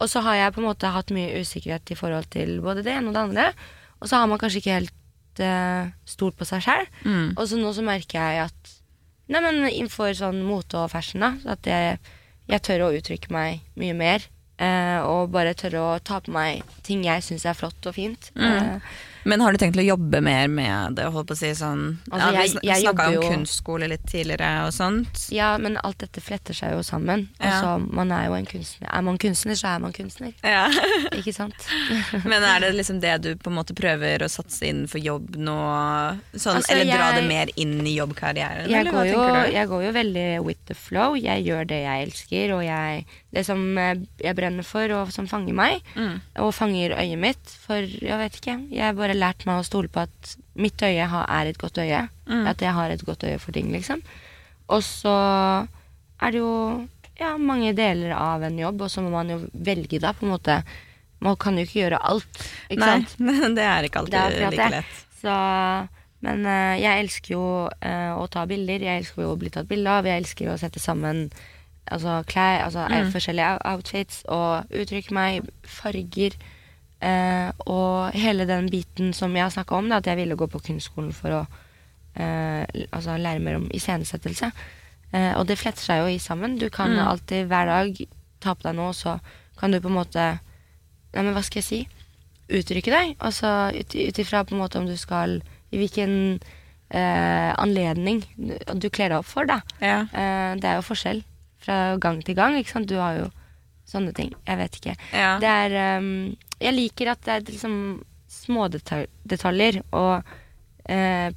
Og 0.00 0.08
så 0.08 0.20
har 0.24 0.34
jeg 0.36 0.52
på 0.56 0.60
en 0.62 0.68
måte 0.70 0.88
hatt 0.88 1.10
mye 1.12 1.40
usikkerhet 1.44 1.90
i 1.92 1.96
forhold 2.00 2.30
til 2.32 2.60
både 2.64 2.82
det 2.82 2.92
ene 2.96 3.08
og 3.12 3.14
det 3.14 3.20
andre. 3.20 3.52
Og 4.00 4.08
så 4.08 4.16
har 4.16 4.26
man 4.26 4.40
kanskje 4.40 4.62
ikke 4.62 4.78
helt 4.78 5.42
uh, 5.44 5.92
stolt 6.08 6.36
på 6.40 6.44
seg 6.48 6.64
sjøl. 6.64 6.88
Mm. 7.04 7.34
Og 7.36 7.44
så 7.48 7.58
nå 7.60 7.72
så 7.76 7.84
merker 7.84 8.16
jeg 8.16 8.46
at 8.48 8.72
Nei, 9.30 9.40
men 9.40 9.62
innenfor 9.70 10.12
sånn 10.16 10.42
mote 10.44 10.82
og 10.82 10.92
fashion, 10.92 11.24
da, 11.24 11.32
så 11.40 11.54
at 11.56 11.68
jeg, 11.68 11.98
jeg 12.50 12.64
tør 12.66 12.86
å 12.86 12.92
uttrykke 12.98 13.32
meg 13.32 13.64
mye 13.80 13.96
mer. 13.96 14.26
Eh, 14.62 15.00
og 15.02 15.32
bare 15.34 15.56
tør 15.58 15.80
å 15.80 15.86
ta 16.04 16.20
på 16.22 16.30
meg 16.34 16.62
ting 16.86 17.02
jeg 17.06 17.24
syns 17.26 17.46
er 17.48 17.56
flott 17.58 17.88
og 17.88 17.96
fint. 17.96 18.30
Mm. 18.36 18.44
Eh, 18.50 18.92
Men 19.24 19.40
har 19.40 19.52
du 19.52 19.58
tenkt 19.58 19.76
å 19.80 19.84
jobbe 19.84 20.20
mer 20.22 20.48
med 20.48 20.96
det? 20.96 21.04
Holdt 21.14 21.28
på 21.30 21.34
å 21.34 21.38
si 21.38 21.50
sånn 21.56 21.98
Altså, 22.10 22.32
ja, 22.34 22.42
Vi 22.42 22.48
sn- 22.52 22.82
snakka 22.82 23.06
om 23.08 23.14
jo- 23.14 23.22
kunstskole 23.30 23.88
litt 23.88 24.04
tidligere 24.06 24.66
og 24.66 24.72
sånt. 24.72 25.30
ja, 25.32 25.56
men 25.58 25.78
alt 25.82 25.98
dette 25.98 26.20
fletter 26.20 26.54
seg 26.54 26.72
jo 26.72 26.82
sammen. 26.82 27.28
Ja. 27.40 27.50
Altså, 27.60 27.92
man 27.92 28.12
er 28.12 28.26
jo 28.28 28.34
en 28.34 28.46
kunstner. 28.46 28.88
Er 28.92 29.02
man 29.02 29.18
kunstner, 29.18 29.54
så 29.54 29.74
er 29.76 29.78
man 29.80 29.92
kunstner. 29.92 30.32
Ja. 30.44 30.68
Ikke 31.18 31.32
sant? 31.34 31.54
Men 32.24 32.42
er 32.42 32.60
det 32.60 32.74
liksom 32.76 33.00
det 33.00 33.14
du 33.22 33.34
på 33.36 33.50
en 33.50 33.56
måte 33.56 33.74
prøver 33.74 34.18
å 34.24 34.28
satse 34.30 34.62
innenfor 34.68 35.00
jobb 35.02 35.36
nå? 35.36 35.56
Sånn, 36.34 36.56
Altså, 36.60 36.72
eller 36.72 36.84
dra 36.92 37.10
jeg- 37.12 37.20
det 37.22 37.28
mer 37.28 37.46
inn 37.56 37.80
i 37.86 37.96
jobbkarrieren? 37.98 38.68
jeg 38.68 38.80
eller 38.80 38.92
går, 38.92 39.06
jo, 39.12 39.52
jeg 39.52 39.68
går 39.68 39.82
jo 39.86 39.92
veldig 39.92 40.44
with 40.44 40.58
the 40.66 40.74
flow. 40.74 41.14
Jeg 41.14 41.44
gjør 41.46 41.66
det 41.66 41.80
jeg 41.84 42.06
elsker, 42.08 42.52
og 42.56 42.62
jeg, 42.64 43.04
det 43.32 43.44
som 43.46 43.78
eh, 43.78 43.94
jeg 44.20 44.36
brenner 44.36 44.64
for, 44.64 44.90
og 44.92 45.12
som 45.12 45.26
fanger 45.26 45.54
meg, 45.54 45.80
Mm. 45.96 46.20
og 46.36 46.52
fanger 46.54 46.96
øyet 46.98 47.18
mitt. 47.18 47.50
For 47.66 47.80
jeg 47.80 48.18
vet 48.18 48.40
ikke, 48.40 48.56
jeg 48.70 48.82
har 48.84 48.92
bare 49.14 49.22
lært 49.22 49.46
meg 49.46 49.60
å 49.60 49.66
stole 49.66 49.88
på 49.88 50.02
at 50.02 50.34
mitt 50.58 50.82
øye 50.82 51.06
er 51.06 51.46
et 51.46 51.58
godt 51.58 51.78
øye. 51.78 52.08
Mm. 52.26 52.46
At 52.50 52.60
jeg 52.62 52.74
har 52.74 52.90
et 52.90 53.04
godt 53.04 53.24
øye 53.24 53.38
for 53.38 53.52
ting, 53.52 53.70
liksom. 53.72 54.02
Og 54.68 54.82
så 54.82 55.14
er 56.20 56.30
det 56.32 56.40
jo 56.40 56.86
ja, 57.18 57.36
mange 57.38 57.74
deler 57.76 58.14
av 58.16 58.42
en 58.42 58.58
jobb, 58.58 58.82
og 58.82 58.90
så 58.90 59.02
må 59.04 59.12
man 59.12 59.30
jo 59.30 59.40
velge, 59.52 60.00
da, 60.00 60.12
på 60.12 60.26
en 60.26 60.34
måte. 60.34 60.62
Man 61.20 61.36
kan 61.36 61.56
jo 61.56 61.64
ikke 61.64 61.84
gjøre 61.84 62.00
alt, 62.02 62.40
ikke 62.68 62.82
Nei, 62.82 62.94
sant? 63.04 63.18
det 63.56 63.64
er 63.64 63.86
ikke 63.86 64.02
alltid 64.02 64.18
er 64.18 64.38
like 64.50 64.70
lett. 64.78 65.02
Så, 65.20 65.34
men 66.24 66.46
uh, 66.48 66.74
jeg 66.80 67.04
elsker 67.04 67.36
jo 67.36 67.44
uh, 67.70 68.12
å 68.18 68.26
ta 68.32 68.44
bilder. 68.50 68.82
Jeg 68.82 69.04
elsker 69.04 69.24
jo 69.24 69.34
å 69.34 69.38
bli 69.40 69.52
tatt 69.54 69.70
bilde 69.70 69.92
av. 69.92 70.08
Jeg 70.08 70.24
elsker 70.24 70.50
å 70.52 70.58
sette 70.60 70.82
sammen 70.82 71.28
altså, 71.86 72.18
klær, 72.28 72.66
altså 72.66 72.88
mm. 72.90 73.12
forskjellige 73.14 73.54
outfits 73.70 74.20
og 74.32 74.74
uttrykke 74.74 75.16
meg, 75.16 75.48
farger. 75.68 76.36
Eh, 77.04 77.50
og 77.68 78.14
hele 78.16 78.46
den 78.48 78.70
biten 78.72 79.12
som 79.16 79.34
jeg 79.36 79.44
har 79.46 79.52
snakka 79.54 79.76
om, 79.78 79.88
da, 79.92 80.00
at 80.00 80.08
jeg 80.08 80.16
ville 80.22 80.36
gå 80.40 80.48
på 80.50 80.62
kunstskolen 80.70 81.12
for 81.16 81.36
å 81.36 81.42
eh, 82.16 82.64
altså, 82.94 83.16
lære 83.20 83.42
mer 83.44 83.58
om 83.60 83.68
iscenesettelse. 83.74 84.50
Eh, 85.14 85.32
og 85.38 85.46
det 85.50 85.58
fletter 85.60 85.82
seg 85.84 86.02
jo 86.02 86.10
i 86.14 86.18
sammen. 86.22 86.56
Du 86.58 86.68
kan 86.70 86.90
Mm. 86.94 87.06
alltid 87.08 87.46
hver 87.50 87.66
dag 87.70 88.00
ta 88.40 88.54
på 88.54 88.62
deg 88.68 88.74
noe, 88.78 88.88
og 88.92 88.94
så 88.98 89.18
kan 89.60 89.70
du 89.70 89.80
på 89.80 89.88
en 89.92 89.98
måte 90.00 90.38
Nei, 91.14 91.22
men 91.22 91.34
hva 91.36 91.44
skal 91.46 91.60
jeg 91.62 91.64
si? 91.68 91.76
Uttrykke 92.50 92.90
deg. 92.90 93.12
Altså 93.22 93.70
ut 93.70 94.18
ifra 94.18 94.40
på 94.44 94.56
en 94.56 94.58
måte 94.64 94.80
om 94.80 94.86
du 94.88 94.96
skal 94.98 95.36
I 95.70 95.78
hvilken 95.78 96.40
eh, 96.90 97.52
anledning 97.54 98.24
du, 98.36 98.88
kler 98.90 99.12
deg 99.12 99.18
opp 99.20 99.28
for, 99.30 99.46
da. 99.46 99.60
Ja. 99.80 100.00
Eh, 100.10 100.56
det 100.58 100.66
er 100.72 100.80
jo 100.80 100.88
forskjell 100.88 101.22
fra 101.64 101.96
gang 102.02 102.18
til 102.26 102.34
gang, 102.34 102.58
ikke 102.58 102.74
sant. 102.74 102.90
Du 102.90 102.98
har 102.98 103.14
jo 103.20 103.28
sånne 103.86 104.12
ting. 104.16 104.32
Jeg 104.46 104.58
vet 104.58 104.76
ikke. 104.80 104.96
Ja. 105.14 105.36
Det 105.38 105.48
er 105.48 105.76
ehm, 105.84 106.34
Jeg 106.64 106.76
liker 106.76 107.12
at 107.12 107.22
det 107.26 107.34
er 107.34 107.46
liksom 107.52 107.76
smådetaljer, 108.34 109.82
og 109.94 110.34
eh, 110.90 111.28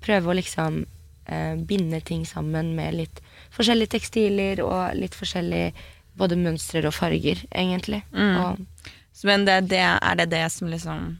prøve 0.00 0.32
å 0.32 0.36
liksom 0.36 0.82
eh, 1.30 1.56
binde 1.68 2.00
ting 2.06 2.24
sammen 2.28 2.74
med 2.78 2.96
litt 2.98 3.20
forskjellige 3.54 3.96
tekstiler 3.96 4.62
og 4.64 4.96
litt 4.98 5.16
forskjellige 5.18 5.72
både 6.20 6.38
mønstre 6.40 6.88
og 6.88 6.96
farger, 6.96 7.44
egentlig. 7.50 8.02
Mm. 8.12 8.34
Og 8.40 9.22
Men 9.24 9.44
det, 9.44 9.56
det, 9.68 9.80
er 9.84 10.16
det 10.16 10.30
det 10.32 10.42
som 10.52 10.68
liksom 10.72 11.18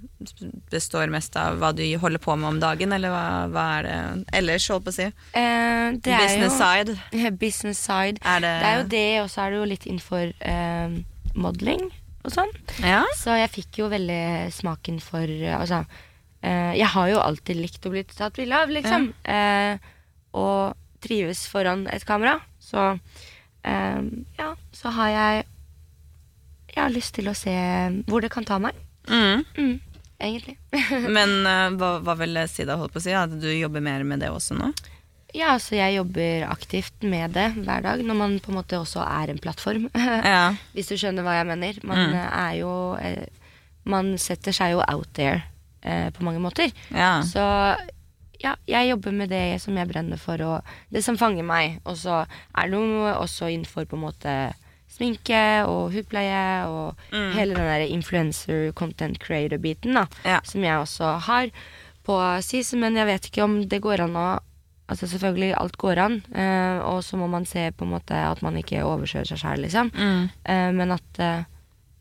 består 0.72 1.10
mest 1.12 1.36
av 1.36 1.58
hva 1.60 1.72
du 1.76 1.84
holder 2.00 2.22
på 2.22 2.36
med 2.36 2.48
om 2.48 2.60
dagen, 2.62 2.92
eller 2.96 3.12
hva, 3.12 3.24
hva 3.52 3.64
er 3.78 3.88
det 3.88 3.96
ellers, 4.40 4.68
holdt 4.72 4.88
på 4.88 4.94
å 4.94 4.98
si? 4.98 5.08
Eh, 5.36 5.86
det 6.00 6.18
Business 6.24 6.56
jo, 6.56 6.58
side. 6.58 6.98
Business 7.44 7.84
side. 7.84 8.20
Er 8.24 8.44
det, 8.44 8.54
Det 8.60 8.70
er 8.72 8.78
jo 8.78 8.90
det, 8.96 9.08
og 9.24 9.32
så 9.32 9.44
er 9.44 9.52
det 9.52 9.60
jo 9.60 9.72
litt 9.74 9.88
innenfor 9.88 10.32
eh, 10.40 11.00
modeling 11.36 11.90
og 12.24 12.34
sånn. 12.34 12.52
Ja? 12.84 13.02
Så 13.16 13.34
jeg 13.38 13.52
fikk 13.52 13.80
jo 13.82 13.90
veldig 13.92 14.50
smaken 14.54 15.00
for 15.04 15.30
Altså, 15.56 15.84
eh, 16.42 16.76
jeg 16.78 16.90
har 16.94 17.08
jo 17.12 17.22
alltid 17.22 17.60
likt 17.60 17.86
å 17.86 17.92
bli 17.94 18.04
tatt 18.08 18.36
bilde 18.36 18.58
av, 18.58 18.72
liksom. 18.72 19.10
Eh, 19.24 19.76
og 20.36 20.76
trives 21.00 21.46
foran 21.50 21.86
et 21.92 22.04
kamera. 22.08 22.38
Så 22.60 22.90
eh, 23.64 24.02
ja, 24.38 24.50
så 24.72 24.92
har 24.96 25.14
jeg 25.14 25.46
Jeg 26.70 26.82
har 26.84 26.92
lyst 26.94 27.16
til 27.16 27.26
å 27.26 27.34
se 27.34 27.54
hvor 28.06 28.22
det 28.22 28.30
kan 28.30 28.46
ta 28.46 28.60
meg. 28.62 28.76
Mm. 29.10 29.42
Mm, 29.56 29.80
egentlig. 30.20 30.58
Men 31.16 31.40
eh, 31.48 31.66
hva, 31.80 31.96
hva 32.04 32.14
vil 32.20 32.44
Sida 32.52 32.76
holde 32.78 32.94
på 32.94 33.00
å 33.00 33.06
si? 33.08 33.16
At 33.16 33.32
du 33.32 33.48
jobber 33.50 33.82
mer 33.82 34.04
med 34.06 34.22
det 34.22 34.30
også 34.30 34.58
nå? 34.60 34.70
Ja, 35.34 35.54
så 35.62 35.76
jeg 35.78 35.94
jobber 35.96 36.46
aktivt 36.50 37.02
med 37.06 37.30
det 37.36 37.48
hver 37.62 37.82
dag, 37.84 38.00
når 38.02 38.16
man 38.18 38.38
på 38.42 38.50
en 38.50 38.58
måte 38.58 38.78
også 38.80 39.02
er 39.06 39.30
en 39.30 39.38
plattform. 39.38 39.88
Ja. 39.94 40.54
Hvis 40.74 40.88
du 40.90 40.96
skjønner 40.98 41.22
hva 41.26 41.36
jeg 41.38 41.46
mener. 41.46 41.78
Man 41.86 41.98
Mm. 42.10 42.14
er 42.16 42.52
jo 42.60 42.72
eh, 43.00 43.26
Man 43.84 44.16
setter 44.18 44.52
seg 44.52 44.72
jo 44.74 44.82
out 44.92 45.08
there 45.14 45.42
eh, 45.82 46.10
på 46.10 46.22
mange 46.22 46.40
måter. 46.42 46.72
ja. 46.92 47.22
Så 47.22 47.76
ja, 48.40 48.54
jeg 48.68 48.88
jobber 48.90 49.12
med 49.12 49.28
det 49.28 49.60
som 49.60 49.76
jeg 49.76 49.88
brenner 49.88 50.16
for, 50.16 50.40
og 50.40 50.62
det 50.92 51.02
som 51.04 51.16
fanger 51.20 51.44
meg. 51.44 51.80
Og 51.84 51.96
så 51.96 52.22
er 52.56 52.68
det 52.70 52.78
noe 52.80 53.14
også 53.20 53.48
innenfor 53.52 53.84
på 53.88 53.96
en 53.98 54.04
måte 54.06 54.34
sminke 54.90 55.40
og 55.68 55.92
hudpleie 55.92 56.66
og 56.66 56.96
Mm. 57.12 57.32
hele 57.36 57.54
den 57.54 57.68
der 57.68 57.86
influencer 57.88 58.72
content 58.72 59.18
creator-biten, 59.20 59.94
da. 59.94 60.06
Ja. 60.24 60.40
Som 60.44 60.62
jeg 60.64 60.76
også 60.78 61.18
har 61.20 61.50
på 62.04 62.16
SIS, 62.42 62.72
men 62.74 62.96
jeg 62.96 63.06
vet 63.06 63.26
ikke 63.30 63.44
om 63.44 63.60
det 63.68 63.80
går 63.82 64.00
an 64.00 64.16
å 64.16 64.38
Altså 64.90 65.06
selvfølgelig, 65.06 65.52
alt 65.54 65.76
går 65.78 65.98
an, 66.02 66.16
eh, 66.34 66.80
og 66.82 67.04
så 67.06 67.16
må 67.20 67.28
man 67.30 67.44
se 67.46 67.68
på 67.78 67.84
en 67.86 67.92
måte 67.94 68.16
at 68.26 68.40
man 68.42 68.56
ikke 68.58 68.80
overkjører 68.82 69.28
seg 69.30 69.38
sjøl, 69.38 69.60
liksom. 69.62 69.92
Mm. 69.94 70.24
Eh, 70.50 70.70
men 70.74 70.90
at 70.96 71.20
eh, 71.22 71.44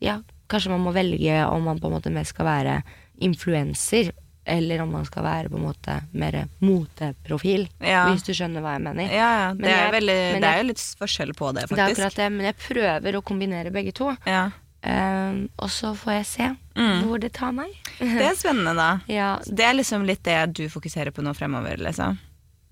ja, 0.02 0.16
kanskje 0.50 0.72
man 0.72 0.82
må 0.82 0.90
velge 0.96 1.36
om 1.46 1.62
man 1.70 1.78
på 1.78 1.86
en 1.86 1.94
måte 1.94 2.10
mest 2.10 2.34
skal 2.34 2.48
være 2.48 2.80
influenser, 3.22 4.10
eller 4.50 4.80
om 4.82 4.90
man 4.96 5.04
skal 5.06 5.22
være 5.22 5.50
på 5.52 5.58
en 5.60 5.66
måte 5.68 5.98
mer 6.18 6.40
moteprofil, 6.64 7.68
Ja. 7.84 8.08
hvis 8.10 8.24
du 8.26 8.32
skjønner 8.34 8.64
hva 8.64 8.72
jeg 8.74 8.82
mener. 8.88 9.06
Ja, 9.12 9.28
ja. 9.42 9.52
Men 9.54 9.62
Det 9.68 9.74
er, 9.76 9.92
veldig, 9.94 10.16
men 10.32 10.42
det 10.42 10.50
er 10.50 10.58
jo 10.62 10.68
litt 10.72 10.82
forskjell 10.98 11.32
på 11.38 11.52
det, 11.54 11.62
faktisk. 11.68 11.76
Det 11.76 11.84
er 11.84 11.92
akkurat 11.94 12.16
det, 12.16 12.28
men 12.32 12.46
jeg 12.48 12.56
prøver 12.64 13.18
å 13.18 13.22
kombinere 13.22 13.70
begge 13.70 13.92
to. 13.94 14.10
Ja. 14.26 14.48
Uh, 14.80 15.44
og 15.60 15.68
så 15.68 15.92
får 15.94 16.12
jeg 16.18 16.26
se 16.26 16.50
Mm. 16.80 17.02
hvor 17.04 17.18
det 17.20 17.32
tar 17.36 17.52
meg. 17.52 17.68
Det 17.98 18.22
er 18.24 18.34
spennende, 18.34 18.72
da. 18.74 19.00
Ja, 19.12 19.38
Det 19.44 19.60
er 19.60 19.74
liksom 19.76 20.06
litt 20.08 20.22
det 20.24 20.38
du 20.56 20.68
fokuserer 20.72 21.10
på 21.12 21.20
nå 21.22 21.34
fremover, 21.36 21.76
liksom. 21.76 22.18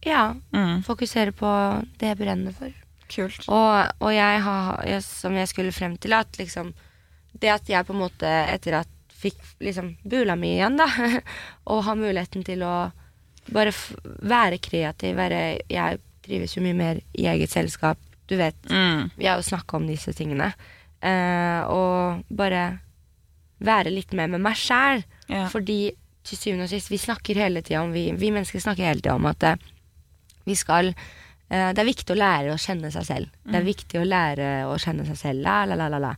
Ja, 0.08 0.22
Mm. 0.52 0.82
fokusere 0.86 1.32
på 1.36 1.48
det 2.00 2.08
jeg 2.14 2.18
brenner 2.20 2.52
for. 2.56 2.72
Kult. 3.08 3.46
Og, 3.48 3.92
og 4.04 4.12
jeg 4.12 4.40
har, 4.44 4.82
jeg, 4.84 5.02
som 5.06 5.32
jeg 5.38 5.48
skulle 5.48 5.72
frem 5.72 5.96
til, 5.96 6.12
at 6.12 6.36
liksom 6.38 6.74
Det 7.38 7.50
at 7.52 7.68
jeg 7.70 7.86
på 7.86 7.92
en 7.94 8.00
måte, 8.00 8.26
etter 8.26 8.74
at 8.80 8.88
fikk 9.18 9.36
liksom 9.62 9.92
bula 10.08 10.34
mi 10.36 10.54
igjen, 10.56 10.76
da, 10.80 10.86
og 11.70 11.84
har 11.86 11.94
muligheten 11.98 12.42
til 12.46 12.62
å 12.66 12.90
bare 13.52 13.70
være 14.26 14.58
kreativ, 14.58 15.14
være 15.16 15.60
Jeg 15.70 16.00
trives 16.24 16.56
jo 16.56 16.62
mye 16.64 16.74
mer 16.76 17.00
i 17.14 17.26
eget 17.30 17.50
selskap, 17.52 17.98
du 18.28 18.36
vet. 18.40 18.56
Mm. 18.70 19.10
Vi 19.16 19.26
har 19.28 19.38
jo 19.38 19.46
snakka 19.46 19.76
om 19.78 19.86
disse 19.88 20.12
tingene. 20.16 20.50
Eh, 21.00 21.60
og 21.70 22.24
bare 22.28 22.80
være 23.64 23.90
litt 23.94 24.12
mer 24.18 24.28
med 24.28 24.42
meg 24.44 24.56
sjæl. 24.58 25.04
Ja. 25.30 25.46
Fordi 25.52 25.92
til 26.28 26.38
syvende 26.38 26.66
og 26.66 26.72
sist, 26.72 26.90
vi 26.92 26.98
snakker 27.00 27.38
hele 27.40 27.62
tida 27.64 27.80
om 27.84 27.92
Vi, 27.94 28.10
vi 28.18 28.30
mennesker 28.34 28.60
snakker 28.60 28.84
hele 28.84 29.00
tida 29.00 29.14
om 29.16 29.26
at 29.30 29.42
eh, 29.48 29.56
vi 30.48 30.56
skal 30.58 30.90
uh, 30.94 31.70
Det 31.70 31.78
er 31.78 31.88
viktig 31.88 32.16
å 32.16 32.18
lære 32.18 32.56
å 32.56 32.60
kjenne 32.60 32.90
seg 32.94 33.06
selv. 33.06 33.32
Det 33.44 33.60
er 33.60 33.66
viktig 33.68 34.00
å 34.00 34.08
lære 34.08 34.52
å 34.68 34.76
kjenne 34.80 35.06
seg 35.08 35.20
selv. 35.20 35.44
La, 35.44 35.62
la, 35.68 35.76
la, 35.78 36.00
la. 36.02 36.14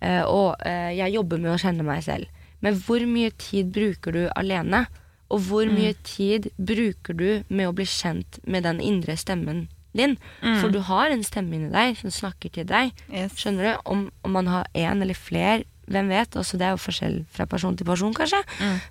Eh, 0.00 0.22
og 0.22 0.58
eh, 0.66 0.94
jeg 0.98 1.16
jobber 1.16 1.40
med 1.42 1.54
å 1.54 1.60
kjenne 1.60 1.86
meg 1.86 2.04
selv. 2.06 2.28
Men 2.64 2.78
hvor 2.82 3.02
mye 3.06 3.32
tid 3.38 3.72
bruker 3.74 4.14
du 4.14 4.22
alene? 4.38 4.86
Og 5.28 5.42
hvor 5.50 5.68
mye 5.68 5.92
tid 6.06 6.48
bruker 6.56 7.14
du 7.18 7.26
med 7.52 7.68
å 7.68 7.74
bli 7.76 7.84
kjent 7.86 8.38
med 8.48 8.64
den 8.64 8.80
indre 8.80 9.18
stemmen 9.20 9.66
din? 9.92 10.16
For 10.40 10.72
du 10.72 10.80
har 10.88 11.12
en 11.12 11.24
stemme 11.26 11.58
inni 11.58 11.68
deg 11.74 11.98
som 12.00 12.14
snakker 12.14 12.54
til 12.54 12.64
deg. 12.70 12.94
Yes. 13.12 13.36
Skjønner 13.36 13.68
du? 13.68 13.82
Om, 13.92 14.06
om 14.24 14.34
man 14.38 14.48
har 14.48 14.70
én 14.72 15.04
eller 15.04 15.18
flere, 15.18 15.66
hvem 15.88 16.08
vet? 16.12 16.32
Altså, 16.36 16.56
det 16.60 16.66
er 16.66 16.74
jo 16.74 16.80
forskjell 16.80 17.20
fra 17.34 17.46
person 17.50 17.76
til 17.76 17.86
person, 17.88 18.16
kanskje. 18.16 18.40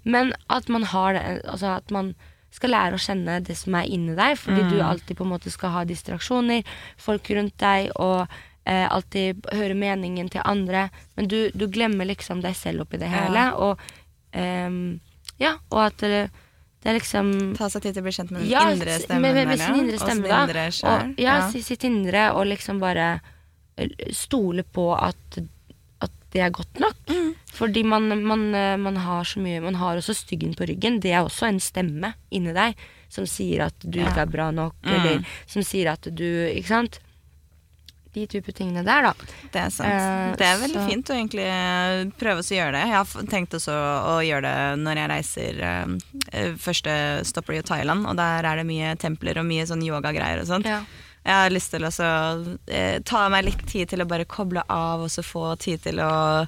Men 0.06 0.32
at 0.54 0.70
man 0.70 0.86
har 0.94 1.18
det 1.18 1.26
Altså 1.46 1.74
at 1.76 1.92
man 1.94 2.14
skal 2.52 2.72
lære 2.74 2.98
å 2.98 3.02
kjenne 3.02 3.40
det 3.46 3.56
som 3.60 3.76
er 3.78 3.90
inni 3.94 4.16
deg, 4.18 4.38
fordi 4.40 4.64
du 4.72 4.78
alltid 4.82 5.18
på 5.20 5.26
en 5.26 5.34
måte 5.36 5.52
skal 5.54 5.74
ha 5.76 5.84
distraksjoner, 5.86 6.64
folk 6.98 7.30
rundt 7.38 7.58
deg, 7.62 7.92
og 8.02 8.26
eh, 8.66 8.88
alltid 8.90 9.46
høre 9.54 9.76
meningen 9.78 10.30
til 10.34 10.42
andre. 10.46 10.88
Men 11.16 11.28
du, 11.28 11.50
du 11.54 11.68
glemmer 11.68 12.08
liksom 12.10 12.42
deg 12.42 12.56
selv 12.58 12.86
oppi 12.88 12.98
det 12.98 13.12
Ja. 13.12 13.28
hele. 13.28 13.46
Og 13.62 13.80
eh, 14.34 14.70
ja, 15.38 15.54
og 15.70 15.82
at 15.84 15.98
det, 16.02 16.24
det 16.82 16.90
er 16.90 16.98
liksom 16.98 17.34
Ta 17.58 17.70
seg 17.70 17.84
tid 17.86 17.94
til 17.94 18.02
å 18.02 18.08
bli 18.08 18.16
kjent 18.16 18.32
med 18.34 18.42
den 18.42 18.50
ja, 18.50 18.64
indre 18.74 18.98
stemmen. 19.04 19.22
Med, 19.28 19.36
med, 19.38 19.52
med 19.54 19.62
sin 19.62 19.82
indre 19.84 20.00
stemme, 20.02 20.28
da. 20.32 20.42
indre 20.48 20.66
Og, 20.68 21.14
ja, 21.22 21.36
ja, 21.44 21.52
sitt 21.52 21.84
indre, 21.86 22.32
og 22.34 22.48
liksom 22.50 22.80
bare 22.82 23.20
eh, 23.78 24.10
stole 24.16 24.64
på 24.64 24.90
at, 24.98 25.38
at 26.02 26.16
det 26.34 26.42
er 26.48 26.56
godt 26.56 26.82
nok. 26.82 26.98
Mm. 27.12 27.36
Fordi 27.58 27.84
man, 27.84 28.08
man, 28.24 28.44
eh, 28.56 28.76
man 28.78 28.96
har 29.02 29.24
så 29.26 29.42
mye 29.42 29.62
Man 29.64 29.76
har 29.82 29.98
også 29.98 30.14
styggen 30.16 30.54
på 30.58 30.68
ryggen. 30.70 31.00
Det 31.02 31.12
er 31.12 31.24
også 31.26 31.48
en 31.50 31.60
stemme 31.64 32.14
inni 32.32 32.54
deg 32.54 32.76
som 33.10 33.26
sier 33.26 33.66
at 33.68 33.74
du 33.82 34.00
Ja. 34.00 34.10
ikke 34.12 34.22
er 34.26 34.32
bra 34.32 34.52
nok, 34.52 34.76
Mm. 34.84 34.94
eller 34.94 35.26
som 35.48 35.62
sier 35.64 35.92
at 35.92 36.02
du 36.14 36.24
Ikke 36.54 36.68
sant? 36.68 37.00
De 38.14 38.26
type 38.26 38.50
tingene 38.56 38.82
der, 38.84 39.02
da. 39.04 39.12
Det 39.54 39.62
er 39.62 39.70
sant. 39.70 39.90
Eh, 39.94 40.36
det 40.40 40.46
er 40.48 40.58
veldig 40.58 40.80
så- 40.82 40.88
fint 40.90 41.10
å 41.12 41.14
egentlig 41.14 41.46
eh, 41.46 42.06
prøve 42.18 42.42
å 42.42 42.56
gjøre 42.58 42.72
det. 42.74 42.82
Jeg 42.88 42.96
har 42.96 43.06
tenkt 43.30 43.54
også 43.54 43.74
å 43.74 44.16
gjøre 44.26 44.42
det 44.42 44.80
når 44.82 44.96
jeg 44.96 45.10
reiser 45.12 45.62
eh, 46.34 46.54
Første 46.58 47.26
stopper 47.26 47.60
i 47.60 47.62
Thailand, 47.62 48.08
og 48.08 48.16
der 48.18 48.44
er 48.44 48.56
det 48.58 48.66
mye 48.66 48.96
templer 48.98 49.38
og 49.38 49.46
mye 49.46 49.68
sånn 49.70 49.84
yogagreier 49.86 50.42
og 50.42 50.48
sånt. 50.48 50.66
Ja. 50.66 50.82
Jeg 51.28 51.34
har 51.34 51.50
lyst 51.52 51.72
til 51.72 51.82
å 51.82 51.92
så, 51.92 52.58
eh, 52.68 53.00
ta 53.06 53.28
meg 53.30 53.46
litt 53.46 53.66
tid 53.68 53.90
til 53.90 54.00
å 54.00 54.08
bare 54.08 54.26
koble 54.26 54.64
av, 54.70 55.02
og 55.02 55.10
så 55.10 55.22
få 55.24 55.58
tid 55.60 55.82
til 55.84 55.98
å 56.00 56.48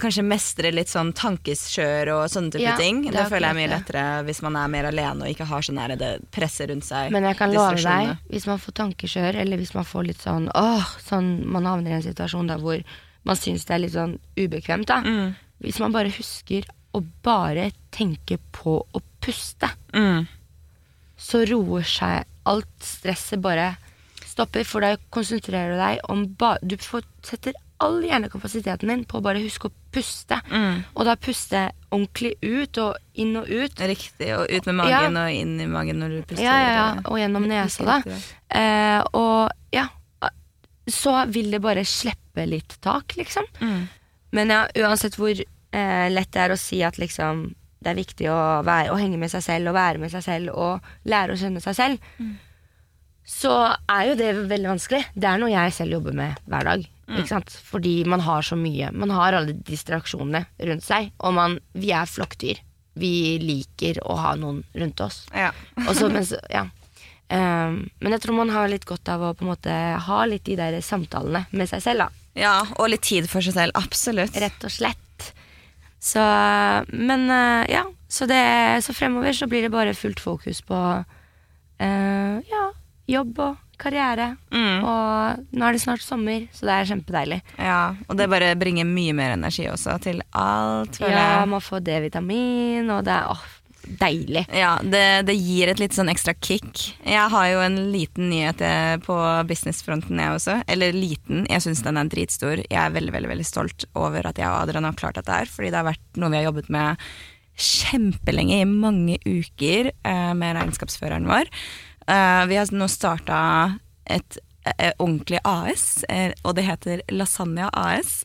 kanskje 0.00 0.22
mestre 0.24 0.70
litt 0.72 0.88
sånn 0.88 1.12
tankeskjør 1.12 2.08
og 2.14 2.22
sånne 2.32 2.50
type 2.54 2.62
Ja, 2.64 2.76
ting. 2.76 3.02
det 3.02 3.12
Det 3.12 3.20
er 3.20 3.28
føler 3.28 3.48
jeg 3.48 3.50
er 3.50 3.58
mye 3.60 3.70
lettere 3.72 4.04
hvis 4.24 4.40
man 4.42 4.56
er 4.56 4.68
mer 4.68 4.84
alene 4.88 5.22
og 5.26 5.28
ikke 5.34 5.46
har 5.46 5.60
sånn 5.62 5.78
her 5.78 5.96
det 5.96 6.30
presset 6.32 6.70
rundt 6.70 6.84
seg. 6.84 7.10
Men 7.12 7.24
jeg 7.24 7.36
kan 7.36 7.52
love 7.52 7.76
deg, 7.76 8.16
hvis 8.30 8.46
man 8.46 8.58
får 8.58 8.72
tankeskjør, 8.80 9.36
eller 9.42 9.56
hvis 9.60 9.74
man 9.74 9.84
får 9.84 10.06
litt 10.06 10.18
sånn 10.24 10.48
åh, 10.54 10.86
sånn 11.04 11.44
Man 11.46 11.64
havner 11.68 11.90
i 11.90 11.94
en 12.00 12.02
situasjon 12.02 12.48
der 12.48 12.58
hvor 12.58 12.82
man 13.24 13.36
syns 13.36 13.64
det 13.66 13.74
er 13.74 13.78
litt 13.84 13.92
sånn 13.92 14.18
ubekvemt, 14.36 14.86
da. 14.86 15.00
Mm. 15.02 15.34
Hvis 15.62 15.78
man 15.78 15.92
bare 15.92 16.10
husker 16.10 16.64
å 16.94 17.04
bare 17.22 17.70
tenke 17.92 18.38
på 18.52 18.80
å 18.94 19.00
puste, 19.20 19.68
Mm. 19.92 20.26
så 21.18 21.44
roer 21.48 21.82
seg 21.84 22.24
alt 22.46 22.66
stresset 22.80 23.40
bare 23.40 23.76
stopper, 24.26 24.64
for 24.64 24.80
da 24.80 24.96
konsentrerer 25.12 25.72
du 25.72 25.76
deg 25.78 26.00
om 26.08 26.26
ba 26.34 26.56
Du 26.64 26.76
får, 26.76 27.02
setter 27.22 27.52
all 27.78 28.00
hjernekapasiteten 28.02 28.88
din 28.88 29.04
på 29.04 29.18
å 29.18 29.22
bare 29.22 29.38
huske 29.42 29.68
å 29.68 29.72
puste. 29.92 30.38
Mm. 30.50 30.82
Og 30.96 31.06
da 31.08 31.16
puste 31.20 31.64
ordentlig 31.92 32.34
ut 32.40 32.80
og 32.82 33.20
inn 33.20 33.34
og 33.40 33.48
ut. 33.50 33.82
Riktig. 33.92 34.30
Og 34.36 34.46
ut 34.48 34.68
med 34.70 34.78
magen 34.80 35.18
og 35.20 35.40
inn 35.40 35.56
i 35.60 35.68
magen 35.70 36.00
når 36.02 36.14
du 36.16 36.20
puster. 36.24 36.44
Ja, 36.46 36.58
ja, 36.62 36.74
ja. 36.78 36.86
Og 37.04 37.20
gjennom 37.20 37.48
nesa, 37.50 37.88
da. 37.88 38.20
Eh, 38.52 39.00
og 39.18 39.74
ja, 39.74 39.88
så 40.88 41.16
vil 41.32 41.52
det 41.52 41.62
bare 41.62 41.84
slippe 41.88 42.46
litt 42.48 42.78
tak, 42.84 43.16
liksom. 43.18 43.48
Mm. 43.60 43.82
Men 44.32 44.54
ja, 44.54 44.62
uansett 44.84 45.18
hvor 45.20 45.34
eh, 45.36 46.06
lett 46.12 46.32
det 46.32 46.46
er 46.46 46.54
å 46.54 46.60
si 46.60 46.80
at 46.84 46.98
liksom 47.00 47.50
det 47.82 47.90
er 47.90 47.98
viktig 47.98 48.30
å, 48.30 48.38
være, 48.62 48.92
å 48.94 48.98
henge 49.00 49.18
med 49.18 49.32
seg 49.32 49.42
selv 49.44 49.72
og 49.72 49.76
være 49.76 49.98
med 50.02 50.12
seg 50.12 50.22
selv 50.24 50.54
og 50.54 50.92
lære 51.10 51.34
å 51.34 51.40
kjenne 51.40 51.62
seg 51.64 51.74
selv, 51.74 52.12
så 53.28 53.52
er 53.90 54.10
jo 54.10 54.18
det 54.18 54.32
veldig 54.50 54.74
vanskelig. 54.74 55.04
Det 55.14 55.28
er 55.28 55.40
noe 55.40 55.52
jeg 55.52 55.74
selv 55.76 55.98
jobber 55.98 56.16
med 56.18 56.42
hver 56.50 56.66
dag. 56.68 56.88
Sant? 57.28 57.50
Fordi 57.64 58.02
man 58.08 58.20
har 58.20 58.42
så 58.42 58.56
mye. 58.56 58.90
Man 58.92 59.10
har 59.10 59.36
alle 59.36 59.54
distraksjonene 59.66 60.44
rundt 60.68 60.84
seg. 60.84 61.10
Og 61.20 61.34
man, 61.36 61.58
vi 61.76 61.92
er 61.94 62.08
flokkdyr. 62.08 62.62
Vi 62.98 63.12
liker 63.40 64.02
å 64.04 64.16
ha 64.20 64.34
noen 64.36 64.62
rundt 64.76 65.00
oss. 65.04 65.24
Ja. 65.36 65.52
Og 65.86 65.94
så, 65.96 66.08
men, 66.12 66.26
så, 66.28 66.40
ja. 66.52 66.66
um, 67.28 67.78
men 68.00 68.16
jeg 68.16 68.24
tror 68.24 68.40
man 68.42 68.52
har 68.54 68.70
litt 68.72 68.88
godt 68.88 69.08
av 69.12 69.24
å 69.24 69.32
på 69.36 69.46
en 69.46 69.52
måte 69.52 69.76
ha 70.08 70.24
litt 70.28 70.44
de 70.48 70.58
der 70.60 70.80
samtalene 70.84 71.46
med 71.52 71.70
seg 71.70 71.84
selv. 71.84 72.06
da 72.06 72.42
Ja, 72.46 72.56
og 72.78 72.92
litt 72.92 73.06
tid 73.06 73.30
for 73.30 73.44
seg 73.44 73.56
selv. 73.56 73.76
Absolutt. 73.78 74.36
rett 74.40 74.68
og 74.68 74.72
slett. 74.72 75.32
Så, 76.02 76.22
men 76.90 77.28
eh, 77.30 77.70
ja, 77.70 77.84
så, 78.10 78.26
det, 78.26 78.42
så 78.82 78.94
fremover 78.96 79.36
så 79.36 79.46
blir 79.46 79.62
det 79.62 79.70
bare 79.70 79.94
fullt 79.94 80.20
fokus 80.20 80.58
på 80.66 80.76
uh, 80.76 82.36
ja, 82.50 82.64
jobb 83.12 83.42
og 83.44 83.60
karriere. 83.82 84.28
Mm. 84.54 84.84
Og 84.86 85.56
nå 85.56 85.66
er 85.66 85.74
det 85.74 85.82
snart 85.82 86.04
sommer, 86.04 86.46
så 86.54 86.68
det 86.68 86.76
er 86.76 86.90
kjempedeilig. 86.92 87.40
Ja, 87.58 87.80
og 88.06 88.18
det 88.18 88.30
bare 88.30 88.52
bringer 88.58 88.86
mye 88.88 89.16
mer 89.16 89.34
energi 89.36 89.66
også 89.70 89.98
til 90.04 90.22
alt. 90.38 91.00
føler 91.00 91.18
Ja, 91.18 91.42
man 91.48 91.64
får 91.64 91.82
D-vitamin, 91.88 92.92
og 92.94 93.02
det 93.08 93.16
er 93.16 93.32
åh, 93.32 93.42
deilig. 93.82 94.44
Ja, 94.54 94.76
det, 94.82 95.26
det 95.28 95.36
gir 95.38 95.72
et 95.72 95.82
litt 95.82 95.96
sånn 95.96 96.10
ekstra 96.12 96.34
kick. 96.38 96.84
Jeg 97.02 97.26
har 97.34 97.48
jo 97.50 97.62
en 97.64 97.78
liten 97.94 98.30
nyhet 98.30 98.62
eh, 98.64 98.94
på 99.02 99.18
businessfronten, 99.48 100.20
jeg 100.22 100.38
også. 100.38 100.58
Eller 100.70 100.96
liten, 100.96 101.46
jeg 101.50 101.66
syns 101.66 101.82
den 101.86 102.00
er 102.00 102.10
dritstor. 102.12 102.64
Jeg 102.68 102.80
er 102.84 102.94
veldig 102.94 103.14
veldig, 103.16 103.32
veldig 103.34 103.48
stolt 103.48 103.86
over 103.98 104.30
at 104.30 104.40
jeg 104.40 104.48
og 104.48 104.62
Adrian 104.62 104.88
har 104.88 104.98
klart 104.98 105.18
dette 105.18 105.42
her. 105.42 105.50
Fordi 105.50 105.72
det 105.72 105.80
har 105.80 105.90
vært 105.90 106.20
noe 106.22 106.32
vi 106.32 106.40
har 106.40 106.50
jobbet 106.50 106.70
med 106.72 107.08
kjempelenge, 107.62 108.62
i 108.62 108.68
mange 108.68 109.18
uker, 109.26 109.92
eh, 109.92 110.34
med 110.38 110.56
regnskapsføreren 110.56 111.28
vår. 111.28 111.50
Eh, 112.06 112.46
vi 112.46 112.56
har 112.56 112.72
nå 112.74 112.88
starta 112.90 113.38
et 114.04 114.38
eh, 114.78 114.92
ordentlig 114.98 115.40
AS, 115.44 116.04
eh, 116.08 116.32
og 116.42 116.56
det 116.58 116.66
heter 116.66 117.04
Lasagna 117.14 117.68
AS. 117.72 118.22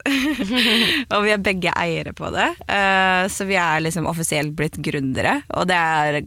og 1.13 1.21
vi 1.25 1.35
er 1.35 1.43
begge 1.43 1.73
eiere 1.75 2.15
på 2.17 2.31
det, 2.33 2.49
så 3.33 3.47
vi 3.49 3.59
er 3.59 3.83
liksom 3.83 4.09
offisielt 4.09 4.55
blitt 4.57 4.79
gründere. 4.83 5.41
Og 5.57 5.69
det 5.69 5.77
er 5.77 6.21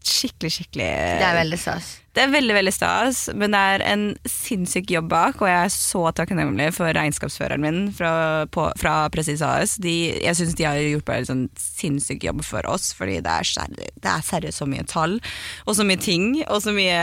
skikkelig, 0.00 0.52
skikkelig 0.58 0.92
Det 1.20 1.26
er 1.28 1.40
veldig 1.42 1.60
stas. 1.60 1.99
Det 2.20 2.26
er 2.26 2.32
veldig 2.34 2.52
veldig 2.52 2.72
stas, 2.74 3.18
men 3.32 3.54
det 3.54 3.60
er 3.72 3.82
en 3.88 4.02
sinnssyk 4.28 4.90
jobb 4.92 5.06
bak, 5.08 5.38
og 5.40 5.48
jeg 5.48 5.56
er 5.56 5.70
så 5.72 6.02
takknemlig 6.12 6.66
for 6.76 6.92
regnskapsføreren 6.92 7.62
min 7.64 7.78
fra, 7.96 8.44
på, 8.52 8.66
fra 8.76 9.06
Presis 9.14 9.40
AS. 9.40 9.78
De, 9.80 9.94
jeg 10.20 10.36
syns 10.36 10.52
de 10.58 10.66
har 10.68 10.76
gjort 10.82 11.06
bare 11.08 11.24
en 11.24 11.30
sånn 11.30 11.46
sinnssyk 11.56 12.26
jobb 12.28 12.44
for 12.44 12.68
oss, 12.68 12.90
fordi 12.98 13.22
det 13.24 13.32
er, 13.32 13.80
det 14.04 14.12
er 14.12 14.26
seriøst 14.26 14.60
så 14.60 14.68
mye 14.68 14.84
tall, 14.90 15.16
og 15.64 15.78
så 15.78 15.86
mye 15.88 16.02
ting, 16.04 16.28
og 16.44 16.60
så 16.60 16.76
mye 16.76 17.00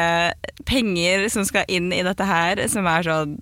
penger 0.69 1.25
som 1.33 1.47
skal 1.49 1.65
inn 1.65 1.89
i 1.95 2.05
dette 2.05 2.29
her, 2.29 2.61
som 2.69 2.85
er 2.85 3.09
sånn 3.09 3.39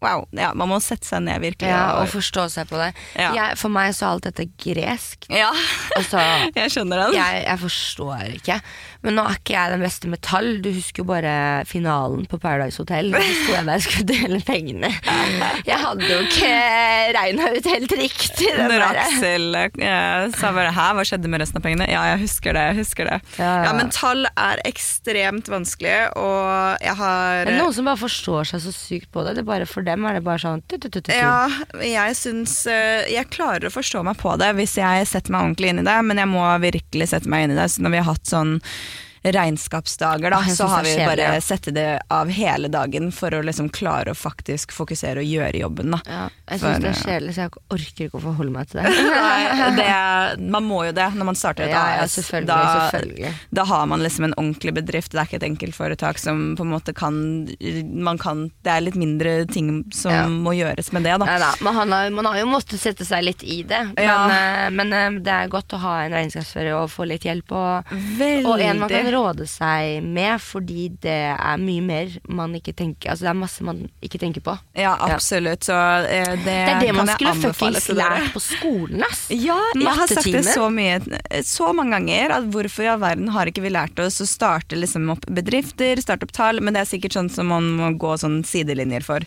Wow. 0.00 0.26
Ja, 0.30 0.52
man 0.54 0.68
må 0.70 0.78
sette 0.84 1.08
seg 1.08 1.24
ned, 1.26 1.40
virkelig. 1.42 1.68
Ja, 1.72 1.98
og- 2.00 2.08
forstå 2.12 2.48
seg 2.54 2.68
på 2.70 2.78
det. 2.78 2.92
Ja. 3.18 3.32
Jeg, 3.34 3.58
for 3.58 3.68
meg 3.74 3.94
så 3.96 4.06
er 4.06 4.12
alt 4.14 4.28
dette 4.28 4.46
gresk. 4.62 5.26
ja. 5.30 5.50
Altså, 5.98 6.20
jeg 6.58 6.70
skjønner 6.70 7.06
den. 7.08 7.16
jeg, 7.18 7.42
jeg 7.48 7.58
forstår 7.58 8.28
ikke. 8.38 8.60
Men 9.02 9.14
nå 9.18 9.24
er 9.30 9.36
ikke 9.38 9.54
jeg 9.54 9.72
den 9.74 9.82
beste 9.82 10.08
med 10.10 10.20
tall. 10.26 10.48
Du 10.62 10.68
husker 10.74 11.02
jo 11.02 11.06
bare 11.08 11.64
finalen 11.66 12.24
på 12.30 12.38
Paradise 12.42 12.78
Hotel. 12.82 13.10
Da 13.14 13.20
sto 13.22 13.52
jeg 13.54 13.66
der 13.66 13.74
og 13.78 13.84
skulle 13.86 14.06
dele 14.10 14.40
pengene. 14.46 14.90
Jeg 15.68 15.78
hadde 15.82 16.06
jo 16.08 16.18
ikke 16.24 16.48
regna 17.14 17.48
ut 17.54 17.66
helt 17.68 17.92
riktig. 17.98 18.48
den 18.56 18.70
Når. 18.70 18.84
Aksel 18.88 19.56
sa 20.38 20.50
bare 20.54 20.70
'hæ, 20.74 20.86
hva 20.96 21.04
skjedde 21.06 21.28
med 21.30 21.40
resten 21.42 21.58
av 21.60 21.64
pengene'? 21.66 21.88
Ja, 21.90 22.02
jeg 22.14 22.20
husker 22.24 22.52
det. 22.56 22.64
jeg 22.70 22.76
husker 22.82 23.04
det 23.10 23.18
Ja, 23.38 23.44
ja. 23.44 23.64
Ja, 23.68 23.72
Men 23.78 23.90
tall 23.94 24.26
er 24.36 24.60
ekstremt 24.68 25.48
vanskelig, 25.50 25.96
og 26.16 26.78
jeg 26.82 26.96
har 26.96 27.44
Det 27.44 27.54
er 27.54 27.58
noen 27.62 27.74
som 27.74 27.84
bare 27.88 28.00
forstår 28.00 28.48
seg 28.50 28.60
så 28.66 28.72
sykt 28.74 29.10
på 29.12 29.24
det. 29.26 29.36
det 29.38 29.44
er 29.44 29.50
bare 29.50 29.66
for 29.66 29.82
dem 29.88 30.06
er 30.06 30.18
det 30.18 30.24
bare 30.26 30.42
sånn 30.42 30.62
tu, 30.68 30.76
tu, 30.78 30.88
tu. 30.92 31.00
Ja, 31.14 31.48
jeg 31.82 32.16
syns 32.18 32.60
eh, 32.70 33.08
Jeg 33.10 33.30
klarer 33.34 33.68
å 33.68 33.74
forstå 33.74 34.04
meg 34.06 34.20
på 34.20 34.36
det 34.40 34.52
hvis 34.58 34.76
jeg 34.78 35.08
setter 35.10 35.34
meg 35.34 35.48
ordentlig 35.48 35.72
inn 35.72 35.82
i 35.82 35.88
det, 35.88 35.98
men 36.06 36.20
jeg 36.22 36.30
må 36.30 36.46
virkelig 36.62 37.10
sette 37.12 37.30
meg 37.32 37.46
inn 37.46 37.56
i 37.56 37.58
det. 37.58 37.68
Så 37.72 37.84
når 37.84 37.96
vi 37.96 38.02
har 38.02 38.10
hatt 38.12 38.30
sånn 38.30 38.58
regnskapsdager, 39.22 40.30
da, 40.30 40.38
Åh, 40.38 40.48
så 40.54 40.66
har 40.70 40.84
vi 40.84 40.94
bare 40.96 41.28
ja. 41.34 41.40
sette 41.40 41.72
det 41.74 41.86
av 42.12 42.30
hele 42.32 42.68
dagen 42.72 43.10
for 43.14 43.34
å 43.34 43.42
liksom 43.44 43.68
klare 43.74 44.12
å 44.12 44.18
faktisk 44.18 44.72
fokusere 44.76 45.22
og 45.22 45.28
gjøre 45.28 45.62
jobben. 45.62 45.94
Da. 45.96 46.00
Ja, 46.06 46.24
jeg 46.52 46.62
syns 46.62 46.82
det 46.82 46.90
er 46.90 46.94
eh, 46.94 47.02
kjedelig, 47.02 47.34
så 47.36 47.44
jeg 47.46 47.52
orker 47.78 48.08
ikke 48.08 48.20
å 48.20 48.24
forholde 48.24 48.54
meg 48.54 48.70
til 48.70 48.80
det. 48.82 48.92
Nei, 49.12 49.70
det 49.78 49.86
er, 49.88 50.36
man 50.56 50.66
må 50.68 50.82
jo 50.88 50.94
det 50.96 51.08
når 51.16 51.30
man 51.32 51.38
starter 51.38 51.66
et 51.68 51.74
Ja, 51.74 51.84
AS. 52.04 52.16
selvfølgelig, 52.18 52.48
da, 52.48 52.58
selvfølgelig. 52.92 53.32
da 53.60 53.66
har 53.72 53.86
man 53.90 54.04
liksom 54.04 54.28
en 54.28 54.36
ordentlig 54.38 54.74
bedrift. 54.80 55.12
Det 55.12 55.22
er 55.22 55.30
ikke 55.30 55.40
et 55.40 55.48
enkeltforetak 55.50 56.22
som 56.22 56.44
på 56.58 56.66
en 56.66 56.72
måte 56.72 56.94
kan, 56.96 57.18
man 58.08 58.18
kan 58.20 58.46
Det 58.64 58.72
er 58.72 58.84
litt 58.84 58.96
mindre 58.98 59.34
ting 59.50 59.82
som 59.94 60.38
må 60.44 60.54
gjøres 60.56 60.92
med 60.94 61.04
det, 61.06 61.16
da. 61.20 61.28
Neida, 61.28 61.50
Man, 61.64 61.76
har, 61.76 62.10
man 62.14 62.30
har 62.30 62.38
jo 62.40 62.48
måttet 62.50 62.80
sette 62.80 63.06
seg 63.08 63.24
litt 63.26 63.42
i 63.44 63.60
det. 63.68 63.80
Men, 63.96 64.32
eh, 64.34 64.68
men 64.74 64.92
eh, 64.94 65.20
det 65.24 65.34
er 65.34 65.52
godt 65.52 65.74
å 65.76 65.80
ha 65.82 65.94
en 66.04 66.14
regnskapsfører 66.16 66.76
og 66.78 66.90
få 66.92 67.06
litt 67.08 67.26
hjelp. 67.28 67.52
Og, 67.58 67.92
Veldig. 68.18 68.46
og 68.48 68.62
en 68.64 68.82
man 68.84 68.92
kan 68.92 69.07
råde 69.14 69.46
seg 69.50 70.02
med, 70.04 70.40
fordi 70.42 70.88
det 71.02 71.16
er 71.34 71.60
mye 71.62 71.84
mer 71.84 72.14
man 72.28 72.54
ikke 72.58 72.74
tenker 72.76 73.12
Altså 73.12 73.26
det 73.26 73.30
er 73.32 73.38
masse 73.38 73.64
man 73.66 73.82
ikke 74.04 74.20
tenker 74.20 74.44
på. 74.44 74.54
Ja, 74.78 74.94
absolutt. 75.08 75.66
Så 75.66 75.76
eh, 75.76 76.32
det, 76.36 76.44
Det 76.44 76.56
er 76.74 76.82
det 76.82 76.94
man 76.96 77.12
skulle 77.12 77.34
fuckings 77.42 77.88
lært 77.96 78.32
på 78.34 78.42
skolen, 78.44 79.04
ass. 79.06 79.26
Ja, 79.34 79.58
jeg 79.74 79.96
har 80.00 80.10
sagt 80.10 80.30
det 80.32 80.44
så 80.48 80.68
mye 80.72 80.98
Så 81.46 81.70
mange 81.76 81.96
ganger 81.98 82.36
at 82.38 82.50
hvorfor 82.52 82.86
i 82.86 82.90
all 82.92 83.00
verden 83.02 83.30
har 83.34 83.50
ikke 83.50 83.64
vi 83.64 83.72
lært 83.74 83.98
oss 84.02 84.20
å 84.24 84.28
starte 84.28 84.78
liksom 84.78 85.08
opp 85.14 85.24
bedrifter, 85.28 86.00
starte 86.02 86.28
opp 86.28 86.34
tall, 86.36 86.62
men 86.64 86.76
det 86.76 86.84
er 86.84 86.92
sikkert 86.92 87.16
sånn 87.18 87.32
som 87.32 87.50
man 87.52 87.72
må 87.78 87.92
gå 88.00 88.16
sånn 88.20 88.42
sidelinjer 88.46 89.06
for. 89.06 89.24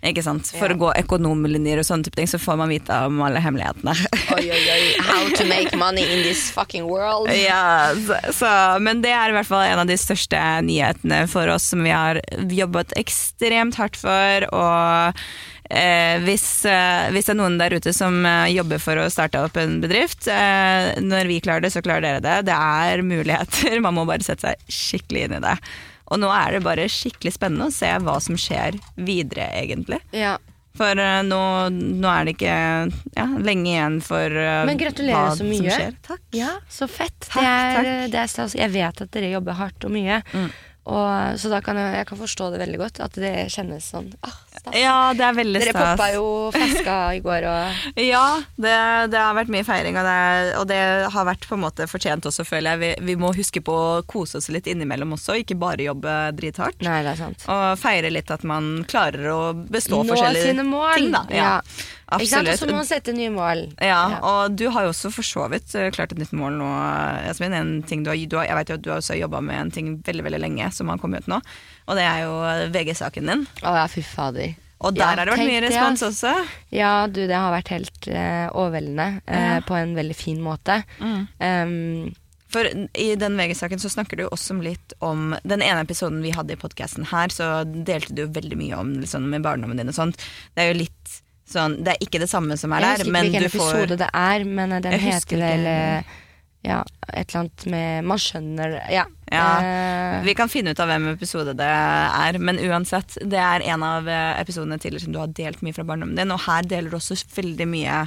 Ikke 0.00 0.22
sant? 0.24 0.48
For 0.56 0.70
Ja. 0.70 0.74
å 0.74 0.78
gå 0.80 0.90
økonomlinjer 1.02 1.82
og 1.82 1.84
sånne 1.84 2.06
type 2.06 2.16
ting, 2.16 2.26
så 2.30 2.38
får 2.40 2.56
man 2.56 2.70
vite 2.72 2.94
om 3.04 3.18
alle 3.26 3.42
hemmelighetene. 3.44 3.92
Oi, 4.36 4.46
oi, 4.48 4.62
oi. 4.72 4.84
How 5.04 5.28
to 5.36 5.44
make 5.44 5.76
money 5.76 6.06
in 6.08 6.22
this 6.24 6.46
fucking 6.50 6.86
world. 6.88 7.28
Ja, 7.36 7.92
så, 8.06 8.16
så, 8.32 8.52
men 8.80 9.02
det 9.04 9.12
er 9.12 9.28
i 9.28 9.36
hvert 9.36 9.48
fall 9.50 9.66
en 9.68 9.82
av 9.82 9.86
de 9.90 9.98
største 10.00 10.40
nyhetene 10.64 11.26
for 11.28 11.52
oss 11.52 11.68
som 11.74 11.84
vi 11.84 11.92
har 11.92 12.20
jobbet 12.48 12.96
ekstremt 12.96 13.76
hardt 13.76 14.00
for. 14.00 14.46
Og 14.56 15.20
eh, 15.68 16.16
hvis, 16.24 16.46
eh, 16.64 17.10
hvis 17.12 17.28
det 17.28 17.34
er 17.36 17.40
noen 17.42 17.60
der 17.60 17.76
ute 17.76 17.92
som 17.92 18.24
eh, 18.24 18.48
jobber 18.56 18.80
for 18.80 19.04
å 19.04 19.10
starte 19.12 19.44
opp 19.44 19.60
en 19.60 19.82
bedrift, 19.84 20.24
eh, 20.32 20.94
når 21.04 21.28
vi 21.28 21.42
klarer 21.44 21.66
det, 21.68 21.74
så 21.76 21.84
klarer 21.84 22.08
dere 22.08 22.24
det. 22.24 22.38
Det 22.48 22.56
er 22.56 23.04
muligheter, 23.04 23.76
man 23.84 24.00
må 24.00 24.08
bare 24.08 24.24
sette 24.24 24.48
seg 24.48 24.66
skikkelig 24.80 25.28
inn 25.28 25.38
i 25.42 25.44
det. 25.44 25.56
Og 26.10 26.18
nå 26.18 26.30
er 26.34 26.56
det 26.56 26.64
bare 26.66 26.88
skikkelig 26.90 27.34
spennende 27.36 27.68
å 27.70 27.74
se 27.74 27.90
hva 28.02 28.16
som 28.22 28.38
skjer 28.38 28.78
videre, 28.98 29.46
egentlig. 29.60 30.00
Ja. 30.16 30.36
For 30.78 30.98
eh, 31.02 31.20
nå, 31.26 31.40
nå 31.70 32.10
er 32.10 32.26
det 32.26 32.34
ikke 32.36 32.56
ja, 33.16 33.26
lenge 33.42 33.72
igjen 33.72 33.98
for 34.06 34.36
uh, 34.38 34.62
Men 34.68 34.78
gratulerer 34.80 35.18
hva 35.18 35.32
så 35.34 35.42
som 35.42 35.50
mye. 35.50 35.66
skjer. 35.74 35.96
Takk. 36.06 36.22
Ja, 36.36 36.52
så 36.70 36.88
fett. 36.90 37.18
Takk, 37.26 37.42
det 37.42 37.46
er, 37.50 37.76
takk. 37.76 37.90
Det 38.14 38.24
er. 38.24 38.58
Jeg 38.62 38.74
vet 38.76 39.02
at 39.06 39.14
dere 39.16 39.32
jobber 39.34 39.58
hardt 39.58 39.86
og 39.88 39.94
mye. 39.94 40.20
Mm. 40.32 40.50
Og, 40.90 41.38
så 41.38 41.50
da 41.52 41.60
kan 41.64 41.78
jeg, 41.78 41.92
jeg 42.00 42.06
kan 42.08 42.18
forstå 42.18 42.48
det 42.54 42.60
veldig 42.64 42.80
godt. 42.80 43.00
At 43.04 43.18
det 43.22 43.32
kjennes 43.54 43.86
sånn 43.92 44.08
ah, 44.26 44.36
stas. 44.50 44.74
Ja, 44.74 44.96
det 45.16 45.26
er 45.26 45.36
veldig 45.38 45.62
Dere 45.62 45.74
stas. 45.74 45.92
poppa 45.94 46.08
jo 46.14 46.24
flaska 46.54 46.96
i 47.14 47.22
går 47.24 47.46
og 47.50 47.84
Ja, 48.10 48.24
det, 48.58 48.74
det 49.12 49.20
har 49.20 49.36
vært 49.38 49.52
mye 49.54 49.66
feiring, 49.66 49.98
og 50.00 50.08
det, 50.08 50.18
og 50.60 50.66
det 50.70 50.80
har 51.14 51.28
vært 51.28 51.46
på 51.46 51.56
en 51.58 51.64
måte 51.64 51.86
fortjent 51.90 52.26
også, 52.30 52.46
føler 52.48 52.74
jeg. 52.74 52.82
Vi, 52.82 53.12
vi 53.12 53.18
må 53.20 53.32
huske 53.36 53.62
på 53.64 53.76
å 53.76 54.02
kose 54.10 54.40
oss 54.40 54.50
litt 54.52 54.68
innimellom 54.70 55.14
også, 55.18 55.38
ikke 55.44 55.58
bare 55.60 55.86
jobbe 55.86 56.16
drithardt. 56.38 56.82
Nei, 56.86 57.00
det 57.06 57.14
er 57.14 57.22
sant. 57.22 57.46
Og 57.50 57.78
feire 57.80 58.10
litt 58.12 58.30
at 58.34 58.46
man 58.46 58.82
klarer 58.90 59.30
å 59.30 59.40
bestå 59.54 60.02
Nå 60.02 60.14
forskjellige 60.14 60.56
ting. 60.58 61.14
Da. 61.14 61.24
Ja, 61.34 61.54
Ikke 61.60 61.99
sant? 62.10 62.22
Og 62.22 62.28
så 62.28 62.36
må 62.40 62.50
absolutt. 62.50 62.74
man 62.76 62.88
sette 62.88 63.12
nye 63.14 63.30
mål. 63.30 63.60
Ja, 63.80 64.00
og 64.26 64.56
du 64.58 64.66
har 64.74 64.86
jo 64.88 64.92
også 64.94 65.10
for 65.14 65.22
så 65.26 65.46
vidt 65.52 65.74
eh, 65.78 65.90
klart 65.94 66.12
et 66.12 66.18
nytt 66.18 66.32
mål 66.36 66.56
nå, 66.58 66.70
Jasmin. 67.28 67.52
En 67.54 67.70
ting 67.86 68.02
du 68.02 68.10
har, 68.10 68.16
du 68.26 68.36
har, 68.40 68.48
jeg 68.50 68.58
vet 68.60 68.68
jo 68.72 68.78
at 68.80 68.82
du 68.86 68.90
har 68.90 69.02
også 69.02 69.18
jobba 69.20 69.40
med 69.44 69.60
en 69.60 69.70
ting 69.70 69.92
veldig 70.06 70.24
veldig 70.26 70.40
lenge 70.42 70.70
som 70.74 70.88
har 70.90 70.98
kommet 70.98 71.22
ut 71.22 71.30
nå, 71.30 71.38
og 71.86 71.96
det 72.00 72.06
er 72.08 72.24
jo 72.26 72.34
VG-saken 72.74 73.30
din. 73.30 73.46
Å 73.62 73.76
ja, 73.82 73.86
fy 73.90 74.02
fader. 74.02 74.56
Og 74.80 74.94
der 74.96 75.02
Ja, 75.02 75.08
har 75.12 75.26
det 75.28 75.34
vært 75.36 75.50
mye 75.50 75.60
respons 75.66 76.02
også. 76.06 76.30
Ja, 76.72 77.06
du, 77.06 77.26
det 77.28 77.36
har 77.36 77.52
vært 77.52 77.68
helt 77.68 78.06
uh, 78.08 78.48
overveldende. 78.56 79.20
uh, 79.28 79.36
Ja. 79.36 79.60
På 79.68 79.76
en 79.76 79.92
veldig 79.94 80.16
fin 80.16 80.38
måte. 80.40 80.78
Mm. 81.04 81.26
Um, 81.36 82.14
For 82.50 82.64
i 82.96 83.10
den 83.20 83.36
VG-saken 83.36 83.78
så 83.78 83.90
snakker 83.92 84.16
du 84.16 84.24
også 84.26 84.56
litt 84.64 84.94
om 85.04 85.36
Den 85.44 85.60
ene 85.62 85.84
episoden 85.84 86.22
vi 86.24 86.32
hadde 86.32 86.56
i 86.56 86.58
podkasten 86.58 87.04
her, 87.12 87.28
så 87.28 87.60
delte 87.68 88.16
du 88.16 88.24
veldig 88.26 88.56
mye 88.58 88.78
om 88.80 88.94
liksom, 89.02 89.28
med 89.30 89.44
barndommen 89.44 89.76
din 89.78 89.92
og 89.92 89.94
sånt. 90.00 90.16
Det 90.56 90.64
er 90.64 90.72
jo 90.72 90.80
litt 90.80 91.20
sånn 91.52 91.78
Det 91.84 91.94
er 91.94 92.06
ikke 92.06 92.22
det 92.22 92.30
samme 92.30 92.56
som 92.60 92.74
er 92.76 92.86
der, 92.86 93.04
men 93.10 93.30
du 93.30 93.36
får 93.36 93.42
jeg 93.42 93.50
husker 93.50 93.60
ikke 93.60 93.68
hvilken 93.68 93.76
episode 93.76 94.00
det 94.02 94.10
er, 94.22 94.44
men 94.48 94.74
eh, 94.76 94.82
den 94.84 94.96
Jeg 94.96 95.04
heter 95.06 95.44
vel 95.44 95.70
eh, 95.70 96.18
ja, 96.60 96.82
et 97.08 97.30
eller 97.30 97.38
annet 97.40 97.66
med 97.72 98.10
Man 98.10 98.20
skjønner 98.20 98.76
Ja. 98.92 99.06
Ja, 99.30 99.46
eh, 99.62 100.18
Vi 100.26 100.34
kan 100.36 100.50
finne 100.52 100.74
ut 100.74 100.82
av 100.82 100.90
hvem 100.90 101.08
episode 101.14 101.54
det 101.56 101.70
er, 101.70 102.38
men 102.42 102.60
uansett, 102.66 103.16
det 103.22 103.40
er 103.40 103.64
en 103.72 103.86
av 103.86 104.08
episodene 104.10 104.78
tidligere 104.82 105.06
som 105.06 105.14
du 105.14 105.20
har 105.22 105.32
delt 105.38 105.62
mye 105.62 105.76
fra 105.76 105.86
barndommen 105.86 106.18
din, 106.18 106.34
og 106.34 106.42
her 106.48 106.66
deler 106.66 106.90
du 106.90 106.98
også 106.98 107.18
veldig 107.36 107.68
mye 107.70 108.04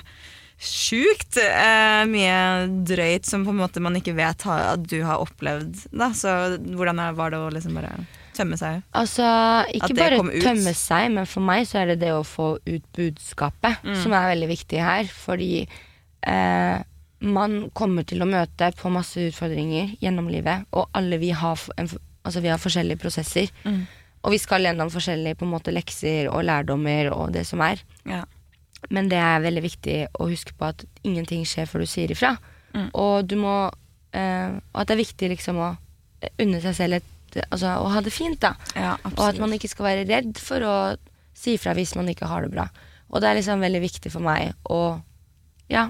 sjukt. 0.63 1.38
Eh, 1.39 2.03
mye 2.09 2.67
drøyt 2.88 3.28
som 3.28 3.45
på 3.45 3.53
en 3.53 3.61
måte 3.63 3.82
man 3.84 3.97
ikke 3.99 4.15
vet 4.17 4.45
at 4.47 4.84
du 4.88 4.99
har 5.05 5.24
opplevd. 5.24 5.88
Da. 5.91 6.11
Så 6.15 6.34
hvordan 6.61 7.01
var 7.17 7.34
det 7.34 7.41
å 7.41 7.51
liksom 7.53 7.80
bare 7.80 7.95
tømme 8.36 8.57
seg? 8.59 8.81
Altså, 8.97 9.25
ikke 9.73 9.95
bare 9.97 10.19
tømme 10.43 10.73
seg, 10.77 11.11
men 11.15 11.25
for 11.29 11.45
meg 11.45 11.67
så 11.69 11.81
er 11.84 11.93
det 11.93 11.99
det 12.03 12.11
å 12.15 12.23
få 12.27 12.55
ut 12.65 12.86
budskapet 12.97 13.84
Mm. 13.84 13.95
som 14.03 14.13
er 14.17 14.29
veldig 14.36 14.49
viktig 14.51 14.79
her. 14.84 15.05
Fordi 15.09 15.67
eh, 16.27 16.77
man 17.23 17.69
kommer 17.73 18.03
til 18.03 18.21
å 18.23 18.27
møte 18.29 18.71
på 18.79 18.91
masse 18.91 19.19
utfordringer 19.29 19.95
gjennom 20.03 20.27
livet, 20.31 20.65
og 20.75 20.89
alle 20.93 21.17
vi 21.21 21.29
har, 21.31 21.59
en, 21.77 21.88
altså, 22.23 22.41
vi 22.43 22.51
har 22.51 22.59
forskjellige 22.59 22.99
prosesser. 22.99 23.47
Mm. 23.63 23.86
Og 24.23 24.31
vi 24.31 24.38
skal 24.39 24.63
gjennom 24.63 24.89
forskjellige 24.91 25.36
på 25.39 25.45
en 25.47 25.51
måte, 25.51 25.71
lekser 25.75 26.29
og 26.31 26.43
lærdommer 26.47 27.09
og 27.11 27.34
det 27.36 27.45
som 27.47 27.61
er. 27.61 27.81
Ja. 28.07 28.23
men 28.91 29.07
det 29.07 29.15
er 29.17 29.39
veldig 29.39 29.61
viktig 29.63 29.93
å 30.19 30.25
huske 30.27 30.51
på 30.59 30.65
at 30.67 30.81
ingenting 31.07 31.45
skjer 31.47 31.65
før 31.71 31.79
du 31.86 31.88
sier 31.88 32.11
ifra. 32.11 32.34
Og 32.93 33.23
du 33.29 33.36
må 33.39 33.71
eh, 34.11 34.49
Og 34.73 34.81
at 34.81 34.88
det 34.89 34.95
er 34.95 34.99
viktig 35.05 35.29
liksom 35.29 35.59
å 35.61 35.69
unne 36.41 36.59
seg 36.63 36.75
selv 36.75 36.97
et 36.97 37.07
Altså 37.49 37.73
å 37.81 37.89
ha 37.93 38.01
det 38.05 38.13
fint, 38.13 38.39
da. 38.43 38.53
Ja, 38.77 38.95
Og 39.15 39.23
at 39.29 39.39
man 39.41 39.53
ikke 39.55 39.69
skal 39.71 39.86
være 39.89 40.05
redd 40.09 40.38
for 40.41 40.63
å 40.67 40.75
si 41.34 41.55
ifra 41.57 41.73
hvis 41.77 41.95
man 41.97 42.09
ikke 42.11 42.29
har 42.29 42.45
det 42.45 42.51
bra. 42.53 42.67
Og 43.13 43.21
det 43.21 43.29
er 43.29 43.38
liksom 43.39 43.61
veldig 43.61 43.81
viktig 43.84 44.11
for 44.13 44.21
meg 44.25 44.53
å 44.69 45.01
Ja. 45.69 45.88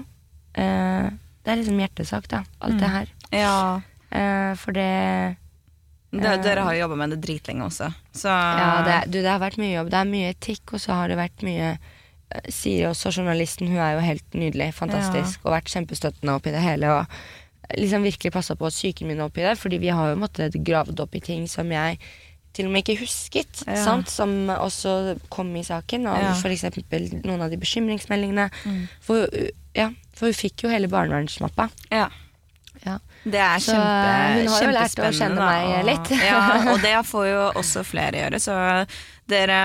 Eh, 0.54 1.10
det 1.44 1.52
er 1.52 1.56
liksom 1.60 1.80
hjertesak, 1.82 2.28
da. 2.28 2.44
Alt 2.64 2.78
det 2.80 2.88
her. 2.88 3.08
Ja. 3.32 3.80
Eh, 4.10 4.54
for 4.56 4.72
det 4.72 5.36
Det, 6.14 6.42
dere 6.44 6.62
har 6.62 6.72
jo 6.76 6.84
jobba 6.84 6.96
med 6.96 7.10
det 7.10 7.20
dritlenge 7.24 7.64
også, 7.66 7.88
så 8.14 8.28
Ja, 8.30 8.82
det, 8.86 9.10
du, 9.10 9.18
det 9.20 9.26
har 9.30 9.40
vært 9.42 9.58
mye 9.58 9.74
jobb. 9.74 9.90
Det 9.90 9.98
er 9.98 10.04
mye 10.12 10.28
etikk, 10.30 10.72
og 10.76 10.80
så 10.80 10.94
har 10.94 11.08
det 11.10 11.16
vært 11.18 11.42
mye 11.42 11.72
eh, 11.74 12.50
Siri 12.54 12.84
også, 12.86 13.10
journalisten, 13.10 13.66
hun 13.68 13.78
er 13.82 13.96
jo 13.96 14.04
helt 14.06 14.36
nydelig, 14.38 14.72
fantastisk, 14.74 15.40
og 15.44 15.56
vært 15.56 15.72
kjempestøttende 15.74 16.36
oppi 16.38 16.52
det 16.54 16.62
hele. 16.62 16.92
Og 17.00 17.06
liksom 17.78 18.02
virkelig 18.04 18.32
passa 18.32 18.54
på 18.56 18.68
psyken 18.70 19.08
min 19.08 19.20
oppi 19.24 19.42
det, 19.42 19.56
fordi 19.58 19.78
vi 19.78 19.88
har 19.88 20.10
jo 20.12 20.20
måttet 20.20 20.56
gravd 20.64 21.00
opp 21.00 21.14
i 21.14 21.20
ting 21.20 21.46
som 21.48 21.70
jeg 21.72 21.98
til 22.54 22.66
og 22.68 22.72
med 22.72 22.84
ikke 22.84 23.00
husket, 23.00 23.64
Ja. 23.66 23.80
sant? 23.84 24.08
som 24.10 24.46
også 24.48 25.18
kom 25.28 25.48
i 25.56 25.62
saken. 25.66 26.06
Og 26.06 26.18
Ja. 26.22 26.34
for 26.38 26.48
eksempel 26.54 27.08
noen 27.24 27.40
av 27.42 27.50
de 27.50 27.56
bekymringsmeldingene. 27.56 28.50
For, 29.00 29.26
uh, 29.32 29.48
ja, 29.74 29.88
for 30.14 30.26
hun 30.26 30.34
fikk 30.34 30.62
jo 30.62 30.68
hele 30.70 30.86
barnevernsmappa. 30.88 31.70
ja. 31.90 32.08
Ja. 32.86 32.98
Det 33.24 33.40
er 33.40 33.62
Så 33.64 33.72
kjempe, 33.72 34.14
hun 34.36 34.48
har 34.52 34.64
jo 34.66 34.72
lært 34.76 35.00
å 35.00 35.10
kjenne 35.16 35.40
meg 35.48 35.66
og- 35.78 35.86
litt. 35.88 36.10
ja, 36.28 36.40
og 36.74 36.80
det 36.84 36.94
får 37.12 37.26
jo 37.30 37.42
også 37.62 37.84
flere 37.88 38.20
gjøre, 38.20 38.40
så 38.42 38.56
dere, 39.32 39.58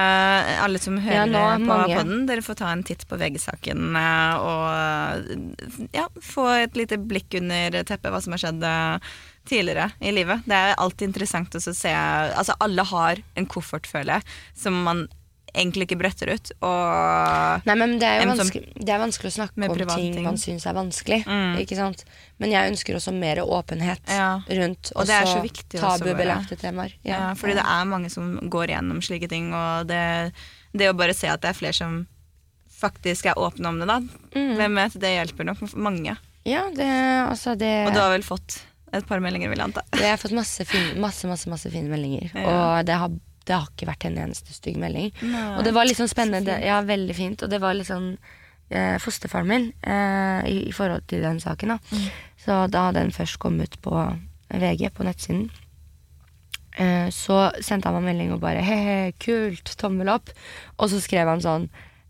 alle 0.63 0.79
som 0.79 0.95
hører 1.03 1.17
Ja, 1.17 1.25
nå 1.27 1.67
på 1.67 1.79
podden, 1.91 2.21
dere 2.29 2.43
får 2.45 2.55
ta 2.61 2.69
en 2.71 2.83
titt 2.87 3.03
på 3.09 3.17
VG-saken 3.19 3.97
eh, 3.99 4.45
og 4.47 5.89
ja, 5.91 6.05
få 6.23 6.45
et 6.61 6.79
lite 6.79 6.95
blikk 7.01 7.35
under 7.41 7.81
teppet 7.83 8.13
hva 8.13 8.21
som 8.23 8.37
har 8.37 8.39
skjedd 8.45 8.63
eh, 8.63 9.11
tidligere 9.49 9.89
i 9.99 10.13
livet. 10.15 10.45
Det 10.47 10.55
er 10.55 10.77
alltid 10.79 11.09
interessant 11.09 11.55
å 11.57 11.61
se 11.63 11.91
Altså, 11.91 12.55
alle 12.63 12.85
har 12.87 13.19
en 13.35 13.49
koffert, 13.49 13.89
føler 13.89 14.19
jeg, 14.19 14.37
som 14.63 14.79
man 14.87 15.07
egentlig 15.53 15.87
ikke 15.87 15.97
bretter 15.99 16.31
ut, 16.35 16.51
og 16.65 17.65
Nei, 17.67 17.75
men 17.79 17.95
det 18.01 18.07
er 18.07 18.21
jo 18.23 18.29
vanskelig, 18.31 18.61
det 18.77 18.93
er 18.93 19.01
vanskelig 19.01 19.31
å 19.31 19.35
snakke 19.37 19.69
om 19.69 19.75
ting, 19.95 20.13
ting. 20.15 20.27
man 20.27 20.37
syns 20.41 20.67
er 20.69 20.77
vanskelig. 20.77 21.19
Mm. 21.27 21.57
Ikke 21.63 21.77
sant? 21.79 22.05
Men 22.39 22.53
jeg 22.53 22.73
ønsker 22.73 22.99
også 22.99 23.13
mer 23.15 23.41
åpenhet 23.43 24.13
Ja. 24.13 24.29
rundt 24.61 24.91
Og 24.95 25.03
også 25.03 25.19
så 25.25 25.79
tabubelagte 25.79 26.59
temaer. 26.59 26.93
Ja, 27.03 27.33
fordi 27.39 27.57
det 27.59 27.65
er 27.65 27.89
mange 27.89 28.09
som 28.13 28.37
går 28.49 28.75
gjennom 28.75 29.01
slike 29.05 29.29
ting, 29.31 29.51
og 29.53 29.87
det, 29.89 30.31
det 30.73 30.89
å 30.89 30.97
bare 30.97 31.13
se 31.17 31.27
at 31.31 31.41
det 31.41 31.53
er 31.53 31.59
flere 31.59 31.77
som 31.77 32.01
faktisk 32.79 33.27
er 33.27 33.39
åpne 33.39 33.67
om 33.73 33.79
det, 33.81 33.87
da. 33.89 33.99
Mm. 34.35 34.55
Hvem 34.55 34.81
vet, 34.83 34.99
det 35.03 35.13
hjelper 35.17 35.49
nok 35.51 35.63
mange. 35.75 36.15
Ja, 36.47 36.65
det, 36.73 36.87
altså 37.27 37.55
det 37.59 37.87
Og 37.87 37.93
du 37.93 37.99
har 37.99 38.13
vel 38.13 38.23
fått 38.23 38.61
et 38.95 39.05
par 39.05 39.21
meldinger, 39.21 39.51
vil 39.51 39.59
jeg 39.59 39.69
anta. 39.69 39.83
Jeg 39.99 40.09
har 40.13 40.21
fått 40.21 40.33
masse, 40.33 40.65
fin, 40.65 40.93
masse, 41.01 41.27
masse, 41.29 41.49
masse 41.51 41.69
fine 41.73 41.91
meldinger. 41.91 42.31
Ja. 42.39 42.45
Og 42.79 42.85
det 42.87 42.95
har, 42.97 43.11
det 43.47 43.55
har 43.55 43.69
ikke 43.69 43.89
vært 43.89 44.05
en 44.09 44.19
eneste 44.25 44.53
stygg 44.53 44.77
melding. 44.81 45.09
Nei, 45.25 45.45
og 45.57 45.63
det 45.65 45.73
var 45.75 45.87
litt 45.87 45.99
sånn 45.99 46.11
spennende. 46.11 46.59
Ja, 46.65 46.81
veldig 46.85 47.15
fint. 47.17 47.43
Og 47.45 47.51
det 47.51 47.61
var 47.63 47.77
litt 47.77 47.89
sånn 47.89 48.11
eh, 48.69 48.97
Fosterfaren 49.01 49.49
min 49.49 49.69
eh, 49.81 50.49
i, 50.49 50.57
i 50.69 50.75
forhold 50.75 51.07
til 51.09 51.23
den 51.25 51.41
saken, 51.43 51.75
da. 51.75 51.79
Mm. 51.91 52.05
Så 52.43 52.59
da 52.73 52.89
den 52.95 53.11
først 53.15 53.39
kom 53.41 53.59
ut 53.61 53.79
på 53.83 53.95
VG, 54.49 54.89
på 54.95 55.05
nettsiden, 55.05 55.49
eh, 56.77 57.09
så 57.13 57.49
sendte 57.61 57.89
han 57.89 57.99
meg 57.99 58.11
melding 58.11 58.33
og 58.35 58.41
bare 58.43 58.63
he-he, 58.65 59.11
kult, 59.21 59.75
tommel 59.81 60.11
opp. 60.13 60.31
Og 60.77 60.91
så 60.93 61.01
skrev 61.03 61.29
han 61.29 61.43
sånn 61.43 61.67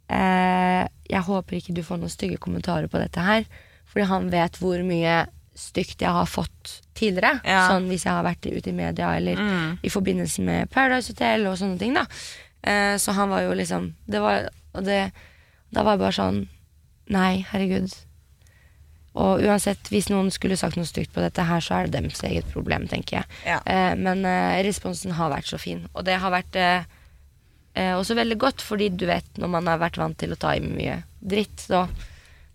eh, 0.08 0.86
Jeg 1.10 1.26
håper 1.28 1.60
ikke 1.60 1.76
du 1.76 1.84
får 1.86 2.02
noen 2.02 2.14
stygge 2.14 2.40
kommentarer 2.42 2.92
på 2.92 3.02
dette 3.02 3.24
her, 3.24 3.48
fordi 3.90 4.08
han 4.12 4.32
vet 4.32 4.60
hvor 4.62 4.82
mye 4.86 5.24
stygt 5.60 6.02
jeg 6.02 6.10
har 6.16 6.26
fått 6.30 6.76
tidligere. 6.98 7.40
Ja. 7.46 7.66
Sånn 7.70 7.88
hvis 7.92 8.04
jeg 8.08 8.14
har 8.16 8.24
vært 8.26 8.48
ute 8.50 8.70
i 8.72 8.76
media 8.76 9.14
eller 9.18 9.36
Mm. 9.40 9.78
i 9.84 9.90
forbindelse 9.90 10.42
med 10.44 10.70
Paradise 10.72 11.12
Hotel 11.14 11.48
og 11.48 11.58
sånne 11.60 11.80
ting, 11.80 11.94
da. 11.94 12.06
Eh, 12.64 12.96
så 13.00 13.14
han 13.16 13.30
var 13.32 13.42
jo 13.46 13.54
liksom 13.56 13.94
Det 14.10 14.20
var 14.20 14.50
Og 14.76 14.84
det 14.84 15.12
Da 15.72 15.84
var 15.84 15.94
jeg 15.96 16.00
bare 16.00 16.12
sånn 16.18 16.48
Nei, 17.10 17.46
herregud. 17.52 17.94
Og 19.16 19.40
uansett, 19.42 19.88
hvis 19.90 20.10
noen 20.12 20.30
skulle 20.32 20.58
sagt 20.60 20.76
noe 20.78 20.86
stygt 20.86 21.12
på 21.14 21.22
dette 21.24 21.42
her, 21.44 21.60
så 21.60 21.74
er 21.80 21.88
det 21.88 21.96
deres 22.04 22.22
eget 22.24 22.46
problem, 22.54 22.88
tenker 22.88 23.18
jeg. 23.18 23.26
Ja. 23.46 23.60
Eh, 23.66 23.96
men 23.96 24.24
eh, 24.26 24.62
responsen 24.64 25.12
har 25.18 25.32
vært 25.32 25.48
så 25.50 25.58
fin. 25.60 25.88
Og 25.96 26.06
det 26.06 26.20
har 26.22 26.30
vært 26.32 26.86
også 27.80 28.16
veldig 28.18 28.38
godt, 28.38 28.62
fordi 28.62 28.90
du 28.92 29.06
vet, 29.08 29.26
når 29.40 29.48
man 29.50 29.68
har 29.68 29.78
vært 29.80 29.98
vant 29.98 30.18
til 30.20 30.34
å 30.34 30.38
ta 30.38 30.52
i 30.58 30.60
mye 30.60 30.98
dritt, 31.22 31.62
så, 31.64 31.86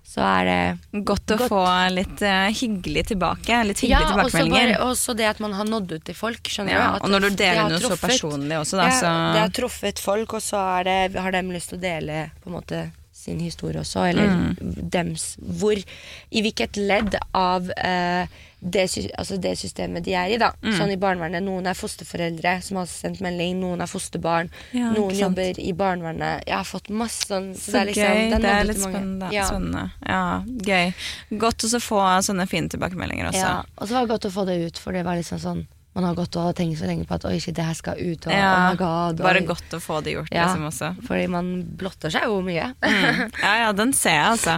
så 0.05 0.21
er 0.23 0.45
det 0.47 1.05
Godt 1.09 1.33
å 1.35 1.37
Godt. 1.41 1.49
få 1.51 1.63
litt 1.91 2.21
uh, 2.23 2.47
hyggelig 2.55 3.07
tilbake. 3.09 3.61
Litt 3.67 3.81
hyggelige 3.83 4.05
ja, 4.05 4.11
tilbakemeldinger. 4.13 4.75
Og 4.85 4.93
også 4.93 5.15
det 5.19 5.27
at 5.31 5.41
man 5.43 5.57
har 5.57 5.65
nådd 5.67 5.95
ut 5.97 6.05
til 6.07 6.15
folk. 6.19 6.43
Skjønner 6.53 6.77
Ja, 6.77 6.85
du? 6.99 7.07
Og 7.07 7.15
når 7.15 7.25
du 7.25 7.39
deler 7.41 7.71
noe 7.73 7.81
så 7.81 7.97
personlig 7.99 8.59
også, 8.61 8.77
da, 8.79 8.91
ja, 8.93 8.99
så 9.01 9.15
Det 9.35 9.41
har 9.47 9.55
truffet 9.61 9.99
folk, 10.05 10.37
og 10.39 10.45
så 10.45 10.61
det, 10.87 10.99
har 11.19 11.33
de 11.35 11.43
lyst 11.55 11.73
til 11.73 11.81
å 11.81 11.83
dele 11.87 12.21
på 12.45 12.53
en 12.53 12.57
måte 12.61 12.83
sin 13.25 13.41
historie 13.41 13.81
også, 13.81 14.05
eller 14.11 14.29
Mm. 14.29 14.91
dems 14.93 15.37
Hvor 15.41 15.79
I 15.81 16.43
hvilket 16.45 16.77
ledd 16.77 17.17
av 17.33 17.71
eh, 17.73 18.27
det, 18.65 18.85
altså 19.19 19.37
det 19.41 19.53
systemet 19.61 20.05
de 20.07 20.15
er 20.17 20.33
i, 20.35 20.39
da. 20.41 20.51
Mm. 20.65 20.73
Sånn 20.79 20.93
i 20.95 20.97
barnevernet. 21.01 21.45
Noen 21.45 21.69
er 21.69 21.77
fosterforeldre 21.77 22.55
som 22.65 22.79
har 22.81 22.89
sendt 22.89 23.21
melding, 23.25 23.59
noen 23.61 23.85
er 23.85 23.91
fosterbarn, 23.91 24.51
Ja, 24.73 24.91
noen 24.95 25.15
jobber 25.19 25.61
i 25.61 25.73
barnevernet. 25.77 26.47
Jeg 26.49 26.57
har 26.57 26.65
fått 26.69 26.89
masse 26.89 27.29
sånn 27.29 27.53
Så 27.55 27.73
det 27.73 27.81
er 27.81 27.87
liksom- 27.91 28.17
gøy. 28.17 28.41
Det 28.41 28.51
er 28.55 28.65
litt 28.65 28.81
spennende. 28.81 29.33
Ja. 29.33 29.45
spennende. 29.51 29.93
Ja, 30.07 30.43
gøy. 30.47 30.95
Godt 31.39 31.65
å 31.65 31.81
få 31.81 32.01
sånne 32.25 32.49
fine 32.49 32.69
tilbakemeldinger 32.69 33.29
også. 33.29 33.45
Ja, 33.45 33.63
og 33.79 33.89
så 33.89 33.93
var 33.93 34.07
det 34.07 34.11
godt 34.15 34.31
å 34.31 34.35
få 34.35 34.47
det 34.47 34.59
ut, 34.67 34.79
for 34.79 34.93
det 34.93 35.05
var 35.05 35.17
liksom 35.17 35.39
sånn 35.39 35.67
Man 35.95 36.03
har 36.09 36.17
gått 36.19 36.35
og 36.41 36.57
tenkt 36.59 36.81
så 36.81 36.89
lenge 36.91 37.05
på 37.07 37.15
at 37.15 37.25
oi, 37.29 37.37
shit, 37.39 37.55
det 37.55 37.63
her 37.69 37.77
skal 37.79 37.95
ut, 38.01 38.25
og 38.27 38.33
Ja, 38.35 38.49
oh 38.51 38.73
my 38.73 38.77
god. 38.81 39.21
Bare 39.23 39.39
oi. 39.43 39.47
godt 39.47 39.77
å 39.77 39.79
få 39.81 40.01
det 40.03 40.17
gjort, 40.17 40.33
Ja. 40.35 40.49
liksom 40.49 40.65
også. 40.67 40.89
Fordi 41.07 41.29
man 41.31 41.53
blotter 41.79 42.11
seg 42.11 42.25
jo 42.27 42.41
mye. 42.43 42.73
Mm. 42.83 43.21
Ja, 43.43 43.53
ja, 43.63 43.73
den 43.73 43.93
ser 43.95 44.17
jeg, 44.17 44.27
altså. 44.33 44.57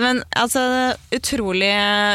Men 0.00 0.22
altså, 0.40 0.62
utrolig 1.12 1.68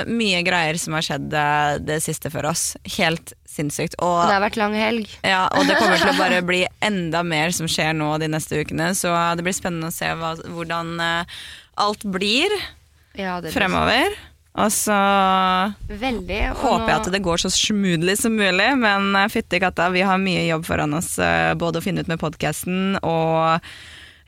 mye 0.09 0.41
greier 0.47 0.79
som 0.81 0.97
har 0.97 1.05
skjedd 1.05 1.33
eh, 1.37 1.77
det 1.85 1.99
siste 2.03 2.31
for 2.33 2.45
oss. 2.49 2.71
Helt 2.97 3.33
sinnssykt. 3.45 3.95
Og 4.01 4.15
Og, 4.15 4.25
det 4.27 4.33
har 4.35 4.43
vært 4.49 4.57
lang 4.59 4.73
helg. 4.75 5.09
ja, 5.23 5.45
og 5.53 5.67
det 5.69 5.77
kommer 5.79 6.01
til 6.01 6.09
å 6.11 6.17
bare 6.17 6.41
bli 6.49 6.65
enda 6.83 7.21
mer 7.23 7.53
som 7.55 7.67
skjer 7.69 7.93
nå 7.95 8.15
de 8.19 8.27
neste 8.33 8.63
ukene, 8.65 8.89
så 8.97 9.13
det 9.37 9.45
blir 9.45 9.53
spennende 9.55 9.93
å 9.93 9.95
se 9.95 10.09
hva, 10.17 10.33
hvordan 10.49 10.95
eh, 10.99 11.35
alt 11.85 12.03
blir 12.03 12.49
Ja, 13.15 13.37
det 13.41 13.51
blir 13.51 13.59
fremover. 13.61 14.17
Og 14.55 14.71
så 14.71 14.95
Veldig. 15.89 16.37
og 16.53 16.61
håper 16.63 16.87
jeg 16.91 16.99
at 17.01 17.09
det 17.11 17.21
går 17.25 17.41
så 17.43 17.49
smoothly 17.51 18.15
som 18.15 18.37
mulig, 18.39 18.69
men 18.79 19.09
eh, 19.19 19.27
fytti 19.33 19.59
katta, 19.59 19.89
vi 19.91 20.03
har 20.07 20.21
mye 20.21 20.45
jobb 20.47 20.63
foran 20.67 20.93
oss. 20.95 21.17
eh, 21.19 21.53
Både 21.59 21.81
å 21.81 21.83
finne 21.83 22.05
ut 22.05 22.11
med 22.11 22.21
podkasten 22.21 22.95
og 23.03 23.59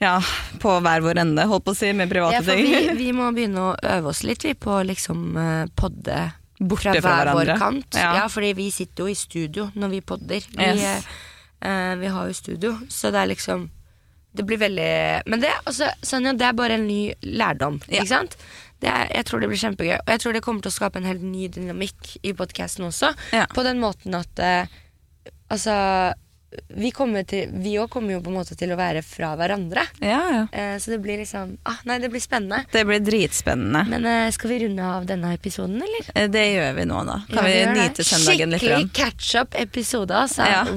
ja, 0.04 0.18
på 0.62 0.76
hver 0.86 1.02
vår 1.02 1.18
ende, 1.24 1.46
holdt 1.50 1.66
på 1.66 1.74
å 1.74 1.78
si, 1.80 1.94
med 1.98 2.12
private 2.12 2.38
ja, 2.38 2.44
ting. 2.44 2.68
vi, 2.68 2.82
vi 3.06 3.14
må 3.18 3.32
begynne 3.34 3.70
å 3.72 3.78
øve 3.96 4.12
oss 4.12 4.22
litt 4.28 4.44
vi, 4.46 4.52
på 4.54 4.82
liksom 4.86 5.24
eh, 5.42 5.64
podde 5.80 6.20
Borte 6.60 6.90
fra 6.90 7.00
fra 7.06 7.16
hver 7.22 7.34
vår 7.38 7.50
kant. 7.62 7.96
Ja. 7.96 8.12
Ja. 8.24 8.28
fordi 8.34 8.52
vi 8.58 8.68
sitter 8.74 9.06
jo 9.06 9.12
i 9.14 9.16
studio 9.18 9.68
når 9.78 9.92
vi 9.96 10.02
podder. 10.02 10.42
Vi, 10.58 10.70
Yes. 10.74 11.06
eh, 11.62 11.96
vi 12.02 12.08
har 12.14 12.28
jo 12.30 12.34
studio, 12.34 12.72
så 12.90 13.12
det 13.14 13.24
er 13.24 13.32
liksom 13.36 13.68
Det 14.38 14.44
blir 14.46 14.58
veldig 14.62 15.24
Men 15.30 15.40
det, 15.42 15.50
altså, 15.66 15.88
Sonja, 16.06 16.34
det 16.38 16.46
er 16.46 16.54
bare 16.58 16.76
en 16.78 16.88
ny 16.88 17.14
lærdom, 17.24 17.80
Ja. 17.88 18.02
ikke 18.04 18.08
sant? 18.12 18.36
Er, 18.86 19.08
jeg 19.10 19.26
tror 19.26 19.42
det 19.42 19.50
blir 19.50 19.62
kjempegøy. 19.62 19.96
Og 20.04 20.12
jeg 20.14 20.22
tror 20.22 20.36
det 20.36 20.44
kommer 20.46 20.62
til 20.62 20.70
å 20.70 20.78
skape 20.78 21.02
en 21.02 21.08
helt 21.10 21.24
ny 21.26 21.48
dynamikk 21.54 22.12
i 22.22 22.34
podkasten 22.38 22.86
også. 22.90 23.14
Ja. 23.34 23.48
På 23.54 23.66
den 23.66 23.82
måten 23.84 24.18
at 24.18 24.44
eh, 24.44 24.76
Altså 25.48 25.74
vi 26.80 26.94
kommer 26.96 27.26
til 27.28 27.50
Vi 27.60 27.74
òg 27.82 27.90
kommer 27.92 28.14
jo 28.16 28.22
på 28.24 28.30
en 28.32 28.38
måte 28.38 28.56
til 28.58 28.72
å 28.72 28.78
være 28.80 29.02
fra 29.04 29.34
hverandre. 29.36 29.84
Ja, 30.00 30.20
ja. 30.32 30.44
Eh, 30.56 30.78
så 30.80 30.94
det 30.94 31.02
blir 31.04 31.20
liksom 31.20 31.58
ah, 31.68 31.82
Nei, 31.90 31.98
det 32.00 32.08
blir 32.14 32.24
spennende. 32.24 32.62
Det 32.72 32.86
blir 32.88 33.02
dritspennende. 33.04 33.82
Men 33.92 34.08
eh, 34.08 34.30
skal 34.32 34.54
vi 34.54 34.62
runde 34.64 34.86
av 34.88 35.04
denne 35.10 35.34
episoden, 35.36 35.76
eller? 35.84 36.08
Eh, 36.16 36.30
Det 36.32 36.46
gjør 36.54 36.72
vi 36.80 36.86
nå, 36.88 37.02
da. 37.10 37.18
Kan 37.28 37.42
Ja, 37.42 37.46
vi 37.52 37.66
nyte 37.82 38.08
søndagen 38.08 38.56
litt? 38.56 38.64
Skikkelig 38.64 38.88
catch-up-episode, 38.96 40.16
altså. 40.24 40.48
Ja. 40.48 40.64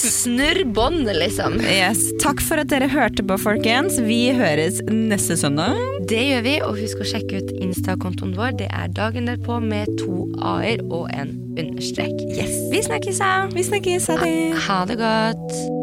Snurr 0.00 0.64
bånd, 0.74 1.06
liksom. 1.18 1.58
Yes. 1.62 2.02
Takk 2.22 2.40
for 2.44 2.60
at 2.62 2.70
dere 2.72 2.88
hørte 2.90 3.24
på, 3.26 3.36
folkens. 3.40 3.98
Vi 4.02 4.20
høres 4.36 4.80
neste 4.90 5.36
søndag. 5.40 5.76
Det 6.10 6.20
gjør 6.26 6.44
vi, 6.46 6.54
og 6.66 6.78
husk 6.80 7.02
å 7.04 7.08
sjekke 7.12 7.42
ut 7.42 7.52
Insta-kontoen 7.60 8.34
vår. 8.38 8.56
Det 8.62 8.68
er 8.74 8.90
dagen 8.96 9.28
derpå 9.30 9.60
med 9.62 9.90
to 10.00 10.24
a-er 10.42 10.82
og 10.88 11.06
en 11.14 11.34
understrek. 11.60 12.14
Yes. 12.32 12.54
Vi 12.72 12.79
snakkes, 12.82 13.18
da. 13.18 13.48
Vi 13.54 13.64
snakkes. 13.64 14.08
Ha 14.08 14.16
det. 14.24 14.54
Ha 14.68 14.84
det 14.86 14.96
godt. 15.00 15.80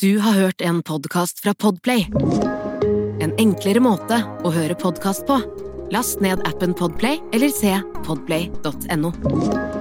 Du 0.00 0.18
har 0.18 0.32
hørt 0.32 0.60
en 0.60 0.82
podkast 0.82 1.40
fra 1.40 1.54
Podplay. 1.54 2.06
En 3.20 3.34
enklere 3.36 3.82
måte 3.84 4.22
å 4.40 4.52
høre 4.54 4.78
podkast 4.80 5.26
på. 5.28 5.36
Last 5.92 6.24
ned 6.24 6.40
appen 6.48 6.72
Podplay 6.72 7.20
eller 7.36 7.52
se 7.52 7.74
podplay.no. 8.06 9.79